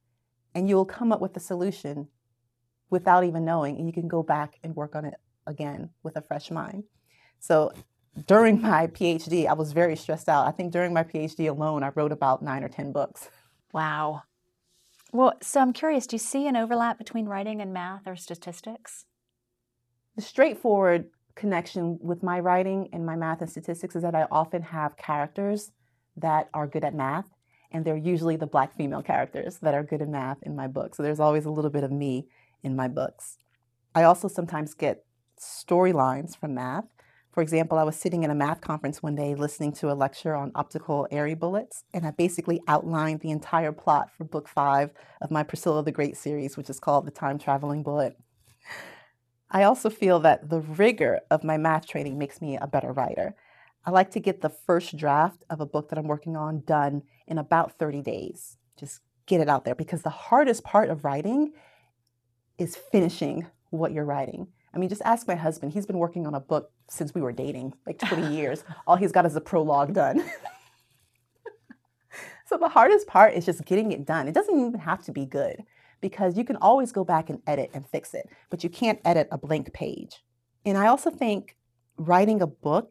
And 0.55 0.69
you'll 0.69 0.87
come 0.87 1.13
up 1.13 1.21
with 1.21 1.37
a 1.37 1.41
solution 1.41 2.09
without 2.89 3.25
even 3.25 3.45
knowing, 3.45 3.77
and 3.77 3.87
you 3.87 3.93
can 3.93 4.09
go 4.09 4.23
back 4.23 4.59
and 4.63 4.75
work 4.75 4.95
on 4.95 5.05
it 5.05 5.15
again 5.47 5.91
with 6.03 6.17
a 6.17 6.23
fresh 6.23 6.51
mind. 6.51 6.85
So 7.41 7.73
during 8.27 8.63
my 8.63 8.87
PhD, 8.87 9.47
I 9.47 9.53
was 9.53 9.73
very 9.73 9.97
stressed 9.97 10.29
out. 10.29 10.47
I 10.47 10.51
think 10.51 10.73
during 10.73 10.95
my 10.95 11.03
PhD 11.05 11.49
alone, 11.49 11.83
I 11.83 11.91
wrote 11.95 12.13
about 12.13 12.43
nine 12.43 12.65
or 12.65 12.69
10 12.69 12.93
books. 12.93 13.29
Wow. 13.73 14.23
Well, 15.13 15.35
so 15.43 15.61
I'm 15.61 15.73
curious 15.73 16.07
do 16.07 16.17
you 16.17 16.21
see 16.21 16.47
an 16.47 16.57
overlap 16.57 16.99
between 16.99 17.27
writing 17.27 17.61
and 17.61 17.73
math 17.73 18.07
or 18.07 18.17
statistics? 18.17 19.05
The 20.17 20.23
straightforward 20.23 21.11
connection 21.35 21.99
with 22.01 22.23
my 22.23 22.41
writing 22.41 22.89
and 22.93 23.05
my 23.05 23.17
math 23.17 23.43
and 23.43 23.51
statistics 23.51 23.95
is 23.95 24.03
that 24.03 24.15
I 24.15 24.27
often 24.31 24.63
have 24.63 24.97
characters 24.97 25.73
that 26.17 26.49
are 26.55 26.67
good 26.67 26.85
at 26.85 26.95
math, 26.95 27.29
and 27.71 27.85
they're 27.85 27.97
usually 27.97 28.37
the 28.37 28.47
black 28.47 28.77
female 28.77 29.03
characters 29.03 29.59
that 29.59 29.75
are 29.75 29.83
good 29.83 30.03
at 30.03 30.09
math 30.09 30.43
in 30.43 30.57
my 30.57 30.67
book. 30.67 30.95
So 30.95 31.03
there's 31.03 31.21
always 31.21 31.45
a 31.45 31.51
little 31.51 31.71
bit 31.71 31.85
of 31.85 31.93
me 31.93 32.27
in 32.63 32.77
my 32.77 32.89
books. 32.89 33.39
I 33.95 34.03
also 34.03 34.29
sometimes 34.29 34.75
get 34.75 35.05
storylines 35.41 36.37
from 36.37 36.55
math. 36.55 36.85
For 37.33 37.43
example, 37.43 37.77
I 37.77 37.83
was 37.83 37.97
sitting 37.97 38.23
in 38.23 38.31
a 38.31 38.35
math 38.35 38.63
conference 38.63 39.03
one 39.03 39.15
day 39.15 39.35
listening 39.35 39.73
to 39.75 39.91
a 39.91 39.95
lecture 39.95 40.35
on 40.35 40.53
optical 40.55 41.07
Airy 41.11 41.35
bullets, 41.35 41.85
and 41.93 42.07
I 42.07 42.11
basically 42.11 42.63
outlined 42.67 43.21
the 43.21 43.31
entire 43.31 43.73
plot 43.73 44.11
for 44.11 44.25
book 44.25 44.49
five 44.49 44.91
of 45.21 45.31
my 45.31 45.43
Priscilla 45.43 45.83
the 45.83 45.93
Great 45.93 46.17
series, 46.17 46.57
which 46.57 46.71
is 46.71 46.81
called 46.81 47.07
The 47.07 47.11
Time 47.11 47.39
Traveling 47.39 47.83
Bullet. 47.83 48.17
I 49.51 49.65
also 49.65 49.91
feel 49.91 50.19
that 50.21 50.49
the 50.49 50.61
rigor 50.61 51.21
of 51.31 51.45
my 51.45 51.57
math 51.57 51.87
training 51.87 52.19
makes 52.19 52.41
me 52.41 52.57
a 52.57 52.67
better 52.67 52.93
writer. 52.93 53.35
I 53.87 53.91
like 53.91 54.11
to 54.11 54.21
get 54.21 54.41
the 54.41 54.51
first 54.51 54.97
draft 54.97 55.45
of 55.49 55.61
a 55.61 55.67
book 55.67 55.89
that 55.89 55.99
I'm 55.99 56.09
working 56.09 56.37
on 56.37 56.65
done 56.67 57.03
in 57.29 57.39
about 57.39 57.79
30 57.79 58.03
days. 58.03 58.59
Just 58.77 59.01
get 59.27 59.41
it 59.41 59.49
out 59.49 59.65
there 59.65 59.77
because 59.77 60.03
the 60.03 60.11
hardest 60.11 60.65
part 60.65 60.91
of 60.91 61.05
writing 61.05 61.53
is 62.59 62.75
finishing 62.75 63.47
what 63.71 63.93
you're 63.93 64.05
writing. 64.05 64.49
I 64.75 64.79
mean, 64.79 64.89
just 64.89 65.03
ask 65.05 65.29
my 65.29 65.37
husband. 65.37 65.73
He's 65.73 65.87
been 65.87 65.99
working 65.99 66.27
on 66.27 66.35
a 66.35 66.41
book 66.41 66.73
since 66.91 67.15
we 67.15 67.21
were 67.21 67.33
dating, 67.33 67.75
like 67.87 67.99
20 67.99 68.27
years. 68.37 68.65
All 68.89 68.97
he's 68.97 69.13
got 69.13 69.25
is 69.25 69.37
a 69.37 69.41
prologue 69.41 69.95
done. 69.95 70.25
so 72.47 72.59
the 72.59 72.69
hardest 72.69 73.07
part 73.07 73.35
is 73.35 73.47
just 73.47 73.65
getting 73.65 73.93
it 73.93 74.05
done. 74.05 74.27
It 74.27 74.35
doesn't 74.35 74.59
even 74.59 74.81
have 74.81 75.05
to 75.05 75.13
be 75.13 75.27
good 75.27 75.63
because 76.01 76.37
you 76.37 76.45
can 76.45 76.57
always 76.57 76.91
go 76.91 77.05
back 77.05 77.31
and 77.31 77.41
edit 77.47 77.71
and 77.73 77.87
fix 77.87 78.15
it, 78.15 78.29
but 78.51 78.65
you 78.65 78.71
can't 78.71 79.01
edit 79.05 79.29
a 79.31 79.39
blank 79.39 79.73
page. 79.73 80.25
And 80.65 80.77
I 80.77 80.89
also 80.89 81.11
think 81.11 81.57
writing 81.97 82.43
a 82.43 82.47
book 82.47 82.91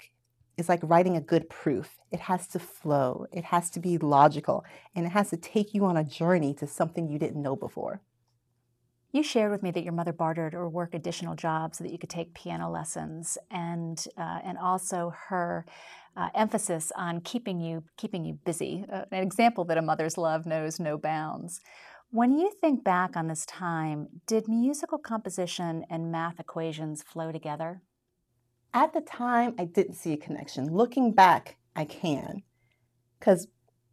is 0.58 0.70
like 0.70 0.80
writing 0.84 1.18
a 1.18 1.22
good 1.22 1.50
proof. 1.50 1.98
It 2.12 2.22
has 2.22 2.48
to 2.50 2.60
flow, 2.60 3.28
it 3.32 3.46
has 3.46 3.70
to 3.72 3.80
be 3.80 3.98
logical, 3.98 4.64
and 4.96 5.06
it 5.06 5.12
has 5.12 5.30
to 5.32 5.38
take 5.38 5.74
you 5.74 5.86
on 5.86 5.98
a 5.98 6.04
journey 6.04 6.54
to 6.56 6.68
something 6.68 7.10
you 7.10 7.20
didn't 7.20 7.42
know 7.42 7.56
before. 7.56 8.02
You 9.12 9.24
shared 9.24 9.52
with 9.52 9.64
me 9.64 9.72
that 9.72 9.84
your 9.84 9.94
mother 9.94 10.12
bartered 10.12 10.54
or 10.54 10.68
worked 10.68 10.94
additional 10.94 11.36
jobs 11.36 11.78
so 11.78 11.86
that 11.86 11.92
you 11.92 11.98
could 11.98 12.10
take 12.10 12.34
piano 12.34 12.70
lessons, 12.70 13.38
and 13.50 14.06
uh, 14.18 14.40
and 14.44 14.58
also 14.58 15.14
her 15.30 15.66
uh, 16.18 16.30
emphasis 16.36 16.92
on 16.98 17.22
keeping 17.22 17.62
you 17.62 17.84
keeping 17.96 18.26
you 18.26 18.34
busy. 18.46 18.84
Uh, 18.92 19.06
an 19.12 19.24
example 19.24 19.64
that 19.66 19.78
a 19.78 19.82
mother's 19.82 20.18
love 20.18 20.46
knows 20.46 20.82
no 20.82 20.98
bounds. 20.98 21.62
When 22.12 22.38
you 22.38 22.52
think 22.62 22.84
back 22.84 23.16
on 23.16 23.28
this 23.28 23.46
time, 23.46 24.08
did 24.28 24.48
musical 24.48 24.98
composition 24.98 25.86
and 25.90 26.12
math 26.12 26.40
equations 26.40 27.02
flow 27.02 27.32
together? 27.32 27.82
At 28.76 28.92
the 28.92 29.00
time, 29.00 29.56
I 29.58 29.64
didn't 29.64 29.94
see 29.94 30.12
a 30.12 30.18
connection. 30.18 30.70
Looking 30.70 31.14
back, 31.14 31.56
I 31.78 31.86
can. 31.86 32.44
Because 33.18 33.48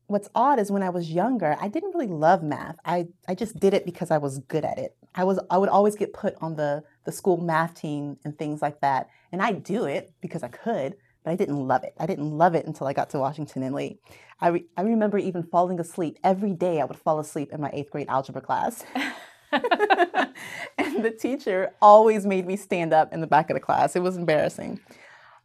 what's 0.09 0.29
odd 0.35 0.59
is 0.59 0.73
when 0.73 0.83
I 0.83 0.91
was 0.91 1.09
younger, 1.09 1.57
I 1.61 1.69
didn't 1.69 1.95
really 1.95 2.09
love 2.09 2.43
math. 2.43 2.75
I, 2.85 3.07
I 3.29 3.37
just 3.37 3.61
did 3.61 3.75
it 3.75 3.85
because 3.85 4.11
I 4.11 4.19
was 4.19 4.41
good 4.41 4.65
at 4.65 4.79
it. 4.79 4.97
I 5.15 5.23
was 5.23 5.39
I 5.51 5.59
would 5.59 5.69
always 5.69 5.95
get 5.95 6.13
put 6.13 6.35
on 6.41 6.57
the, 6.57 6.83
the 7.05 7.13
school 7.13 7.37
math 7.37 7.75
team 7.75 8.17
and 8.25 8.37
things 8.37 8.61
like 8.61 8.81
that. 8.81 9.09
And 9.31 9.41
I 9.41 9.53
do 9.53 9.85
it 9.85 10.13
because 10.21 10.43
I 10.43 10.49
could, 10.49 10.97
but 11.23 11.31
I 11.31 11.37
didn't 11.37 11.65
love 11.69 11.85
it. 11.85 11.95
I 12.01 12.07
didn't 12.07 12.37
love 12.37 12.57
it 12.57 12.67
until 12.67 12.89
I 12.89 12.93
got 12.93 13.09
to 13.11 13.21
Washington 13.21 13.63
and 13.63 13.77
Lee. 13.77 14.01
I, 14.41 14.49
re, 14.49 14.65
I 14.77 14.83
remember 14.83 15.17
even 15.17 15.45
falling 15.45 15.79
asleep. 15.79 16.19
Every 16.25 16.55
day 16.55 16.81
I 16.81 16.87
would 16.87 16.99
fall 16.99 17.21
asleep 17.21 17.53
in 17.53 17.61
my 17.61 17.71
eighth 17.73 17.93
grade 17.93 18.09
algebra 18.09 18.43
class. 18.43 18.85
and 20.79 21.05
the 21.05 21.15
teacher 21.19 21.73
always 21.83 22.27
made 22.27 22.47
me 22.47 22.57
stand 22.57 22.93
up 22.93 23.13
in 23.13 23.21
the 23.21 23.27
back 23.27 23.51
of 23.51 23.55
the 23.55 23.61
class. 23.61 23.95
It 23.95 24.03
was 24.03 24.17
embarrassing. 24.17 24.81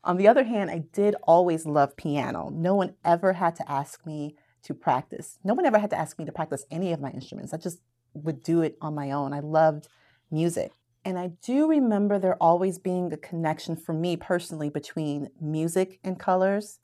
On 0.04 0.18
the 0.18 0.28
other 0.28 0.44
hand, 0.44 0.72
I 0.72 0.80
did 0.94 1.16
always 1.24 1.66
love 1.66 1.98
piano. 1.98 2.50
No 2.54 2.76
one 2.76 2.96
ever 3.04 3.34
had 3.34 3.56
to 3.58 3.70
ask 3.70 4.06
me 4.06 4.36
to 4.64 4.74
practice. 4.74 5.38
No 5.44 5.54
one 5.54 5.66
ever 5.66 5.80
had 5.80 5.90
to 5.90 6.00
ask 6.00 6.18
me 6.18 6.26
to 6.26 6.32
practice 6.32 6.66
any 6.72 6.94
of 6.94 7.02
my 7.02 7.12
instruments. 7.12 7.54
I 7.54 7.58
just 7.58 7.80
would 8.14 8.44
do 8.44 8.62
it 8.62 8.78
on 8.82 8.96
my 8.96 9.12
own. 9.12 9.34
I 9.34 9.40
loved 9.40 9.88
music. 10.32 10.72
And 11.04 11.18
I 11.18 11.32
do 11.42 11.70
remember 11.70 12.20
there 12.20 12.42
always 12.42 12.80
being 12.80 13.12
a 13.14 13.18
connection 13.18 13.76
for 13.76 13.94
me 13.94 14.18
personally 14.18 14.70
between 14.70 15.30
music 15.40 16.00
and 16.04 16.20
colors 16.20 16.80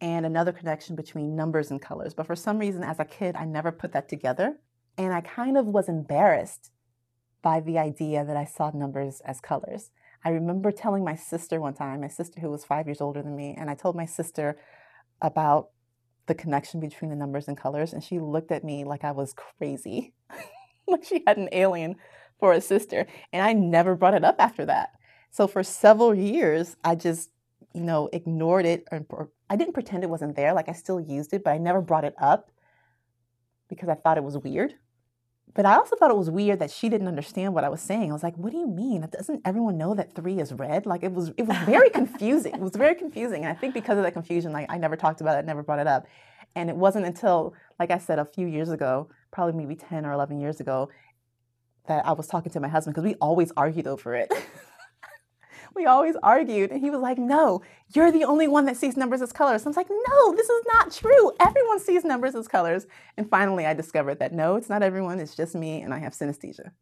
and 0.00 0.24
another 0.24 0.52
connection 0.52 0.96
between 0.96 1.36
numbers 1.36 1.70
and 1.70 1.80
colors. 1.80 2.14
But 2.14 2.26
for 2.26 2.36
some 2.36 2.58
reason, 2.58 2.82
as 2.82 2.98
a 2.98 3.04
kid, 3.04 3.36
I 3.36 3.44
never 3.44 3.72
put 3.72 3.92
that 3.92 4.08
together. 4.08 4.58
And 4.96 5.12
I 5.12 5.20
kind 5.20 5.56
of 5.56 5.66
was 5.66 5.88
embarrassed 5.88 6.70
by 7.42 7.60
the 7.60 7.78
idea 7.78 8.24
that 8.24 8.36
I 8.36 8.44
saw 8.44 8.70
numbers 8.70 9.20
as 9.24 9.40
colors. 9.40 9.90
I 10.24 10.30
remember 10.30 10.70
telling 10.70 11.04
my 11.04 11.14
sister 11.16 11.60
one 11.60 11.74
time, 11.74 12.02
my 12.02 12.08
sister 12.08 12.40
who 12.40 12.50
was 12.50 12.64
five 12.64 12.86
years 12.86 13.00
older 13.00 13.22
than 13.22 13.36
me, 13.36 13.54
and 13.58 13.70
I 13.70 13.74
told 13.74 13.96
my 13.96 14.04
sister 14.04 14.58
about 15.22 15.70
the 16.26 16.34
connection 16.34 16.80
between 16.80 17.10
the 17.10 17.16
numbers 17.16 17.48
and 17.48 17.56
colors, 17.56 17.92
and 17.92 18.04
she 18.04 18.20
looked 18.20 18.52
at 18.52 18.62
me 18.62 18.84
like 18.84 19.04
I 19.04 19.12
was 19.12 19.32
crazy, 19.32 20.12
like 20.86 21.04
she 21.04 21.22
had 21.26 21.38
an 21.38 21.48
alien 21.52 21.96
for 22.38 22.52
a 22.52 22.60
sister. 22.60 23.06
And 23.32 23.42
I 23.42 23.52
never 23.52 23.94
brought 23.94 24.14
it 24.14 24.24
up 24.24 24.36
after 24.38 24.66
that. 24.66 24.90
So 25.30 25.46
for 25.46 25.62
several 25.62 26.14
years, 26.14 26.76
I 26.84 26.94
just, 26.94 27.30
you 27.72 27.82
know, 27.82 28.08
ignored 28.12 28.66
it, 28.66 28.86
or, 28.92 29.04
or 29.10 29.30
I 29.48 29.56
didn't 29.56 29.74
pretend 29.74 30.04
it 30.04 30.10
wasn't 30.10 30.36
there. 30.36 30.52
Like 30.52 30.68
I 30.68 30.72
still 30.72 31.00
used 31.00 31.32
it, 31.32 31.44
but 31.44 31.52
I 31.52 31.58
never 31.58 31.80
brought 31.80 32.04
it 32.04 32.14
up 32.18 32.50
because 33.70 33.88
I 33.88 33.94
thought 33.94 34.18
it 34.18 34.24
was 34.24 34.36
weird. 34.36 34.74
But 35.54 35.66
I 35.66 35.74
also 35.76 35.96
thought 35.96 36.10
it 36.10 36.16
was 36.16 36.30
weird 36.30 36.60
that 36.60 36.70
she 36.70 36.88
didn't 36.88 37.08
understand 37.08 37.54
what 37.54 37.64
I 37.64 37.68
was 37.68 37.80
saying. 37.80 38.10
I 38.10 38.12
was 38.12 38.22
like, 38.22 38.36
"What 38.36 38.52
do 38.52 38.58
you 38.58 38.68
mean? 38.68 39.08
Doesn't 39.10 39.40
everyone 39.44 39.78
know 39.78 39.94
that 39.94 40.14
three 40.14 40.38
is 40.38 40.52
red?" 40.52 40.86
Like 40.86 41.02
it 41.02 41.12
was, 41.12 41.32
it 41.36 41.42
was 41.42 41.56
very 41.58 41.90
confusing. 42.00 42.54
it 42.54 42.60
was 42.60 42.76
very 42.76 42.94
confusing, 42.94 43.42
and 43.44 43.50
I 43.50 43.54
think 43.58 43.74
because 43.74 43.96
of 43.98 44.04
that 44.04 44.12
confusion, 44.12 44.52
like 44.52 44.66
I 44.68 44.78
never 44.78 44.96
talked 44.96 45.20
about 45.20 45.38
it, 45.38 45.46
never 45.46 45.62
brought 45.62 45.80
it 45.80 45.86
up. 45.86 46.06
And 46.54 46.68
it 46.68 46.76
wasn't 46.76 47.06
until, 47.06 47.54
like 47.78 47.90
I 47.90 47.98
said, 47.98 48.18
a 48.18 48.24
few 48.24 48.46
years 48.46 48.70
ago, 48.70 49.08
probably 49.32 49.54
maybe 49.54 49.74
ten 49.74 50.06
or 50.06 50.12
eleven 50.12 50.40
years 50.40 50.60
ago, 50.60 50.88
that 51.88 52.06
I 52.06 52.12
was 52.12 52.28
talking 52.28 52.52
to 52.52 52.60
my 52.60 52.68
husband 52.68 52.94
because 52.94 53.04
we 53.04 53.14
always 53.16 53.52
argued 53.56 53.86
over 53.88 54.14
it. 54.14 54.32
we 55.74 55.86
always 55.86 56.16
argued. 56.22 56.70
And 56.70 56.80
he 56.80 56.90
was 56.90 57.00
like, 57.00 57.18
No, 57.18 57.62
you're 57.94 58.12
the 58.12 58.24
only 58.24 58.48
one 58.48 58.64
that 58.66 58.76
sees 58.76 58.96
numbers 58.96 59.22
as 59.22 59.32
colors. 59.32 59.62
And 59.62 59.68
I 59.68 59.70
was 59.70 59.76
like, 59.76 59.90
No, 59.90 60.34
this 60.34 60.48
is 60.48 60.64
not 60.72 60.92
true. 60.92 61.32
Everyone 61.40 61.80
sees 61.80 62.04
numbers 62.04 62.34
as 62.34 62.48
colors. 62.48 62.86
And 63.16 63.28
finally, 63.28 63.66
I 63.66 63.74
discovered 63.74 64.18
that 64.18 64.32
no, 64.32 64.56
it's 64.56 64.68
not 64.68 64.82
everyone. 64.82 65.20
It's 65.20 65.36
just 65.36 65.54
me, 65.54 65.80
and 65.80 65.92
I 65.94 65.98
have 65.98 66.12
synesthesia. 66.12 66.72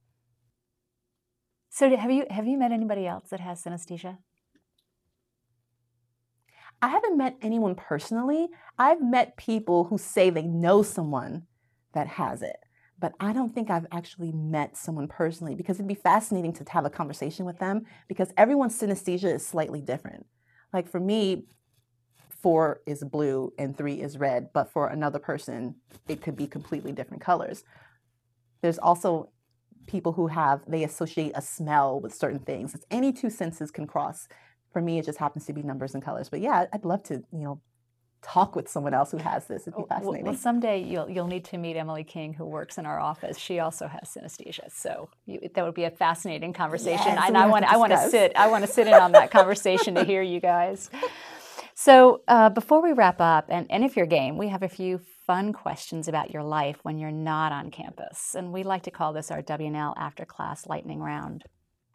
So, 1.70 1.94
have 1.96 2.10
you 2.10 2.26
have 2.30 2.46
you 2.46 2.58
met 2.58 2.72
anybody 2.72 3.06
else 3.06 3.28
that 3.30 3.40
has 3.40 3.62
synesthesia? 3.62 4.18
I 6.80 6.88
haven't 6.88 7.18
met 7.18 7.36
anyone 7.42 7.74
personally. 7.74 8.48
I've 8.78 9.02
met 9.02 9.36
people 9.36 9.84
who 9.84 9.98
say 9.98 10.30
they 10.30 10.46
know 10.46 10.82
someone 10.82 11.46
that 11.92 12.06
has 12.06 12.42
it 12.42 12.58
but 12.98 13.12
I 13.20 13.32
don't 13.32 13.54
think 13.54 13.70
I've 13.70 13.86
actually 13.92 14.32
met 14.32 14.76
someone 14.76 15.08
personally 15.08 15.54
because 15.54 15.76
it'd 15.76 15.86
be 15.86 15.94
fascinating 15.94 16.52
to 16.54 16.64
have 16.70 16.84
a 16.84 16.90
conversation 16.90 17.46
with 17.46 17.58
them 17.58 17.84
because 18.08 18.32
everyone's 18.36 18.78
synesthesia 18.78 19.34
is 19.34 19.46
slightly 19.46 19.80
different. 19.80 20.26
Like 20.72 20.88
for 20.88 21.00
me, 21.00 21.44
four 22.42 22.80
is 22.86 23.04
blue 23.04 23.52
and 23.58 23.76
three 23.76 24.00
is 24.00 24.18
red, 24.18 24.48
but 24.52 24.70
for 24.70 24.88
another 24.88 25.18
person, 25.18 25.76
it 26.08 26.22
could 26.22 26.36
be 26.36 26.46
completely 26.46 26.92
different 26.92 27.22
colors. 27.22 27.62
There's 28.62 28.78
also 28.78 29.30
people 29.86 30.12
who 30.12 30.26
have 30.26 30.60
they 30.68 30.84
associate 30.84 31.32
a 31.34 31.42
smell 31.42 32.00
with 32.00 32.14
certain 32.14 32.40
things. 32.40 32.74
It's 32.74 32.86
any 32.90 33.12
two 33.12 33.30
senses 33.30 33.70
can 33.70 33.86
cross. 33.86 34.28
For 34.72 34.82
me, 34.82 34.98
it 34.98 35.06
just 35.06 35.18
happens 35.18 35.46
to 35.46 35.52
be 35.52 35.62
numbers 35.62 35.94
and 35.94 36.02
colors. 36.02 36.28
But 36.28 36.40
yeah, 36.40 36.66
I'd 36.72 36.84
love 36.84 37.02
to, 37.04 37.14
you 37.32 37.44
know, 37.44 37.60
talk 38.22 38.56
with 38.56 38.68
someone 38.68 38.94
else 38.94 39.10
who 39.10 39.18
has 39.18 39.46
this. 39.46 39.62
It'd 39.62 39.76
be 39.76 39.84
fascinating. 39.88 40.24
Well, 40.24 40.34
someday 40.34 40.82
you'll 40.82 41.08
you'll 41.08 41.26
need 41.26 41.44
to 41.46 41.58
meet 41.58 41.76
Emily 41.76 42.04
King, 42.04 42.32
who 42.34 42.44
works 42.44 42.78
in 42.78 42.86
our 42.86 42.98
office. 42.98 43.38
She 43.38 43.58
also 43.58 43.86
has 43.86 44.14
synesthesia, 44.16 44.72
so 44.72 45.08
you, 45.26 45.48
that 45.54 45.64
would 45.64 45.74
be 45.74 45.84
a 45.84 45.90
fascinating 45.90 46.52
conversation. 46.52 47.06
Yes, 47.06 47.24
and 47.26 47.36
I 47.36 47.46
want 47.46 47.64
I 47.64 47.76
want 47.76 47.92
to 47.92 48.10
sit 48.10 48.32
I 48.36 48.48
want 48.48 48.64
to 48.64 48.70
sit 48.70 48.86
in 48.86 48.94
on 48.94 49.12
that 49.12 49.30
conversation 49.30 49.94
to 49.94 50.04
hear 50.04 50.22
you 50.22 50.40
guys. 50.40 50.90
So 51.74 52.22
uh, 52.26 52.48
before 52.48 52.82
we 52.82 52.92
wrap 52.92 53.20
up, 53.20 53.46
and, 53.48 53.64
and 53.70 53.84
if 53.84 53.96
you're 53.96 54.04
game, 54.04 54.36
we 54.36 54.48
have 54.48 54.64
a 54.64 54.68
few 54.68 54.98
fun 55.28 55.52
questions 55.52 56.08
about 56.08 56.32
your 56.32 56.42
life 56.42 56.78
when 56.82 56.98
you're 56.98 57.12
not 57.12 57.52
on 57.52 57.70
campus, 57.70 58.34
and 58.34 58.52
we 58.52 58.64
like 58.64 58.82
to 58.82 58.90
call 58.90 59.12
this 59.12 59.30
our 59.30 59.42
W&L 59.42 59.94
after 59.96 60.24
class 60.24 60.66
lightning 60.66 60.98
round. 60.98 61.44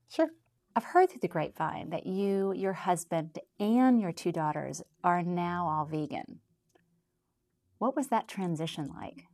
Sure. 0.07 0.29
I've 0.75 0.83
heard 0.85 1.11
through 1.11 1.19
the 1.21 1.27
grapevine 1.27 1.91
that 1.91 2.07
you, 2.07 2.51
your 2.53 2.73
husband, 2.73 3.37
and 3.59 4.01
your 4.01 4.11
two 4.11 4.31
daughters 4.31 4.81
are 5.03 5.21
now 5.21 5.67
all 5.67 5.85
vegan. 5.85 6.39
What 7.77 7.95
was 7.95 8.07
that 8.07 8.27
transition 8.27 8.89
like? 8.95 9.27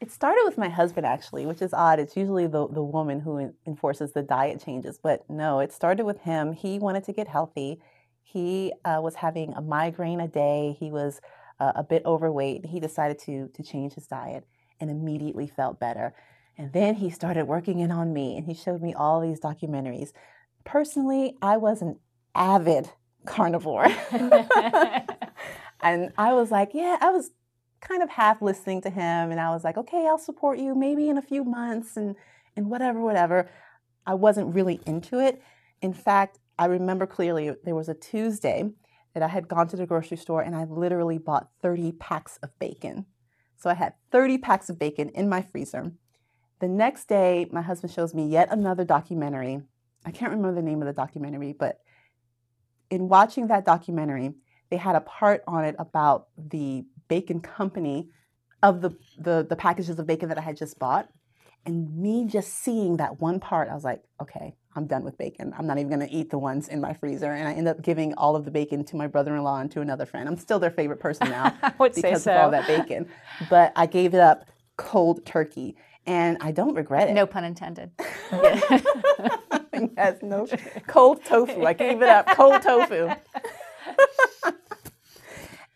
It 0.00 0.12
started 0.12 0.42
with 0.44 0.56
my 0.56 0.68
husband, 0.68 1.06
actually, 1.06 1.44
which 1.44 1.60
is 1.60 1.74
odd. 1.74 1.98
It's 1.98 2.16
usually 2.16 2.46
the, 2.46 2.68
the 2.68 2.82
woman 2.82 3.20
who 3.20 3.52
enforces 3.66 4.12
the 4.12 4.22
diet 4.22 4.62
changes. 4.64 4.98
But 5.02 5.28
no, 5.28 5.58
it 5.58 5.72
started 5.72 6.04
with 6.04 6.20
him. 6.20 6.52
He 6.52 6.78
wanted 6.78 7.02
to 7.04 7.12
get 7.12 7.26
healthy. 7.26 7.80
He 8.22 8.72
uh, 8.84 9.00
was 9.02 9.16
having 9.16 9.54
a 9.54 9.60
migraine 9.60 10.20
a 10.20 10.28
day. 10.28 10.76
He 10.78 10.90
was 10.90 11.20
uh, 11.58 11.72
a 11.74 11.82
bit 11.82 12.04
overweight. 12.04 12.66
He 12.66 12.78
decided 12.78 13.18
to, 13.20 13.48
to 13.48 13.62
change 13.64 13.94
his 13.94 14.06
diet 14.06 14.46
and 14.78 14.88
immediately 14.88 15.48
felt 15.48 15.80
better. 15.80 16.14
And 16.56 16.72
then 16.72 16.94
he 16.96 17.10
started 17.10 17.46
working 17.46 17.80
in 17.80 17.90
on 17.90 18.12
me 18.12 18.36
and 18.36 18.46
he 18.46 18.54
showed 18.54 18.82
me 18.82 18.94
all 18.94 19.20
these 19.20 19.40
documentaries 19.40 20.12
personally, 20.64 21.36
I 21.40 21.56
was 21.56 21.82
an 21.82 21.98
avid 22.34 22.90
carnivore. 23.24 23.86
and 25.80 26.12
I 26.18 26.32
was 26.32 26.50
like, 26.50 26.70
yeah, 26.74 26.98
I 27.00 27.10
was 27.10 27.30
kind 27.80 28.02
of 28.02 28.10
half 28.10 28.40
listening 28.42 28.80
to 28.82 28.90
him 28.90 29.30
and 29.30 29.38
I 29.38 29.50
was 29.50 29.62
like, 29.62 29.76
okay, 29.76 30.06
I'll 30.06 30.18
support 30.18 30.58
you 30.58 30.74
maybe 30.74 31.08
in 31.08 31.18
a 31.18 31.22
few 31.22 31.44
months 31.44 31.96
and 31.96 32.16
and 32.56 32.70
whatever, 32.70 33.00
whatever. 33.00 33.50
I 34.06 34.14
wasn't 34.14 34.54
really 34.54 34.80
into 34.86 35.18
it. 35.18 35.42
In 35.82 35.92
fact, 35.92 36.38
I 36.58 36.66
remember 36.66 37.06
clearly 37.06 37.52
there 37.64 37.74
was 37.74 37.88
a 37.88 37.94
Tuesday 37.94 38.70
that 39.12 39.22
I 39.22 39.28
had 39.28 39.48
gone 39.48 39.66
to 39.68 39.76
the 39.76 39.86
grocery 39.86 40.16
store 40.16 40.42
and 40.42 40.54
I 40.54 40.64
literally 40.64 41.18
bought 41.18 41.50
30 41.62 41.92
packs 41.92 42.38
of 42.42 42.56
bacon. 42.58 43.06
So 43.56 43.70
I 43.70 43.74
had 43.74 43.94
30 44.12 44.38
packs 44.38 44.68
of 44.68 44.78
bacon 44.78 45.08
in 45.10 45.28
my 45.28 45.42
freezer. 45.42 45.92
The 46.60 46.68
next 46.68 47.08
day, 47.08 47.46
my 47.50 47.62
husband 47.62 47.92
shows 47.92 48.14
me 48.14 48.26
yet 48.26 48.52
another 48.52 48.84
documentary 48.84 49.62
I 50.04 50.10
can't 50.10 50.32
remember 50.32 50.54
the 50.54 50.66
name 50.66 50.82
of 50.82 50.86
the 50.86 50.92
documentary, 50.92 51.52
but 51.52 51.80
in 52.90 53.08
watching 53.08 53.48
that 53.48 53.64
documentary, 53.64 54.34
they 54.70 54.76
had 54.76 54.96
a 54.96 55.00
part 55.00 55.42
on 55.46 55.64
it 55.64 55.74
about 55.78 56.28
the 56.36 56.84
bacon 57.08 57.40
company 57.40 58.08
of 58.62 58.80
the, 58.80 58.90
the, 59.18 59.46
the 59.48 59.56
packages 59.56 59.98
of 59.98 60.06
bacon 60.06 60.28
that 60.28 60.38
I 60.38 60.42
had 60.42 60.56
just 60.56 60.78
bought. 60.78 61.08
And 61.66 61.96
me 61.96 62.26
just 62.26 62.52
seeing 62.52 62.98
that 62.98 63.20
one 63.20 63.40
part, 63.40 63.68
I 63.70 63.74
was 63.74 63.84
like, 63.84 64.02
okay, 64.20 64.54
I'm 64.76 64.86
done 64.86 65.02
with 65.02 65.16
bacon. 65.16 65.54
I'm 65.56 65.66
not 65.66 65.78
even 65.78 65.90
gonna 65.90 66.08
eat 66.10 66.30
the 66.30 66.38
ones 66.38 66.68
in 66.68 66.80
my 66.80 66.92
freezer. 66.92 67.32
And 67.32 67.48
I 67.48 67.52
ended 67.52 67.68
up 67.68 67.82
giving 67.82 68.12
all 68.14 68.36
of 68.36 68.44
the 68.44 68.50
bacon 68.50 68.84
to 68.86 68.96
my 68.96 69.06
brother-in-law 69.06 69.60
and 69.60 69.70
to 69.72 69.80
another 69.80 70.04
friend. 70.04 70.28
I'm 70.28 70.36
still 70.36 70.58
their 70.58 70.70
favorite 70.70 71.00
person 71.00 71.30
now 71.30 71.56
because 71.78 72.24
so. 72.24 72.32
of 72.32 72.40
all 72.40 72.50
that 72.50 72.66
bacon. 72.66 73.08
But 73.48 73.72
I 73.76 73.86
gave 73.86 74.12
it 74.14 74.20
up 74.20 74.46
cold 74.76 75.24
turkey. 75.24 75.76
And 76.06 76.36
I 76.40 76.52
don't 76.52 76.74
regret 76.74 77.08
it. 77.08 77.14
No 77.14 77.26
pun 77.26 77.44
intended. 77.44 77.90
yes, 79.96 80.18
no 80.22 80.46
cold 80.86 81.24
tofu. 81.24 81.64
I 81.64 81.72
gave 81.72 82.02
it 82.02 82.08
up. 82.08 82.26
Cold 82.28 82.62
tofu. 82.62 83.10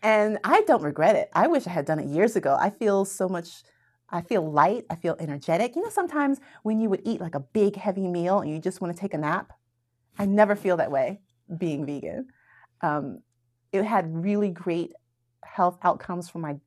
and 0.01 0.39
I 0.43 0.61
don't 0.61 0.83
regret 0.83 1.15
it. 1.15 1.29
I 1.33 1.47
wish 1.47 1.67
I 1.67 1.71
had 1.71 1.85
done 1.85 1.99
it 1.99 2.07
years 2.07 2.35
ago. 2.35 2.57
I 2.59 2.69
feel 2.69 3.05
so 3.05 3.27
much 3.27 3.63
I 4.11 4.21
feel 4.21 4.49
light, 4.49 4.85
I 4.89 4.95
feel 4.95 5.15
energetic. 5.19 5.75
You 5.75 5.83
know, 5.83 5.89
sometimes 5.89 6.39
when 6.63 6.79
you 6.79 6.89
would 6.89 7.01
eat 7.05 7.21
like 7.21 7.35
a 7.35 7.39
big 7.39 7.75
heavy 7.75 8.07
meal 8.07 8.39
and 8.39 8.51
you 8.51 8.59
just 8.59 8.81
want 8.81 8.95
to 8.95 8.99
take 8.99 9.13
a 9.13 9.17
nap, 9.17 9.53
I 10.17 10.25
never 10.25 10.55
feel 10.55 10.77
that 10.77 10.91
way 10.91 11.19
being 11.57 11.85
vegan. 11.85 12.27
Um, 12.81 13.21
it 13.71 13.83
had 13.83 14.13
really 14.13 14.49
great 14.49 14.93
health 15.43 15.77
outcomes 15.83 16.29
for 16.29 16.39
my 16.39 16.57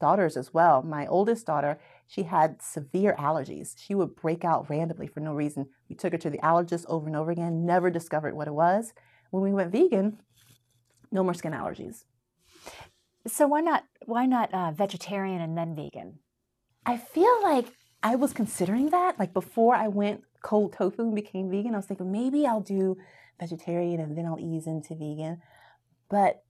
daughters 0.00 0.36
as 0.36 0.54
well. 0.54 0.82
My 0.82 1.06
oldest 1.06 1.46
daughter, 1.46 1.78
she 2.12 2.24
had 2.24 2.60
severe 2.60 3.16
allergies. 3.18 3.74
She 3.78 3.94
would 3.94 4.14
break 4.16 4.44
out 4.44 4.68
randomly 4.68 5.06
for 5.06 5.20
no 5.20 5.32
reason. 5.32 5.68
We 5.88 5.96
took 5.96 6.12
her 6.12 6.18
to 6.18 6.28
the 6.28 6.40
allergist 6.40 6.84
over 6.86 7.06
and 7.06 7.16
over 7.16 7.30
again, 7.30 7.64
never 7.64 7.88
discovered 7.88 8.34
what 8.34 8.48
it 8.48 8.52
was. 8.52 8.92
When 9.30 9.42
we 9.42 9.50
went 9.50 9.72
vegan, 9.72 10.20
no 11.10 11.24
more 11.24 11.32
skin 11.32 11.52
allergies. 11.52 12.04
So 13.26 13.46
why 13.46 13.62
not 13.62 13.84
why 14.04 14.26
not 14.26 14.52
uh, 14.52 14.72
vegetarian 14.72 15.40
and 15.40 15.56
then 15.56 15.74
vegan? 15.74 16.18
I 16.84 16.98
feel 16.98 17.42
like 17.42 17.68
I 18.02 18.16
was 18.16 18.34
considering 18.34 18.90
that. 18.90 19.18
Like 19.18 19.32
before 19.32 19.74
I 19.74 19.88
went 19.88 20.20
cold 20.42 20.74
tofu 20.74 21.04
and 21.04 21.14
became 21.14 21.50
vegan, 21.50 21.72
I 21.72 21.78
was 21.78 21.86
thinking 21.86 22.12
maybe 22.12 22.46
I'll 22.46 22.60
do 22.60 22.98
vegetarian 23.40 24.00
and 24.00 24.18
then 24.18 24.26
I'll 24.26 24.38
ease 24.38 24.66
into 24.66 24.94
vegan. 24.94 25.40
But 26.10 26.44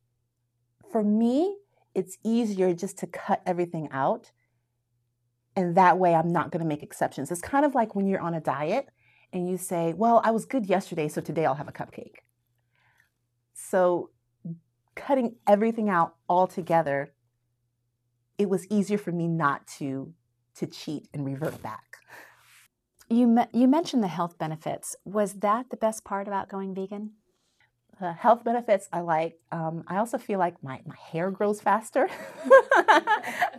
for 0.91 1.05
me, 1.05 1.57
it's 1.95 2.19
easier 2.25 2.75
just 2.75 2.99
to 2.99 3.07
cut 3.07 3.43
everything 3.47 3.89
out. 3.93 4.33
And 5.55 5.77
that 5.77 5.99
way, 5.99 6.15
I'm 6.15 6.33
not 6.33 6.51
going 6.51 6.63
to 6.63 6.69
make 6.69 6.83
exceptions. 6.83 7.31
It's 7.31 7.43
kind 7.43 7.65
of 7.65 7.75
like 7.75 7.95
when 7.95 8.07
you're 8.07 8.21
on 8.21 8.35
a 8.35 8.41
diet 8.41 8.89
and 9.33 9.49
you 9.49 9.57
say, 9.57 9.93
Well, 9.93 10.21
I 10.25 10.31
was 10.31 10.47
good 10.47 10.67
yesterday, 10.67 11.09
so 11.09 11.21
today 11.21 11.45
I'll 11.45 11.55
have 11.55 11.69
a 11.69 11.73
cupcake. 11.73 12.17
So, 13.55 14.11
cutting 14.95 15.37
everything 15.47 15.89
out 15.89 16.17
altogether, 16.29 17.15
it 18.39 18.49
was 18.49 18.67
easier 18.69 18.99
for 18.99 19.13
me 19.13 19.29
not 19.29 19.67
to 19.79 20.15
to 20.55 20.67
cheat 20.67 21.09
and 21.15 21.25
revert 21.25 21.63
back. 21.63 21.97
You 23.09 23.27
me- 23.27 23.49
you 23.53 23.69
mentioned 23.69 24.03
the 24.03 24.09
health 24.09 24.39
benefits. 24.39 24.97
Was 25.05 25.35
that 25.41 25.71
the 25.71 25.77
best 25.77 26.05
part 26.05 26.29
about 26.29 26.49
going 26.49 26.75
vegan? 26.75 27.13
Uh, 28.01 28.13
health 28.15 28.43
benefits 28.43 28.89
I 28.93 29.01
like. 29.01 29.39
Um, 29.53 29.85
I 29.87 29.99
also 29.99 30.19
feel 30.19 30.39
like 30.39 30.63
my, 30.63 30.81
my 30.87 30.97
hair 31.13 31.31
grows 31.31 31.61
faster. 31.61 32.09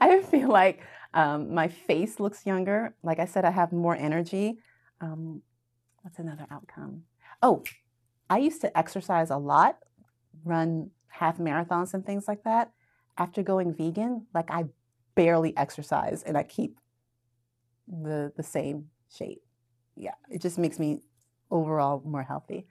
I 0.02 0.22
feel 0.30 0.50
like 0.50 0.82
um, 1.14 1.54
my 1.54 1.68
face 1.68 2.20
looks 2.20 2.46
younger. 2.46 2.96
Like 3.04 3.20
I 3.20 3.26
said, 3.26 3.46
I 3.46 3.52
have 3.52 3.72
more 3.72 3.96
energy. 3.96 4.60
Um, 5.02 5.42
what's 6.02 6.20
another 6.20 6.48
outcome? 6.50 7.04
Oh, 7.42 7.64
I 8.30 8.40
used 8.40 8.62
to 8.62 8.78
exercise 8.78 9.30
a 9.30 9.38
lot, 9.38 9.78
run 10.44 10.90
half 11.10 11.38
marathons 11.38 11.94
and 11.94 12.06
things 12.06 12.28
like 12.28 12.44
that. 12.44 12.72
After 13.18 13.44
going 13.44 13.74
vegan, 13.74 14.26
like 14.34 14.50
I 14.50 14.66
barely 15.16 15.56
exercise 15.56 16.24
and 16.24 16.36
I 16.38 16.44
keep 16.44 16.80
the 17.88 18.32
the 18.36 18.44
same 18.44 18.90
shape. 19.16 19.44
Yeah, 19.96 20.16
it 20.30 20.42
just 20.42 20.58
makes 20.58 20.80
me 20.80 21.02
overall 21.52 22.02
more 22.06 22.24
healthy. 22.24 22.66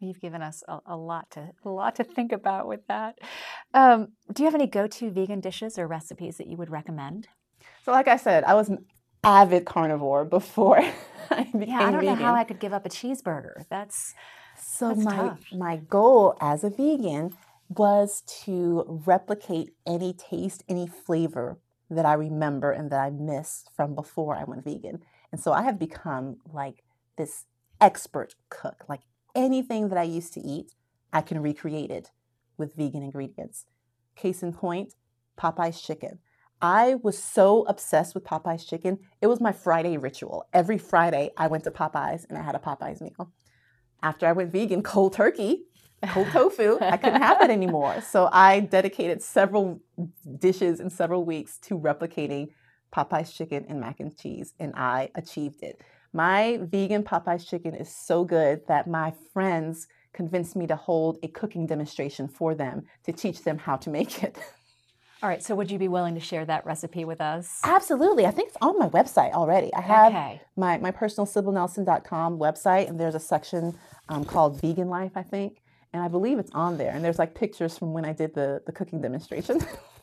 You've 0.00 0.20
given 0.20 0.42
us 0.42 0.62
a, 0.68 0.78
a, 0.86 0.96
lot 0.96 1.30
to 1.32 1.50
a 1.64 1.68
lot 1.68 1.96
to 1.96 2.04
think 2.04 2.32
about 2.32 2.68
with 2.68 2.86
that. 2.86 3.18
Um, 3.74 4.08
do 4.32 4.42
you 4.42 4.46
have 4.46 4.54
any 4.54 4.66
go-to 4.66 5.10
vegan 5.10 5.40
dishes 5.40 5.78
or 5.78 5.88
recipes 5.88 6.36
that 6.36 6.46
you 6.46 6.56
would 6.56 6.70
recommend? 6.70 7.28
So, 7.84 7.92
like 7.92 8.06
I 8.06 8.16
said, 8.16 8.44
I 8.44 8.54
was 8.54 8.68
an 8.68 8.84
avid 9.24 9.64
carnivore 9.64 10.24
before 10.24 10.78
I 11.30 11.44
became 11.44 11.52
vegan. 11.52 11.68
Yeah, 11.68 11.78
I 11.80 11.90
don't 11.90 12.00
vegan. 12.00 12.18
know 12.18 12.24
how 12.24 12.34
I 12.34 12.44
could 12.44 12.60
give 12.60 12.72
up 12.72 12.86
a 12.86 12.88
cheeseburger. 12.88 13.64
That's 13.68 14.14
so 14.60 14.88
that's 14.88 15.00
my 15.00 15.16
tough. 15.16 15.40
my 15.52 15.76
goal 15.76 16.36
as 16.40 16.64
a 16.64 16.70
vegan 16.70 17.32
was 17.68 18.22
to 18.44 18.84
replicate 19.06 19.72
any 19.86 20.12
taste, 20.12 20.64
any 20.68 20.86
flavor 20.86 21.58
that 21.90 22.06
I 22.06 22.14
remember 22.14 22.70
and 22.70 22.90
that 22.90 23.00
I 23.00 23.10
missed 23.10 23.70
from 23.74 23.94
before 23.94 24.36
I 24.36 24.44
went 24.44 24.64
vegan. 24.64 25.02
And 25.32 25.40
so 25.40 25.52
I 25.52 25.62
have 25.62 25.78
become 25.78 26.38
like 26.52 26.82
this 27.16 27.44
expert 27.80 28.34
cook. 28.48 28.84
Like 28.88 29.00
anything 29.38 29.88
that 29.88 29.98
I 29.98 30.02
used 30.02 30.34
to 30.34 30.40
eat, 30.40 30.74
I 31.12 31.22
can 31.22 31.40
recreate 31.40 31.90
it 31.90 32.10
with 32.58 32.74
vegan 32.74 33.02
ingredients. 33.02 33.64
Case 34.16 34.42
in 34.42 34.52
point, 34.52 34.94
Popeye's 35.38 35.80
chicken. 35.80 36.18
I 36.60 36.96
was 36.96 37.16
so 37.16 37.62
obsessed 37.64 38.14
with 38.14 38.24
Popeye's 38.24 38.64
chicken. 38.64 38.98
It 39.22 39.28
was 39.28 39.40
my 39.40 39.52
Friday 39.52 39.96
ritual. 39.96 40.44
Every 40.52 40.76
Friday, 40.76 41.30
I 41.36 41.46
went 41.46 41.62
to 41.64 41.70
Popeye's 41.70 42.26
and 42.28 42.36
I 42.36 42.42
had 42.42 42.56
a 42.56 42.58
Popeye's 42.58 43.00
meal. 43.00 43.32
After 44.02 44.26
I 44.26 44.32
went 44.32 44.50
vegan, 44.50 44.82
cold 44.82 45.12
turkey, 45.12 45.66
cold 46.08 46.26
tofu, 46.32 46.78
I 46.80 46.96
couldn't 46.96 47.22
have 47.22 47.40
it 47.40 47.50
anymore. 47.58 48.00
So 48.00 48.28
I 48.32 48.60
dedicated 48.60 49.22
several 49.22 49.80
dishes 50.38 50.80
in 50.80 50.90
several 50.90 51.24
weeks 51.24 51.58
to 51.58 51.78
replicating 51.78 52.48
Popeye's 52.94 53.32
chicken 53.32 53.64
and 53.68 53.80
mac 53.80 54.00
and 54.00 54.16
cheese, 54.16 54.54
and 54.58 54.72
I 54.76 55.10
achieved 55.14 55.62
it. 55.62 55.80
My 56.12 56.58
vegan 56.62 57.02
Popeye's 57.02 57.44
chicken 57.44 57.74
is 57.74 57.94
so 57.94 58.24
good 58.24 58.62
that 58.68 58.86
my 58.86 59.12
friends 59.32 59.86
convinced 60.14 60.56
me 60.56 60.66
to 60.66 60.74
hold 60.76 61.18
a 61.22 61.28
cooking 61.28 61.66
demonstration 61.66 62.28
for 62.28 62.54
them 62.54 62.84
to 63.04 63.12
teach 63.12 63.42
them 63.44 63.58
how 63.58 63.76
to 63.76 63.90
make 63.90 64.22
it. 64.22 64.36
All 65.22 65.28
right, 65.28 65.42
so 65.42 65.54
would 65.56 65.68
you 65.70 65.78
be 65.78 65.88
willing 65.88 66.14
to 66.14 66.20
share 66.20 66.44
that 66.46 66.64
recipe 66.64 67.04
with 67.04 67.20
us? 67.20 67.60
Absolutely. 67.64 68.24
I 68.24 68.30
think 68.30 68.48
it's 68.48 68.56
on 68.60 68.78
my 68.78 68.88
website 68.88 69.32
already. 69.32 69.74
I 69.74 69.80
have 69.80 70.12
Okay. 70.12 70.40
my, 70.56 70.78
my 70.78 70.92
personal 70.92 71.26
sybilnelson.com 71.26 72.38
website, 72.38 72.88
and 72.88 73.00
there's 73.00 73.16
a 73.16 73.20
section 73.20 73.76
um, 74.08 74.24
called 74.24 74.60
Vegan 74.60 74.88
Life, 74.88 75.12
I 75.16 75.24
think. 75.24 75.60
And 75.92 76.02
I 76.02 76.08
believe 76.08 76.38
it's 76.38 76.52
on 76.54 76.78
there. 76.78 76.92
And 76.92 77.04
there's 77.04 77.18
like 77.18 77.34
pictures 77.34 77.76
from 77.76 77.92
when 77.92 78.04
I 78.04 78.12
did 78.12 78.34
the, 78.34 78.62
the 78.64 78.72
cooking 78.72 79.00
demonstration. 79.00 79.60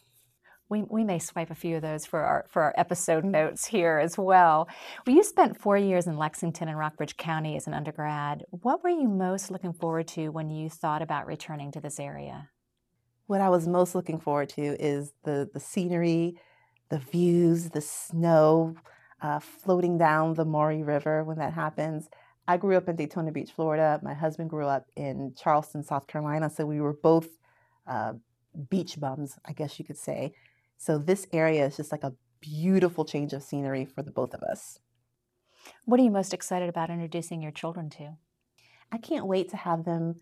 We, 0.68 0.84
we 0.84 1.04
may 1.04 1.20
swipe 1.20 1.52
a 1.52 1.56
few 1.56 1.76
of 1.76 1.82
those 1.84 2.06
for 2.06 2.22
our 2.22 2.46
for 2.50 2.64
our 2.64 2.74
episode 2.76 3.24
notes 3.24 3.68
here 3.68 4.00
as 4.00 4.18
well. 4.18 4.68
Well, 5.06 5.16
you 5.16 5.24
spent 5.24 5.62
four 5.62 5.78
years 5.78 6.08
in 6.08 6.18
Lexington 6.18 6.68
and 6.68 6.78
Rockbridge 6.78 7.18
County 7.18 7.56
as 7.56 7.68
an 7.68 7.74
undergrad. 7.74 8.44
What 8.50 8.84
were 8.84 8.90
you 8.90 9.08
most 9.08 9.52
looking 9.52 9.74
forward 9.74 10.08
to 10.10 10.30
when 10.30 10.50
you 10.50 10.70
thought 10.70 11.02
about 11.02 11.28
returning 11.28 11.72
to 11.74 11.80
this 11.80 12.00
area? 12.00 12.50
what 13.28 13.42
I 13.42 13.50
was 13.50 13.68
most 13.68 13.96
looking 13.96 14.20
forward 14.20 14.50
to 14.50 14.62
is 14.62 15.14
the, 15.24 15.50
the 15.54 15.60
scenery, 15.60 16.36
the 16.90 17.00
views, 17.00 17.70
the 17.70 17.82
snow 17.82 18.76
uh, 19.22 19.40
floating 19.40 19.98
down 19.98 20.36
the 20.36 20.46
Maury 20.46 20.84
River 20.84 21.24
when 21.24 21.38
that 21.40 21.54
happens. 21.54 22.10
I 22.48 22.58
grew 22.58 22.78
up 22.78 22.88
in 22.88 22.96
Daytona 22.96 23.32
Beach, 23.32 23.52
Florida. 23.52 24.00
My 24.04 24.14
husband 24.14 24.52
grew 24.52 24.68
up 24.68 24.86
in 24.96 25.34
Charleston, 25.36 25.84
South 25.84 26.06
Carolina. 26.06 26.50
So 26.50 26.66
we 26.66 26.80
were 26.80 26.94
both 26.94 27.28
uh, 27.88 28.14
beach 28.70 29.00
bums, 29.00 29.40
I 29.44 29.54
guess 29.54 29.80
you 29.80 29.86
could 29.86 29.98
say. 29.98 30.34
So 30.78 30.98
this 30.98 31.28
area 31.32 31.66
is 31.66 31.78
just 31.78 31.92
like 31.92 32.04
a 32.04 32.14
beautiful 32.42 33.06
change 33.06 33.34
of 33.34 33.44
scenery 33.44 33.86
for 33.86 34.02
the 34.02 34.12
both 34.12 34.34
of 34.34 34.44
us. 34.44 34.80
What 35.86 36.00
are 36.00 36.04
you 36.04 36.12
most 36.12 36.34
excited 36.34 36.70
about 36.70 36.90
introducing 36.90 37.42
your 37.42 37.52
children 37.52 37.90
to? 37.92 38.18
I 38.92 38.98
can't 38.98 39.26
wait 39.26 39.50
to 39.50 39.58
have 39.58 39.84
them 39.86 40.22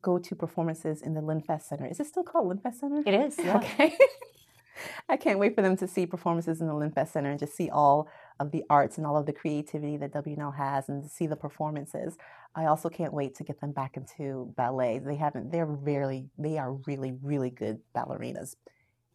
go 0.00 0.18
to 0.18 0.34
performances 0.34 1.00
in 1.00 1.14
the 1.14 1.20
Lenfest 1.20 1.62
Center. 1.62 1.86
Is 1.86 2.00
it 2.00 2.06
still 2.06 2.24
called 2.24 2.48
Lenfest 2.48 2.80
Center? 2.80 3.02
It 3.06 3.14
is, 3.14 3.38
yeah. 3.38 3.56
Okay. 3.56 3.96
I 5.08 5.16
can't 5.16 5.38
wait 5.38 5.54
for 5.54 5.62
them 5.62 5.76
to 5.76 5.86
see 5.86 6.06
performances 6.06 6.60
in 6.60 6.66
the 6.66 6.72
Lenfest 6.72 7.08
Center 7.08 7.30
and 7.30 7.38
just 7.38 7.54
see 7.54 7.70
all 7.70 8.08
of 8.40 8.50
the 8.50 8.64
arts 8.68 8.98
and 8.98 9.06
all 9.06 9.16
of 9.16 9.26
the 9.26 9.32
creativity 9.32 9.96
that 9.98 10.12
W&L 10.12 10.50
has 10.52 10.88
and 10.88 11.04
to 11.04 11.08
see 11.08 11.26
the 11.26 11.36
performances. 11.36 12.16
I 12.54 12.66
also 12.66 12.88
can't 12.88 13.12
wait 13.12 13.34
to 13.36 13.44
get 13.44 13.60
them 13.60 13.72
back 13.72 13.96
into 13.96 14.52
ballet. 14.56 14.98
They 14.98 15.16
haven't, 15.16 15.52
they're 15.52 15.66
really, 15.66 16.30
they 16.38 16.58
are 16.58 16.72
really, 16.86 17.12
really 17.22 17.50
good 17.50 17.80
ballerinas. 17.94 18.56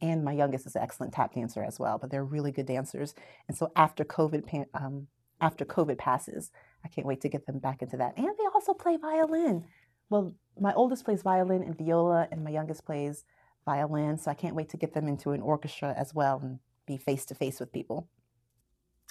And 0.01 0.23
my 0.23 0.31
youngest 0.31 0.67
is 0.67 0.75
an 0.75 0.83
excellent 0.83 1.13
tap 1.13 1.33
dancer 1.33 1.63
as 1.63 1.79
well, 1.79 1.97
but 1.97 2.11
they're 2.11 2.23
really 2.23 2.51
good 2.51 2.67
dancers. 2.67 3.15
And 3.47 3.57
so 3.57 3.71
after 3.75 4.03
COVID, 4.03 4.67
um, 4.73 5.07
after 5.41 5.65
COVID 5.65 5.97
passes, 5.97 6.51
I 6.85 6.87
can't 6.87 7.07
wait 7.07 7.21
to 7.21 7.29
get 7.29 7.45
them 7.45 7.59
back 7.59 7.81
into 7.81 7.97
that. 7.97 8.17
And 8.17 8.27
they 8.27 8.45
also 8.53 8.73
play 8.73 8.97
violin. 8.97 9.65
Well, 10.09 10.33
my 10.59 10.73
oldest 10.73 11.03
plays 11.05 11.23
violin 11.23 11.63
and 11.63 11.77
viola, 11.77 12.27
and 12.31 12.43
my 12.43 12.51
youngest 12.51 12.85
plays 12.85 13.25
violin. 13.65 14.17
So 14.17 14.31
I 14.31 14.35
can't 14.35 14.55
wait 14.55 14.69
to 14.69 14.77
get 14.77 14.93
them 14.93 15.07
into 15.07 15.31
an 15.31 15.41
orchestra 15.41 15.93
as 15.97 16.13
well 16.13 16.39
and 16.41 16.59
be 16.85 16.97
face 16.97 17.25
to 17.25 17.35
face 17.35 17.59
with 17.59 17.73
people. 17.73 18.07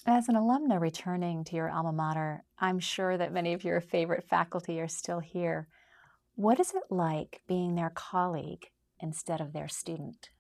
As 0.08 0.28
an 0.28 0.36
alumna 0.36 0.80
returning 0.80 1.42
to 1.44 1.56
your 1.56 1.68
alma 1.68 1.92
mater, 1.92 2.44
I'm 2.58 2.78
sure 2.78 3.18
that 3.18 3.32
many 3.32 3.54
of 3.54 3.64
your 3.64 3.80
favorite 3.80 4.24
faculty 4.28 4.80
are 4.80 4.88
still 4.88 5.18
here. 5.18 5.68
What 6.36 6.60
is 6.60 6.74
it 6.74 6.84
like 6.90 7.40
being 7.48 7.74
their 7.74 7.90
colleague 7.90 8.70
instead 9.00 9.40
of 9.40 9.52
their 9.52 9.68
student? 9.68 10.30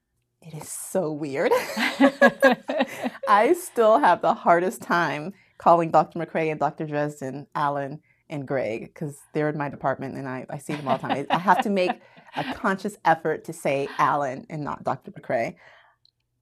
It 0.46 0.54
is 0.54 0.68
so 0.68 1.10
weird. 1.10 1.50
I 3.28 3.56
still 3.60 3.98
have 3.98 4.22
the 4.22 4.34
hardest 4.34 4.80
time 4.80 5.32
calling 5.58 5.90
Dr. 5.90 6.20
McRae 6.20 6.52
and 6.52 6.60
Dr. 6.60 6.86
Dresden, 6.86 7.48
Alan, 7.54 8.00
and 8.28 8.46
Greg 8.46 8.82
because 8.82 9.18
they're 9.32 9.48
in 9.48 9.58
my 9.58 9.68
department 9.68 10.16
and 10.16 10.28
I, 10.28 10.46
I 10.48 10.58
see 10.58 10.74
them 10.74 10.86
all 10.86 10.98
the 10.98 11.08
time. 11.08 11.26
I 11.30 11.38
have 11.38 11.62
to 11.62 11.70
make 11.70 11.90
a 12.36 12.54
conscious 12.54 12.96
effort 13.04 13.44
to 13.44 13.52
say 13.52 13.88
Alan 13.98 14.46
and 14.48 14.62
not 14.62 14.84
Dr. 14.84 15.10
McRae. 15.12 15.56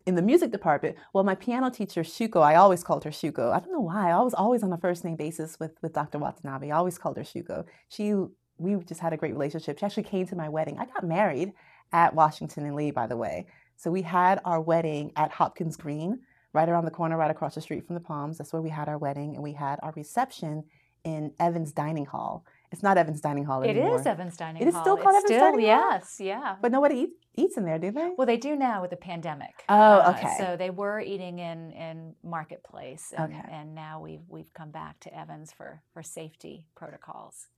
In 0.06 0.16
the 0.16 0.22
music 0.22 0.50
department, 0.50 0.96
well, 1.14 1.24
my 1.24 1.34
piano 1.34 1.70
teacher, 1.70 2.02
Shuko, 2.02 2.42
I 2.42 2.56
always 2.56 2.84
called 2.84 3.04
her 3.04 3.10
Shuko. 3.10 3.52
I 3.52 3.60
don't 3.60 3.72
know 3.72 3.80
why. 3.80 4.10
I 4.10 4.20
was 4.20 4.34
always 4.34 4.62
on 4.62 4.72
a 4.72 4.76
first 4.76 5.02
name 5.02 5.16
basis 5.16 5.58
with, 5.58 5.72
with 5.80 5.94
Dr. 5.94 6.18
Watanabe. 6.18 6.70
I 6.70 6.76
always 6.76 6.98
called 6.98 7.16
her 7.16 7.22
Shuko. 7.22 7.64
She, 7.88 8.14
we 8.58 8.76
just 8.84 9.00
had 9.00 9.14
a 9.14 9.16
great 9.16 9.32
relationship. 9.32 9.78
She 9.78 9.86
actually 9.86 10.02
came 10.02 10.26
to 10.26 10.36
my 10.36 10.50
wedding. 10.50 10.78
I 10.78 10.84
got 10.84 11.06
married 11.06 11.52
at 11.92 12.14
Washington 12.14 12.66
and 12.66 12.74
Lee, 12.74 12.90
by 12.90 13.06
the 13.06 13.16
way. 13.16 13.46
So 13.76 13.90
we 13.90 14.02
had 14.02 14.40
our 14.44 14.60
wedding 14.60 15.12
at 15.16 15.32
Hopkins 15.32 15.76
Green, 15.76 16.20
right 16.52 16.68
around 16.68 16.84
the 16.84 16.90
corner, 16.90 17.16
right 17.16 17.30
across 17.30 17.54
the 17.54 17.60
street 17.60 17.86
from 17.86 17.94
the 17.94 18.00
Palms. 18.00 18.38
That's 18.38 18.52
where 18.52 18.62
we 18.62 18.70
had 18.70 18.88
our 18.88 18.98
wedding, 18.98 19.34
and 19.34 19.42
we 19.42 19.52
had 19.52 19.78
our 19.82 19.92
reception 19.96 20.64
in 21.04 21.32
Evans 21.38 21.72
Dining 21.72 22.06
Hall. 22.06 22.44
It's 22.72 22.82
not 22.82 22.96
Evans 22.96 23.20
Dining 23.20 23.44
Hall 23.44 23.62
It 23.62 23.68
anymore. 23.70 24.00
is 24.00 24.06
Evans 24.06 24.36
Dining 24.36 24.56
Hall. 24.62 24.66
It 24.66 24.74
is 24.74 24.80
still 24.80 24.96
called 24.96 25.14
It's 25.16 25.30
Evans 25.30 25.38
still, 25.38 25.52
Dining 25.52 25.66
Hall? 25.66 25.90
Yes, 25.92 26.16
yeah. 26.18 26.56
But 26.62 26.72
nobody 26.72 26.94
eat, 26.96 27.10
eats 27.36 27.56
in 27.56 27.64
there, 27.64 27.78
do 27.78 27.90
they? 27.90 28.10
Well, 28.16 28.26
they 28.26 28.36
do 28.38 28.56
now 28.56 28.80
with 28.80 28.90
the 28.90 28.96
pandemic. 28.96 29.64
Oh, 29.68 29.74
Uh, 29.98 30.14
okay. 30.16 30.34
so 30.38 30.56
they 30.56 30.70
were 30.70 30.98
eating 31.00 31.38
in 31.40 31.72
in 31.72 32.14
marketplace, 32.24 33.12
and, 33.16 33.32
Okay. 33.32 33.48
and 33.50 33.74
now 33.74 34.00
we've 34.00 34.22
we've 34.28 34.52
come 34.54 34.70
back 34.70 34.98
to 35.00 35.16
Evans 35.16 35.52
for 35.52 35.82
for 35.92 36.02
safety 36.02 36.66
protocols. 36.74 37.48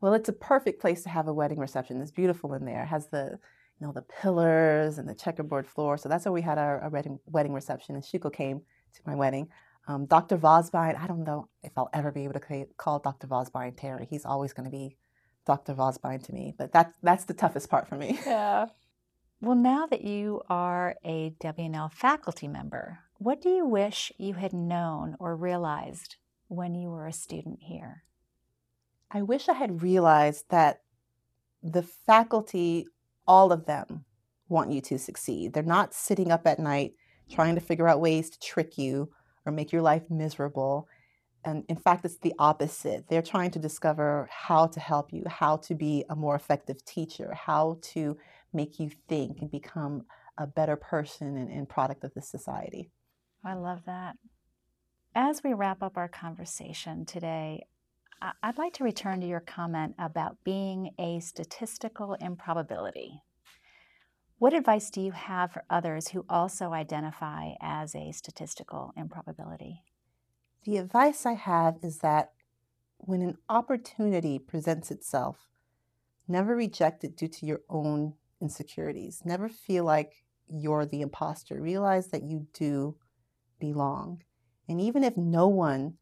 Well, 0.00 0.14
it's 0.14 0.28
a 0.28 0.32
perfect 0.32 0.80
place 0.80 1.02
to 1.04 1.08
have 1.08 1.28
a 1.28 1.32
wedding 1.34 1.58
reception. 1.58 2.00
It's 2.02 2.10
beautiful 2.10 2.52
in 2.54 2.64
there. 2.64 2.82
It 2.82 2.86
has 2.88 3.06
the 3.08 3.38
you 3.80 3.86
know 3.86 3.92
the 3.92 4.02
pillars 4.02 4.98
and 4.98 5.08
the 5.08 5.14
checkerboard 5.14 5.66
floor. 5.66 5.96
So 5.96 6.08
that's 6.08 6.24
where 6.24 6.32
we 6.32 6.42
had 6.42 6.58
our, 6.58 6.80
our 6.80 6.90
wedding 6.90 7.18
wedding 7.26 7.52
reception. 7.52 7.94
And 7.94 8.04
Shuko 8.04 8.32
came 8.32 8.60
to 8.94 9.00
my 9.06 9.14
wedding. 9.14 9.48
Um, 9.88 10.06
Dr. 10.06 10.38
Vosbein, 10.38 10.96
I 10.96 11.06
don't 11.08 11.24
know 11.24 11.48
if 11.62 11.72
I'll 11.76 11.90
ever 11.92 12.12
be 12.12 12.22
able 12.24 12.34
to 12.34 12.40
ca- 12.40 12.68
call 12.76 13.00
Dr. 13.00 13.26
Vosbein 13.26 13.74
Terry. 13.76 14.06
He's 14.08 14.24
always 14.24 14.52
going 14.52 14.64
to 14.64 14.70
be 14.70 14.96
Dr. 15.44 15.74
Vosbein 15.74 16.22
to 16.24 16.32
me. 16.32 16.54
But 16.56 16.72
that's 16.72 16.96
that's 17.02 17.24
the 17.24 17.34
toughest 17.34 17.68
part 17.68 17.88
for 17.88 17.96
me. 17.96 18.18
Yeah. 18.26 18.66
Well, 19.40 19.56
now 19.56 19.86
that 19.86 20.04
you 20.04 20.40
are 20.48 20.94
a 21.04 21.34
W&L 21.40 21.88
faculty 21.88 22.46
member, 22.46 23.00
what 23.18 23.42
do 23.42 23.48
you 23.48 23.66
wish 23.66 24.12
you 24.16 24.34
had 24.34 24.52
known 24.52 25.16
or 25.18 25.34
realized 25.34 26.14
when 26.46 26.76
you 26.76 26.90
were 26.90 27.08
a 27.08 27.12
student 27.12 27.58
here? 27.62 28.04
I 29.10 29.22
wish 29.22 29.48
I 29.48 29.54
had 29.54 29.82
realized 29.82 30.44
that 30.50 30.82
the 31.60 31.82
faculty, 31.82 32.86
all 33.26 33.52
of 33.52 33.66
them, 33.66 34.04
want 34.48 34.70
you 34.70 34.80
to 34.82 34.98
succeed. 34.98 35.52
They're 35.52 35.62
not 35.62 35.94
sitting 35.94 36.30
up 36.30 36.46
at 36.46 36.58
night 36.58 36.92
trying 37.30 37.54
to 37.54 37.60
figure 37.60 37.88
out 37.88 38.00
ways 38.00 38.30
to 38.30 38.38
trick 38.38 38.76
you 38.76 39.10
or 39.46 39.52
make 39.52 39.72
your 39.72 39.82
life 39.82 40.02
miserable. 40.10 40.88
And 41.44 41.64
in 41.68 41.76
fact, 41.76 42.04
it's 42.04 42.18
the 42.18 42.34
opposite. 42.38 43.06
They're 43.08 43.22
trying 43.22 43.50
to 43.52 43.58
discover 43.58 44.28
how 44.30 44.66
to 44.68 44.80
help 44.80 45.12
you, 45.12 45.24
how 45.26 45.56
to 45.58 45.74
be 45.74 46.04
a 46.08 46.14
more 46.14 46.36
effective 46.36 46.84
teacher, 46.84 47.34
how 47.34 47.78
to 47.94 48.16
make 48.52 48.78
you 48.78 48.90
think 49.08 49.38
and 49.40 49.50
become 49.50 50.04
a 50.38 50.46
better 50.46 50.76
person 50.76 51.36
and, 51.36 51.50
and 51.50 51.68
product 51.68 52.04
of 52.04 52.14
this 52.14 52.28
society. 52.28 52.90
I 53.44 53.54
love 53.54 53.80
that. 53.86 54.16
As 55.14 55.42
we 55.42 55.52
wrap 55.52 55.82
up 55.82 55.96
our 55.96 56.08
conversation 56.08 57.04
today, 57.04 57.66
I'd 58.42 58.58
like 58.58 58.74
to 58.74 58.84
return 58.84 59.20
to 59.20 59.26
your 59.26 59.40
comment 59.40 59.96
about 59.98 60.44
being 60.44 60.94
a 60.96 61.18
statistical 61.18 62.14
improbability. 62.14 63.20
What 64.38 64.54
advice 64.54 64.90
do 64.90 65.00
you 65.00 65.10
have 65.10 65.50
for 65.50 65.64
others 65.68 66.08
who 66.08 66.24
also 66.28 66.72
identify 66.72 67.54
as 67.60 67.96
a 67.96 68.12
statistical 68.12 68.92
improbability? 68.96 69.82
The 70.64 70.76
advice 70.76 71.26
I 71.26 71.32
have 71.32 71.78
is 71.82 71.98
that 71.98 72.32
when 72.98 73.22
an 73.22 73.38
opportunity 73.48 74.38
presents 74.38 74.92
itself, 74.92 75.48
never 76.28 76.54
reject 76.54 77.02
it 77.02 77.16
due 77.16 77.28
to 77.28 77.46
your 77.46 77.62
own 77.68 78.14
insecurities. 78.40 79.22
Never 79.24 79.48
feel 79.48 79.84
like 79.84 80.24
you're 80.48 80.86
the 80.86 81.00
imposter. 81.00 81.60
Realize 81.60 82.08
that 82.08 82.22
you 82.22 82.46
do 82.52 82.96
belong. 83.58 84.22
And 84.68 84.80
even 84.80 85.02
if 85.02 85.16
no 85.16 85.48
one 85.48 85.94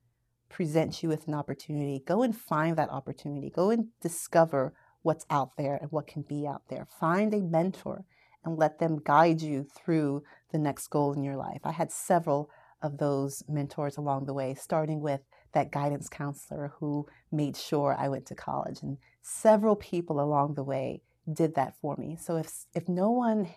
presents 0.50 1.02
you 1.02 1.08
with 1.08 1.26
an 1.26 1.34
opportunity, 1.34 2.02
go 2.06 2.22
and 2.22 2.36
find 2.36 2.76
that 2.76 2.90
opportunity. 2.90 3.48
Go 3.48 3.70
and 3.70 3.86
discover 4.02 4.74
what's 5.02 5.24
out 5.30 5.56
there 5.56 5.78
and 5.80 5.90
what 5.90 6.06
can 6.06 6.22
be 6.22 6.46
out 6.46 6.62
there. 6.68 6.86
Find 6.98 7.32
a 7.32 7.40
mentor 7.40 8.04
and 8.44 8.58
let 8.58 8.78
them 8.78 9.00
guide 9.02 9.40
you 9.40 9.64
through 9.64 10.22
the 10.52 10.58
next 10.58 10.88
goal 10.88 11.12
in 11.12 11.22
your 11.22 11.36
life. 11.36 11.60
I 11.64 11.72
had 11.72 11.92
several 11.92 12.50
of 12.82 12.98
those 12.98 13.42
mentors 13.48 13.96
along 13.96 14.26
the 14.26 14.34
way, 14.34 14.54
starting 14.54 15.00
with 15.00 15.20
that 15.52 15.70
guidance 15.70 16.08
counselor 16.08 16.72
who 16.78 17.06
made 17.30 17.56
sure 17.56 17.96
I 17.98 18.08
went 18.08 18.26
to 18.26 18.34
college. 18.34 18.82
And 18.82 18.98
several 19.22 19.76
people 19.76 20.20
along 20.20 20.54
the 20.54 20.64
way 20.64 21.02
did 21.30 21.54
that 21.54 21.74
for 21.80 21.96
me. 21.96 22.16
So 22.16 22.36
if, 22.36 22.50
if 22.74 22.88
no 22.88 23.10
one 23.10 23.48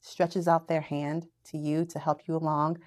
stretches 0.00 0.48
out 0.48 0.68
their 0.68 0.80
hand 0.80 1.26
to 1.44 1.58
you 1.58 1.84
to 1.86 1.98
help 1.98 2.22
you 2.26 2.36
along, 2.36 2.78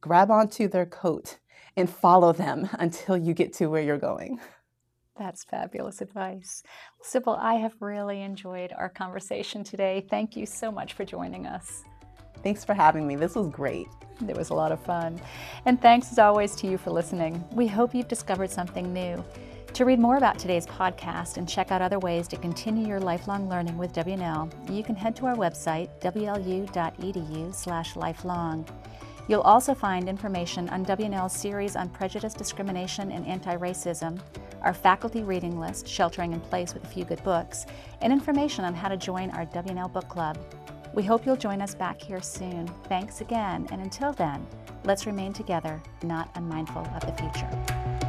grab 0.00 0.30
onto 0.30 0.68
their 0.68 0.86
coat 0.86 1.38
and 1.76 1.88
follow 1.88 2.32
them 2.32 2.68
until 2.78 3.16
you 3.16 3.34
get 3.34 3.52
to 3.54 3.66
where 3.66 3.82
you're 3.82 3.98
going. 3.98 4.40
That's 5.18 5.44
fabulous 5.44 6.00
advice. 6.00 6.62
Sybil, 7.02 7.36
I 7.38 7.56
have 7.56 7.74
really 7.80 8.22
enjoyed 8.22 8.72
our 8.76 8.88
conversation 8.88 9.62
today. 9.62 10.06
Thank 10.08 10.34
you 10.34 10.46
so 10.46 10.72
much 10.72 10.94
for 10.94 11.04
joining 11.04 11.46
us. 11.46 11.82
Thanks 12.42 12.64
for 12.64 12.72
having 12.72 13.06
me. 13.06 13.16
This 13.16 13.34
was 13.34 13.48
great. 13.48 13.86
It 14.26 14.34
was 14.34 14.48
a 14.48 14.54
lot 14.54 14.72
of 14.72 14.82
fun. 14.82 15.20
And 15.66 15.78
thanks 15.80 16.10
as 16.10 16.18
always 16.18 16.56
to 16.56 16.66
you 16.66 16.78
for 16.78 16.90
listening. 16.90 17.44
We 17.52 17.66
hope 17.66 17.94
you've 17.94 18.08
discovered 18.08 18.50
something 18.50 18.94
new. 18.94 19.22
To 19.74 19.84
read 19.84 20.00
more 20.00 20.16
about 20.16 20.38
today's 20.38 20.66
podcast 20.66 21.36
and 21.36 21.46
check 21.48 21.70
out 21.70 21.82
other 21.82 21.98
ways 21.98 22.26
to 22.28 22.36
continue 22.36 22.88
your 22.88 23.00
lifelong 23.00 23.48
learning 23.48 23.78
with 23.78 23.92
W&L, 23.92 24.50
you 24.70 24.82
can 24.82 24.96
head 24.96 25.14
to 25.16 25.26
our 25.26 25.36
website, 25.36 25.90
wlu.edu/lifelong. 26.00 28.66
You'll 29.30 29.42
also 29.42 29.74
find 29.74 30.08
information 30.08 30.68
on 30.70 30.82
W&L's 30.82 31.32
series 31.32 31.76
on 31.76 31.88
prejudice, 31.90 32.34
discrimination, 32.34 33.12
and 33.12 33.24
anti 33.28 33.56
racism, 33.56 34.18
our 34.62 34.74
faculty 34.74 35.22
reading 35.22 35.60
list, 35.60 35.86
Sheltering 35.86 36.32
in 36.32 36.40
Place 36.40 36.74
with 36.74 36.82
a 36.82 36.88
Few 36.88 37.04
Good 37.04 37.22
Books, 37.22 37.64
and 38.00 38.12
information 38.12 38.64
on 38.64 38.74
how 38.74 38.88
to 38.88 38.96
join 38.96 39.30
our 39.30 39.44
W&L 39.44 39.88
Book 39.88 40.08
Club. 40.08 40.36
We 40.94 41.04
hope 41.04 41.24
you'll 41.24 41.36
join 41.36 41.62
us 41.62 41.76
back 41.76 42.02
here 42.02 42.20
soon. 42.20 42.66
Thanks 42.88 43.20
again, 43.20 43.68
and 43.70 43.80
until 43.80 44.12
then, 44.12 44.44
let's 44.82 45.06
remain 45.06 45.32
together, 45.32 45.80
not 46.02 46.28
unmindful 46.34 46.84
of 46.92 47.06
the 47.06 47.12
future. 47.12 47.99